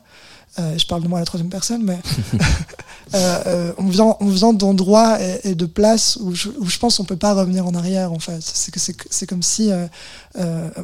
Euh, 0.60 0.78
je 0.78 0.86
parle 0.86 1.04
de 1.04 1.08
moi 1.08 1.20
à 1.20 1.22
la 1.22 1.26
troisième 1.26 1.50
personne, 1.50 1.84
mais 1.84 1.98
euh, 3.14 3.44
euh, 3.48 3.74
on 3.78 3.88
vient, 3.88 4.16
on 4.20 4.28
vient 4.28 4.54
d'endroits 4.54 5.22
et, 5.22 5.52
et 5.52 5.56
de 5.56 5.66
places 5.66 6.18
où 6.22 6.36
je, 6.36 6.50
où 6.60 6.66
je 6.66 6.78
pense 6.78 6.98
qu'on 6.98 7.06
peut 7.06 7.16
pas 7.16 7.34
revenir 7.34 7.66
en 7.66 7.74
arrière. 7.74 8.12
En 8.12 8.20
fait, 8.20 8.40
c'est 8.42 8.72
que 8.72 8.80
c'est 9.10 9.28
comme 9.28 9.44
si 9.44 9.72
euh, 9.72 9.88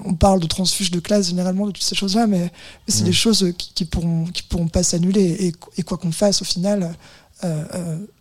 on 0.05 0.13
parle 0.13 0.39
de 0.39 0.47
transfuge 0.47 0.91
de 0.91 0.99
classe 0.99 1.27
généralement 1.27 1.65
de 1.67 1.71
toutes 1.71 1.83
ces 1.83 1.95
choses-là, 1.95 2.25
mais, 2.27 2.39
mais 2.39 2.49
c'est 2.87 3.01
Mm. 3.01 3.05
des 3.05 3.13
choses 3.13 3.53
qui, 3.57 3.73
qui 3.73 3.85
pourront 3.85 4.25
qui 4.25 4.43
pourront 4.43 4.67
pas 4.67 4.83
s'annuler 4.83 5.23
et, 5.47 5.53
et 5.77 5.83
quoi 5.83 5.97
qu'on 5.97 6.11
fasse 6.11 6.41
au 6.41 6.45
final, 6.45 6.95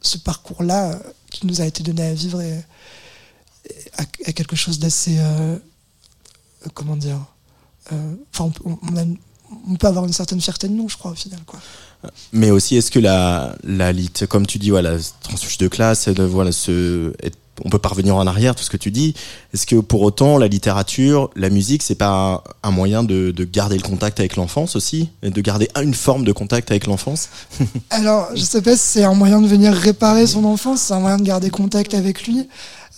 ce 0.00 0.18
parcours-là 0.18 0.98
qui 1.30 1.46
nous 1.46 1.60
a 1.60 1.64
été 1.64 1.82
donné 1.82 2.02
à 2.02 2.14
vivre 2.14 2.42
est, 2.42 2.64
a 3.96 4.32
quelque 4.32 4.56
chose 4.56 4.78
d'assez 4.78 5.18
comment 6.74 6.96
dire. 6.96 7.24
Enfin, 8.32 8.52
on, 8.64 8.96
a 8.96 9.04
on 9.68 9.76
peut 9.76 9.86
avoir 9.86 10.04
une 10.04 10.12
certaine 10.12 10.40
fierté 10.40 10.68
de 10.68 10.72
nous, 10.72 10.88
je 10.88 10.96
crois, 10.96 11.12
au 11.12 11.14
final, 11.14 11.40
quoi. 11.46 11.60
Mais 12.32 12.50
aussi, 12.50 12.76
est-ce 12.76 12.90
que 12.90 12.98
la, 12.98 13.56
la 13.64 13.92
lit, 13.92 14.10
comme 14.28 14.46
tu 14.46 14.58
dis, 14.58 14.70
voilà, 14.70 14.96
transfuge 15.22 15.56
de 15.56 15.68
classe, 15.68 16.08
voilà, 16.08 16.52
ce, 16.52 17.12
on 17.64 17.70
peut 17.70 17.78
pas 17.78 17.88
revenir 17.88 18.16
en 18.16 18.26
arrière, 18.26 18.54
tout 18.54 18.64
ce 18.64 18.70
que 18.70 18.76
tu 18.76 18.90
dis. 18.90 19.14
Est-ce 19.52 19.66
que 19.66 19.76
pour 19.76 20.02
autant, 20.02 20.38
la 20.38 20.48
littérature, 20.48 21.30
la 21.36 21.50
musique, 21.50 21.82
c'est 21.82 21.94
pas 21.94 22.42
un 22.62 22.70
moyen 22.70 23.04
de, 23.04 23.30
de 23.30 23.44
garder 23.44 23.76
le 23.76 23.82
contact 23.82 24.18
avec 24.20 24.36
l'enfance 24.36 24.76
aussi, 24.76 25.10
et 25.22 25.30
de 25.30 25.40
garder 25.40 25.68
une 25.80 25.94
forme 25.94 26.24
de 26.24 26.32
contact 26.32 26.70
avec 26.70 26.86
l'enfance? 26.86 27.28
Alors, 27.90 28.28
je 28.34 28.42
sais 28.42 28.62
pas 28.62 28.76
si 28.76 28.82
c'est 28.82 29.04
un 29.04 29.14
moyen 29.14 29.40
de 29.40 29.46
venir 29.46 29.72
réparer 29.72 30.26
son 30.26 30.44
enfance, 30.44 30.80
c'est 30.80 30.94
un 30.94 31.00
moyen 31.00 31.18
de 31.18 31.24
garder 31.24 31.50
contact 31.50 31.94
avec 31.94 32.26
lui. 32.26 32.48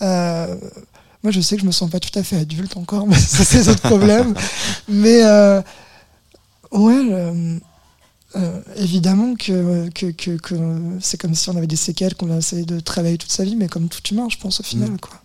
Euh, 0.03 0.55
moi, 1.23 1.33
je 1.33 1.41
sais 1.41 1.57
que 1.57 1.63
je 1.63 1.67
me 1.67 1.73
sens 1.73 1.91
pas 1.91 2.01
tout 2.01 2.17
à 2.19 2.23
fait 2.23 2.37
adulte 2.37 2.77
encore, 2.77 3.07
mais 3.09 3.19
ça, 3.19 3.45
c'est 3.45 3.65
d'autres 3.65 3.83
problèmes. 3.83 4.35
Mais, 4.89 5.23
euh, 5.23 5.61
ouais, 6.73 7.61
euh, 8.37 8.61
évidemment 8.77 9.35
que, 9.37 9.89
que, 9.91 10.07
que, 10.07 10.33
que 10.37 10.55
c'est 11.01 11.19
comme 11.21 11.35
si 11.35 11.49
on 11.51 11.57
avait 11.57 11.67
des 11.67 11.77
séquelles 11.77 12.15
qu'on 12.15 12.31
a 12.31 12.37
essayé 12.37 12.65
de 12.65 12.81
travailler 12.81 13.17
toute 13.19 13.31
sa 13.33 13.45
vie, 13.45 13.57
mais 13.57 13.69
comme 13.69 13.89
tout 13.89 14.03
humain, 14.13 14.29
je 14.31 14.37
pense, 14.37 14.61
au 14.61 14.63
final, 14.63 14.91
Mm. 14.91 14.99
quoi. 15.01 15.21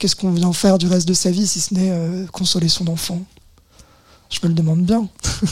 Qu'est-ce 0.00 0.16
qu'on 0.16 0.32
vient 0.32 0.52
faire 0.52 0.78
du 0.78 0.86
reste 0.88 1.06
de 1.06 1.14
sa 1.14 1.30
vie 1.30 1.46
si 1.46 1.60
ce 1.60 1.72
n'est 1.74 1.90
euh, 1.92 2.26
consoler 2.26 2.68
son 2.68 2.88
enfant? 2.88 3.22
Je 4.30 4.40
me 4.42 4.48
le 4.48 4.54
demande 4.54 4.82
bien. 4.82 5.08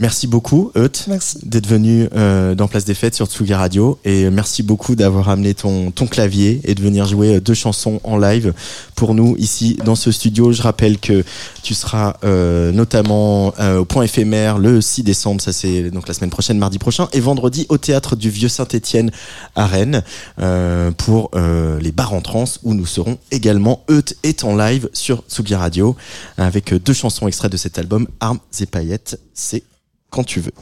Merci 0.00 0.26
beaucoup, 0.26 0.72
Euth, 0.76 1.08
d'être 1.42 1.66
venu 1.66 2.08
euh, 2.14 2.54
dans 2.54 2.68
Place 2.68 2.86
des 2.86 2.94
Fêtes 2.94 3.14
sur 3.14 3.26
Tsugi 3.26 3.52
Radio. 3.52 3.98
Et 4.06 4.30
merci 4.30 4.62
beaucoup 4.62 4.96
d'avoir 4.96 5.28
amené 5.28 5.52
ton, 5.52 5.90
ton 5.90 6.06
clavier 6.06 6.62
et 6.64 6.74
de 6.74 6.80
venir 6.82 7.06
jouer 7.06 7.36
euh, 7.36 7.40
deux 7.40 7.52
chansons 7.52 8.00
en 8.02 8.16
live 8.16 8.54
pour 8.94 9.14
nous 9.14 9.36
ici 9.36 9.78
dans 9.84 9.94
ce 9.94 10.10
studio. 10.10 10.52
Je 10.52 10.62
rappelle 10.62 10.98
que 10.98 11.22
tu 11.62 11.74
seras 11.74 12.16
euh, 12.24 12.72
notamment 12.72 13.52
euh, 13.60 13.78
au 13.78 13.84
point 13.84 14.04
éphémère 14.04 14.58
le 14.58 14.80
6 14.80 15.02
décembre, 15.02 15.40
ça 15.40 15.52
c'est 15.52 15.90
donc 15.90 16.08
la 16.08 16.14
semaine 16.14 16.30
prochaine, 16.30 16.58
mardi 16.58 16.78
prochain, 16.78 17.08
et 17.12 17.20
vendredi 17.20 17.66
au 17.68 17.78
théâtre 17.78 18.16
du 18.16 18.30
Vieux 18.30 18.48
Saint-Étienne 18.48 19.10
à 19.54 19.66
Rennes 19.66 20.02
euh, 20.40 20.90
pour 20.92 21.30
euh, 21.34 21.78
les 21.80 21.92
bars 21.92 22.12
en 22.12 22.20
trance 22.20 22.60
où 22.62 22.74
nous 22.74 22.86
serons 22.86 23.18
également. 23.30 23.84
Euth 23.90 24.16
est 24.22 24.44
en 24.44 24.56
live 24.56 24.88
sur 24.92 25.24
Tsugi 25.28 25.54
Radio 25.54 25.96
avec 26.36 26.72
euh, 26.72 26.78
deux 26.78 26.92
chansons 26.92 27.28
extraites 27.28 27.52
de 27.52 27.56
cet 27.56 27.78
album, 27.78 28.06
Armes 28.20 28.40
et 28.60 28.66
paillettes. 28.66 29.20
C'est 29.34 29.62
quand 30.10 30.24
tu 30.24 30.40
veux. 30.40 30.52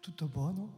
Tutto 0.00 0.26
buono? 0.26 0.68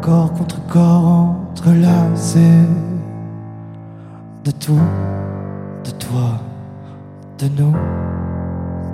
corps 0.00 0.32
contre 0.32 0.66
corps 0.68 1.36
entrelacé 1.50 2.40
de 4.44 4.50
tout, 4.50 4.80
de 5.84 5.90
toi, 5.90 6.38
de 7.38 7.48
nous, 7.48 7.72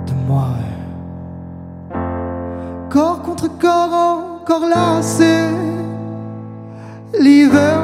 de 0.07 0.13
moi. 0.27 0.47
Corps 2.89 3.21
contre 3.21 3.47
corps, 3.59 4.41
encore 4.41 4.67
lassé. 4.67 5.49
L'hiver 7.19 7.81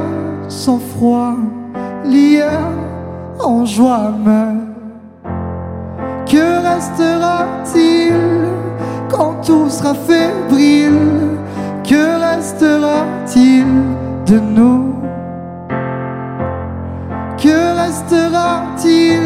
sans 0.47 0.79
froid, 0.79 1.35
l'hier 2.05 2.61
en 3.39 3.65
joie 3.65 4.11
meurt. 4.11 4.71
Que 6.25 6.63
restera-t-il 6.63 8.13
quand 9.09 9.35
tout 9.45 9.69
sera 9.69 9.93
fébrile? 9.93 11.37
Que 11.83 12.19
restera-t-il 12.19 13.65
de 14.25 14.39
nous? 14.39 14.90
Restera-t-il 18.01 19.19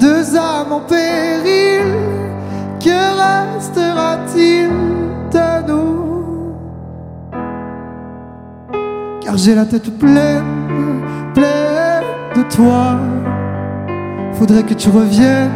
deux 0.00 0.36
âmes 0.36 0.72
en 0.72 0.80
péril? 0.80 1.82
Que 2.80 3.56
restera-t-il 3.56 4.68
de 5.32 5.68
nous? 5.68 6.54
Car 9.20 9.36
j'ai 9.36 9.54
la 9.54 9.64
tête 9.64 9.90
pleine, 9.98 10.44
pleine 11.34 12.04
de 12.36 12.42
toi 12.54 12.98
Faudrait 14.34 14.64
que 14.64 14.74
tu 14.74 14.88
reviennes 14.90 15.50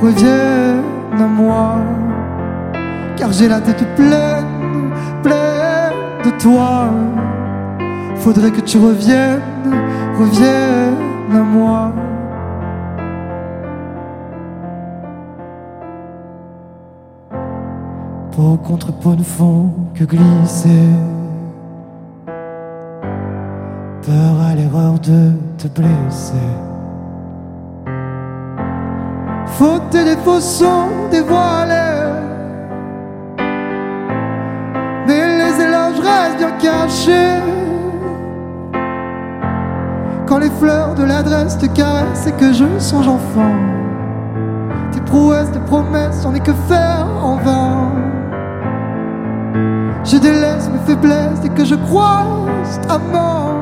revienne 0.00 0.82
à 1.18 1.26
moi. 1.26 1.76
Car 3.16 3.32
j'ai 3.32 3.48
la 3.48 3.60
tête 3.60 3.84
pleine, 3.96 4.90
pleine 5.22 5.94
de 6.24 6.30
toi. 6.42 6.90
Faudrait 8.16 8.50
que 8.50 8.60
tu 8.60 8.76
reviennes, 8.78 9.40
reviennes 10.18 10.93
à 11.32 11.42
moi. 11.42 11.92
Peau 18.32 18.58
contre 18.64 18.92
peau 18.92 19.14
ne 19.14 19.22
font 19.22 19.70
que 19.94 20.04
glisser. 20.04 20.88
Peur 24.02 24.40
à 24.50 24.54
l'erreur 24.54 24.94
de 24.98 25.32
te 25.56 25.68
blesser. 25.68 26.34
Faute 29.46 29.94
et 29.94 30.04
défauts 30.04 30.40
sont 30.40 30.88
dévoilés. 31.10 31.74
Mais 35.06 35.38
les 35.38 35.60
éloges 35.62 36.00
restent 36.00 36.38
bien 36.38 36.50
cachés. 36.58 37.40
Les 40.40 40.50
fleurs 40.50 40.94
de 40.94 41.04
l'adresse 41.04 41.56
te 41.56 41.66
caressent 41.66 42.26
et 42.26 42.32
que 42.32 42.52
je 42.52 42.64
songe 42.78 43.08
enfant, 43.08 43.54
tes 44.92 45.00
prouesses, 45.00 45.50
tes 45.52 45.60
promesses, 45.60 46.26
on 46.26 46.34
est 46.34 46.40
que 46.40 46.52
faire 46.68 47.06
en 47.22 47.36
vain. 47.36 47.92
Je 50.04 50.18
délaisse 50.18 50.68
mes 50.68 50.80
faiblesses 50.86 51.44
et 51.44 51.48
que 51.48 51.64
je 51.64 51.76
croise 51.76 52.80
ta 52.86 52.98
mort. 52.98 53.54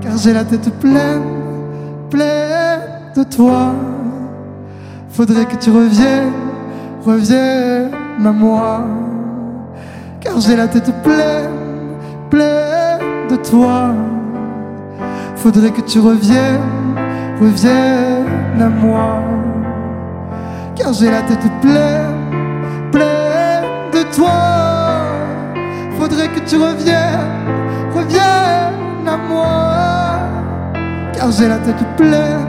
Car 0.00 0.16
j'ai 0.16 0.32
la 0.32 0.44
tête 0.44 0.68
pleine 0.80 1.42
pleine 2.10 2.80
de 3.16 3.22
toi. 3.22 3.74
Faudrait 5.10 5.46
que 5.46 5.56
tu 5.56 5.70
reviennes, 5.70 6.32
reviennes 7.04 7.90
à 8.24 8.32
moi. 8.32 8.84
Car 10.20 10.40
j'ai 10.40 10.56
la 10.56 10.68
tête 10.68 10.92
pleine, 11.02 11.50
pleine 12.30 12.81
toi. 13.36 13.94
Faudrait 15.36 15.70
que 15.70 15.80
tu 15.80 15.98
reviennes, 15.98 16.60
reviennes 17.40 18.60
à 18.60 18.68
moi. 18.68 19.22
Car 20.74 20.92
j'ai 20.92 21.10
la 21.10 21.22
tête 21.22 21.50
pleine, 21.60 22.14
pleine 22.90 23.64
de 23.92 24.02
toi. 24.14 25.04
Faudrait 25.98 26.28
que 26.28 26.40
tu 26.40 26.56
reviennes, 26.56 27.28
reviennes 27.94 29.08
à 29.08 29.16
moi 29.16 29.82
car 31.22 31.30
j'ai 31.30 31.46
la 31.46 31.58
tête 31.58 31.84
pleine, 31.96 32.46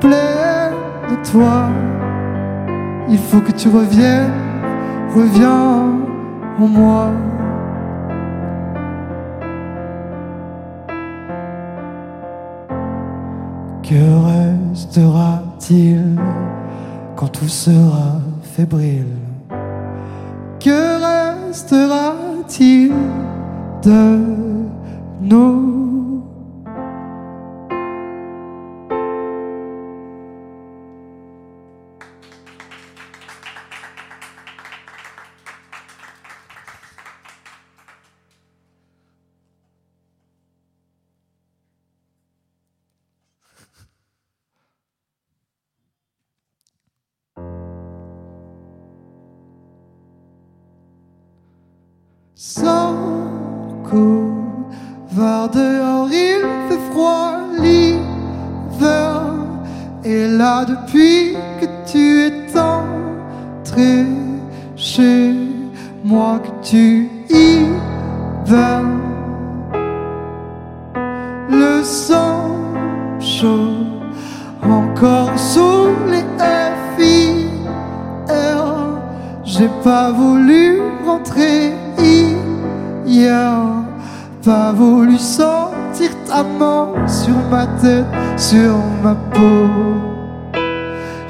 pleine 0.00 0.74
de 1.10 1.30
toi. 1.30 1.70
Il 3.08 3.18
faut 3.18 3.40
que 3.40 3.52
tu 3.52 3.68
reviennes, 3.68 4.32
reviens 5.14 5.84
en 6.58 6.66
moi. 6.66 7.10
Que 13.88 13.94
restera-t-il 14.74 16.18
quand 17.14 17.28
tout 17.28 17.48
sera 17.48 18.20
fébrile? 18.42 19.06
Que 20.58 20.98
restera-t-il 21.46 22.90
de 23.84 24.18
nous? 25.20 25.85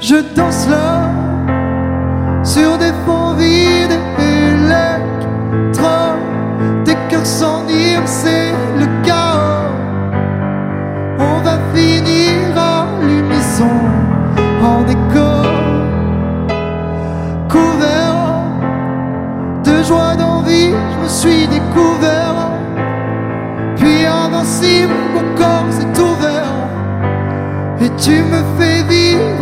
Je 0.09 0.15
danse 0.33 0.69
là 0.69 1.11
sur 2.41 2.77
des 2.77 2.93
fonds 3.05 3.33
vides 3.33 3.99
électro. 4.17 5.85
Tes 6.85 6.95
cœurs 7.09 7.25
s'enivent, 7.25 8.05
c'est 8.05 8.53
le 8.79 8.85
chaos. 9.05 9.67
On 11.19 11.41
va 11.43 11.59
finir 11.73 12.55
à 12.55 12.85
l'unisson, 13.01 13.77
en 14.63 14.87
écho, 14.87 15.29
couvert 17.49 18.15
de 19.65 19.83
joie, 19.83 20.15
d'envie. 20.15 20.71
Je 20.71 21.03
me 21.03 21.09
suis 21.09 21.47
découvert, 21.47 22.51
puis 23.75 24.05
invincible, 24.05 24.93
mon 25.13 25.35
corps 25.35 25.67
s'est 25.69 26.01
ouvert. 26.01 26.53
Et 27.81 27.89
tu 28.01 28.23
me 28.23 28.41
fais 28.57 28.83
vivre 28.83 29.36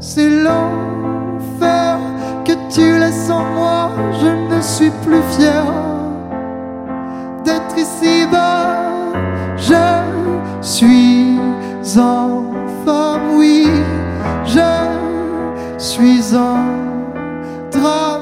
C'est 0.00 0.30
l'enfer 0.30 1.98
que 2.46 2.52
tu 2.72 2.98
laisses 2.98 3.28
en 3.28 3.44
moi, 3.54 3.90
je 4.18 4.54
ne 4.54 4.62
suis 4.62 4.90
plus 5.04 5.20
fier 5.36 5.64
d'être 7.44 7.76
ici-bas. 7.76 8.80
Je 9.58 9.74
suis 10.62 11.38
en 11.98 12.44
femme, 12.86 13.36
oui, 13.36 13.66
je 14.46 15.76
suis 15.76 16.34
un 16.34 16.64
drame 17.70 18.21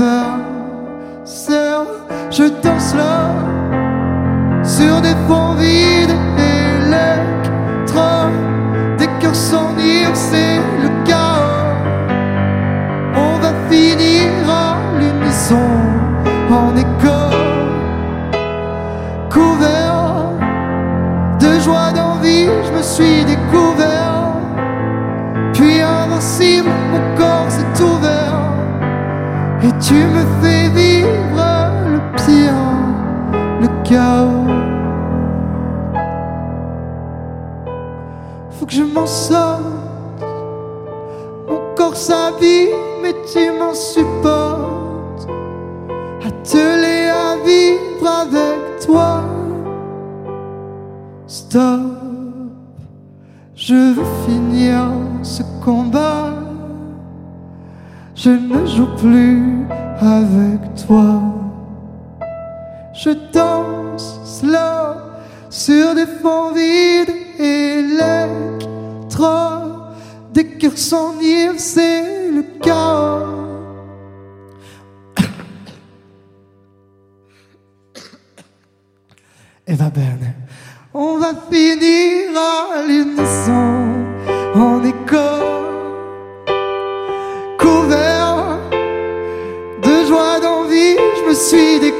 adversaire. 0.00 1.86
Je 2.30 2.44
danse 2.62 2.94
là 2.94 3.34
sur 4.62 5.00
des 5.00 5.14
fonds 5.26 5.54
vides 5.54 6.14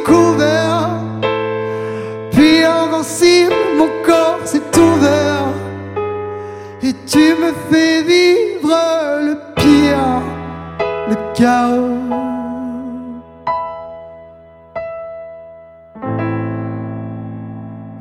découvert, 0.01 0.89
puis 2.33 2.63
invincible, 2.65 3.55
mon 3.77 3.89
corps 4.05 4.41
s'est 4.45 4.63
ouvert. 4.79 5.47
Et 6.83 6.95
tu 7.07 7.19
me 7.19 7.53
fais 7.71 8.03
vivre 8.03 8.75
le 9.23 9.35
pire, 9.55 10.23
le 11.09 11.17
chaos. 11.35 11.97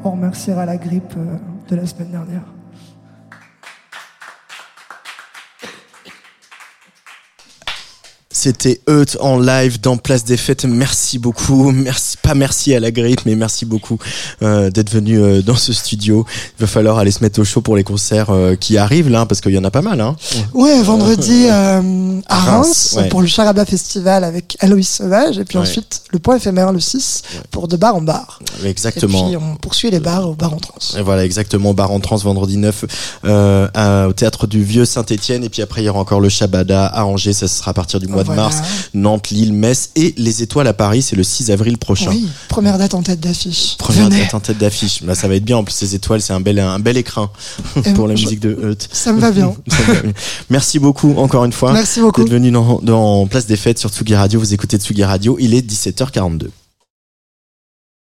On 0.04 0.12
remerciera 0.12 0.66
la 0.66 0.78
grippe 0.78 1.14
euh, 1.18 1.38
de 1.68 1.76
la 1.76 1.86
semaine 1.86 2.12
dernière. 2.12 2.59
C'était 8.42 8.80
Eut 8.90 9.18
en 9.20 9.38
live 9.38 9.82
dans 9.82 9.98
Place 9.98 10.24
des 10.24 10.38
Fêtes. 10.38 10.64
Merci 10.64 11.20
beaucoup. 11.20 11.72
Merci, 11.72 12.16
pas 12.24 12.36
merci 12.36 12.74
à 12.74 12.80
la 12.80 12.90
grippe, 12.90 13.20
mais 13.26 13.36
merci 13.36 13.66
beaucoup 13.66 13.98
euh, 14.42 14.70
d'être 14.70 14.90
venu 14.90 15.20
euh, 15.20 15.42
dans 15.42 15.58
ce 15.58 15.74
studio. 15.74 16.26
Il 16.58 16.62
va 16.62 16.68
falloir 16.68 16.98
aller 17.00 17.12
se 17.12 17.22
mettre 17.22 17.42
au 17.42 17.44
chaud 17.44 17.60
pour 17.60 17.76
les 17.76 17.84
concerts 17.84 18.30
euh, 18.30 18.56
qui 18.56 18.78
arrivent 18.78 19.10
là, 19.10 19.26
parce 19.26 19.42
qu'il 19.42 19.52
y 19.52 19.58
en 19.58 19.64
a 19.66 19.72
pas 19.72 19.82
mal. 19.82 20.00
Hein. 20.00 20.16
Ouais, 20.54 20.82
vendredi 20.84 21.48
à 21.50 21.82
Reims, 21.82 22.24
Reims, 22.30 22.94
ouais. 22.98 23.10
pour 23.10 23.20
le 23.22 23.28
Charabia 23.28 23.66
Festival 23.66 24.24
avec 24.24 24.56
Aloïs 24.62 24.88
Sauvage, 24.90 25.38
et 25.38 25.44
puis 25.44 25.58
Ouais. 25.58 25.64
ensuite 25.64 26.04
le 26.12 26.20
point 26.20 26.38
éphémère 26.38 26.72
le 26.72 26.80
6 26.80 27.24
pour 27.52 27.68
de 27.68 27.76
bar 27.76 27.96
en 27.98 28.02
bar. 28.02 28.40
Exactement. 28.64 29.26
Et 29.28 29.36
puis 29.36 29.38
on 29.38 29.56
poursuit 29.58 29.92
les 29.92 30.00
bars 30.00 30.30
au 30.30 30.34
bar 30.36 30.54
en 30.54 30.58
trans. 30.58 30.76
Et 30.98 31.02
voilà, 31.02 31.26
exactement. 31.26 31.74
Bar 31.74 31.92
en 31.92 32.00
trans 32.00 32.16
vendredi 32.16 32.56
9 32.56 32.86
euh, 33.26 33.68
à- 33.74 34.08
au 34.08 34.14
théâtre 34.14 34.48
du 34.48 34.64
Vieux 34.64 34.86
Saint-Étienne. 34.86 35.44
Et 35.44 35.50
puis 35.50 35.62
après, 35.62 35.82
il 35.82 35.86
y 35.86 35.90
aura 35.90 36.00
encore 36.00 36.22
le 36.22 36.30
Shabada 36.30 36.86
à 36.86 37.04
Angers. 37.04 37.34
Ça 37.34 37.48
sera 37.50 37.72
à 37.72 37.74
partir 37.74 38.00
du 38.00 38.08
mois 38.08 38.24
Voilà. 38.36 38.44
mars. 38.44 38.58
Nantes, 38.94 39.30
Lille, 39.30 39.54
Metz 39.54 39.90
et 39.96 40.14
les 40.18 40.42
Étoiles 40.44 40.68
à 40.68 40.74
Paris. 40.74 41.02
C'est 41.02 41.16
le 41.16 41.24
6 41.24 41.52
avril 41.52 41.78
prochain. 41.78 42.10
Oui, 42.12 42.28
première 42.48 42.78
date 42.78 42.94
en 42.94 43.02
tête 43.04 43.20
d'affiche. 43.20 43.76
Première 43.78 44.06
Venez. 44.10 44.22
date 44.22 44.34
en 44.34 44.40
tête 44.40 44.58
d'affiche. 44.58 45.04
Bah, 45.04 45.16
ça 45.16 45.28
va 45.28 45.36
être 45.36 45.46
bien. 45.46 45.58
En 45.58 45.64
plus, 45.64 45.74
ces 45.74 45.96
étoiles, 45.96 46.22
c'est 46.22 46.34
un 46.34 46.40
bel, 46.42 46.60
un 46.60 46.80
bel 46.80 46.98
écrin 46.98 47.30
pour 47.96 48.08
la 48.08 48.16
je- 48.16 48.24
musique 48.24 48.40
de 48.40 48.52
Eut. 48.52 48.88
Ça 48.92 49.14
me 49.14 49.20
va 49.20 49.32
bien. 49.32 49.54
Ça 49.70 49.84
va 49.94 50.02
bien. 50.02 50.12
Merci 50.50 50.80
beaucoup, 50.80 51.14
encore 51.18 51.46
une 51.46 51.54
fois. 51.54 51.74
Merci 51.74 52.00
beaucoup. 52.02 52.24
D'être 52.24 52.34
venu 52.34 52.52
dans, 52.52 52.80
dans 52.82 53.28
Place 53.28 53.46
des 53.46 53.56
Fêtes 53.58 53.80
sur 53.80 53.90
Tsugi 53.90 54.16
Radio. 54.16 54.40
Vous 54.40 54.54
écoutez 54.54 54.78
Tsugi 54.78 55.04
Radio. 55.04 55.38
Il 55.40 55.54
est 55.54 55.62
17h42. 55.70 56.48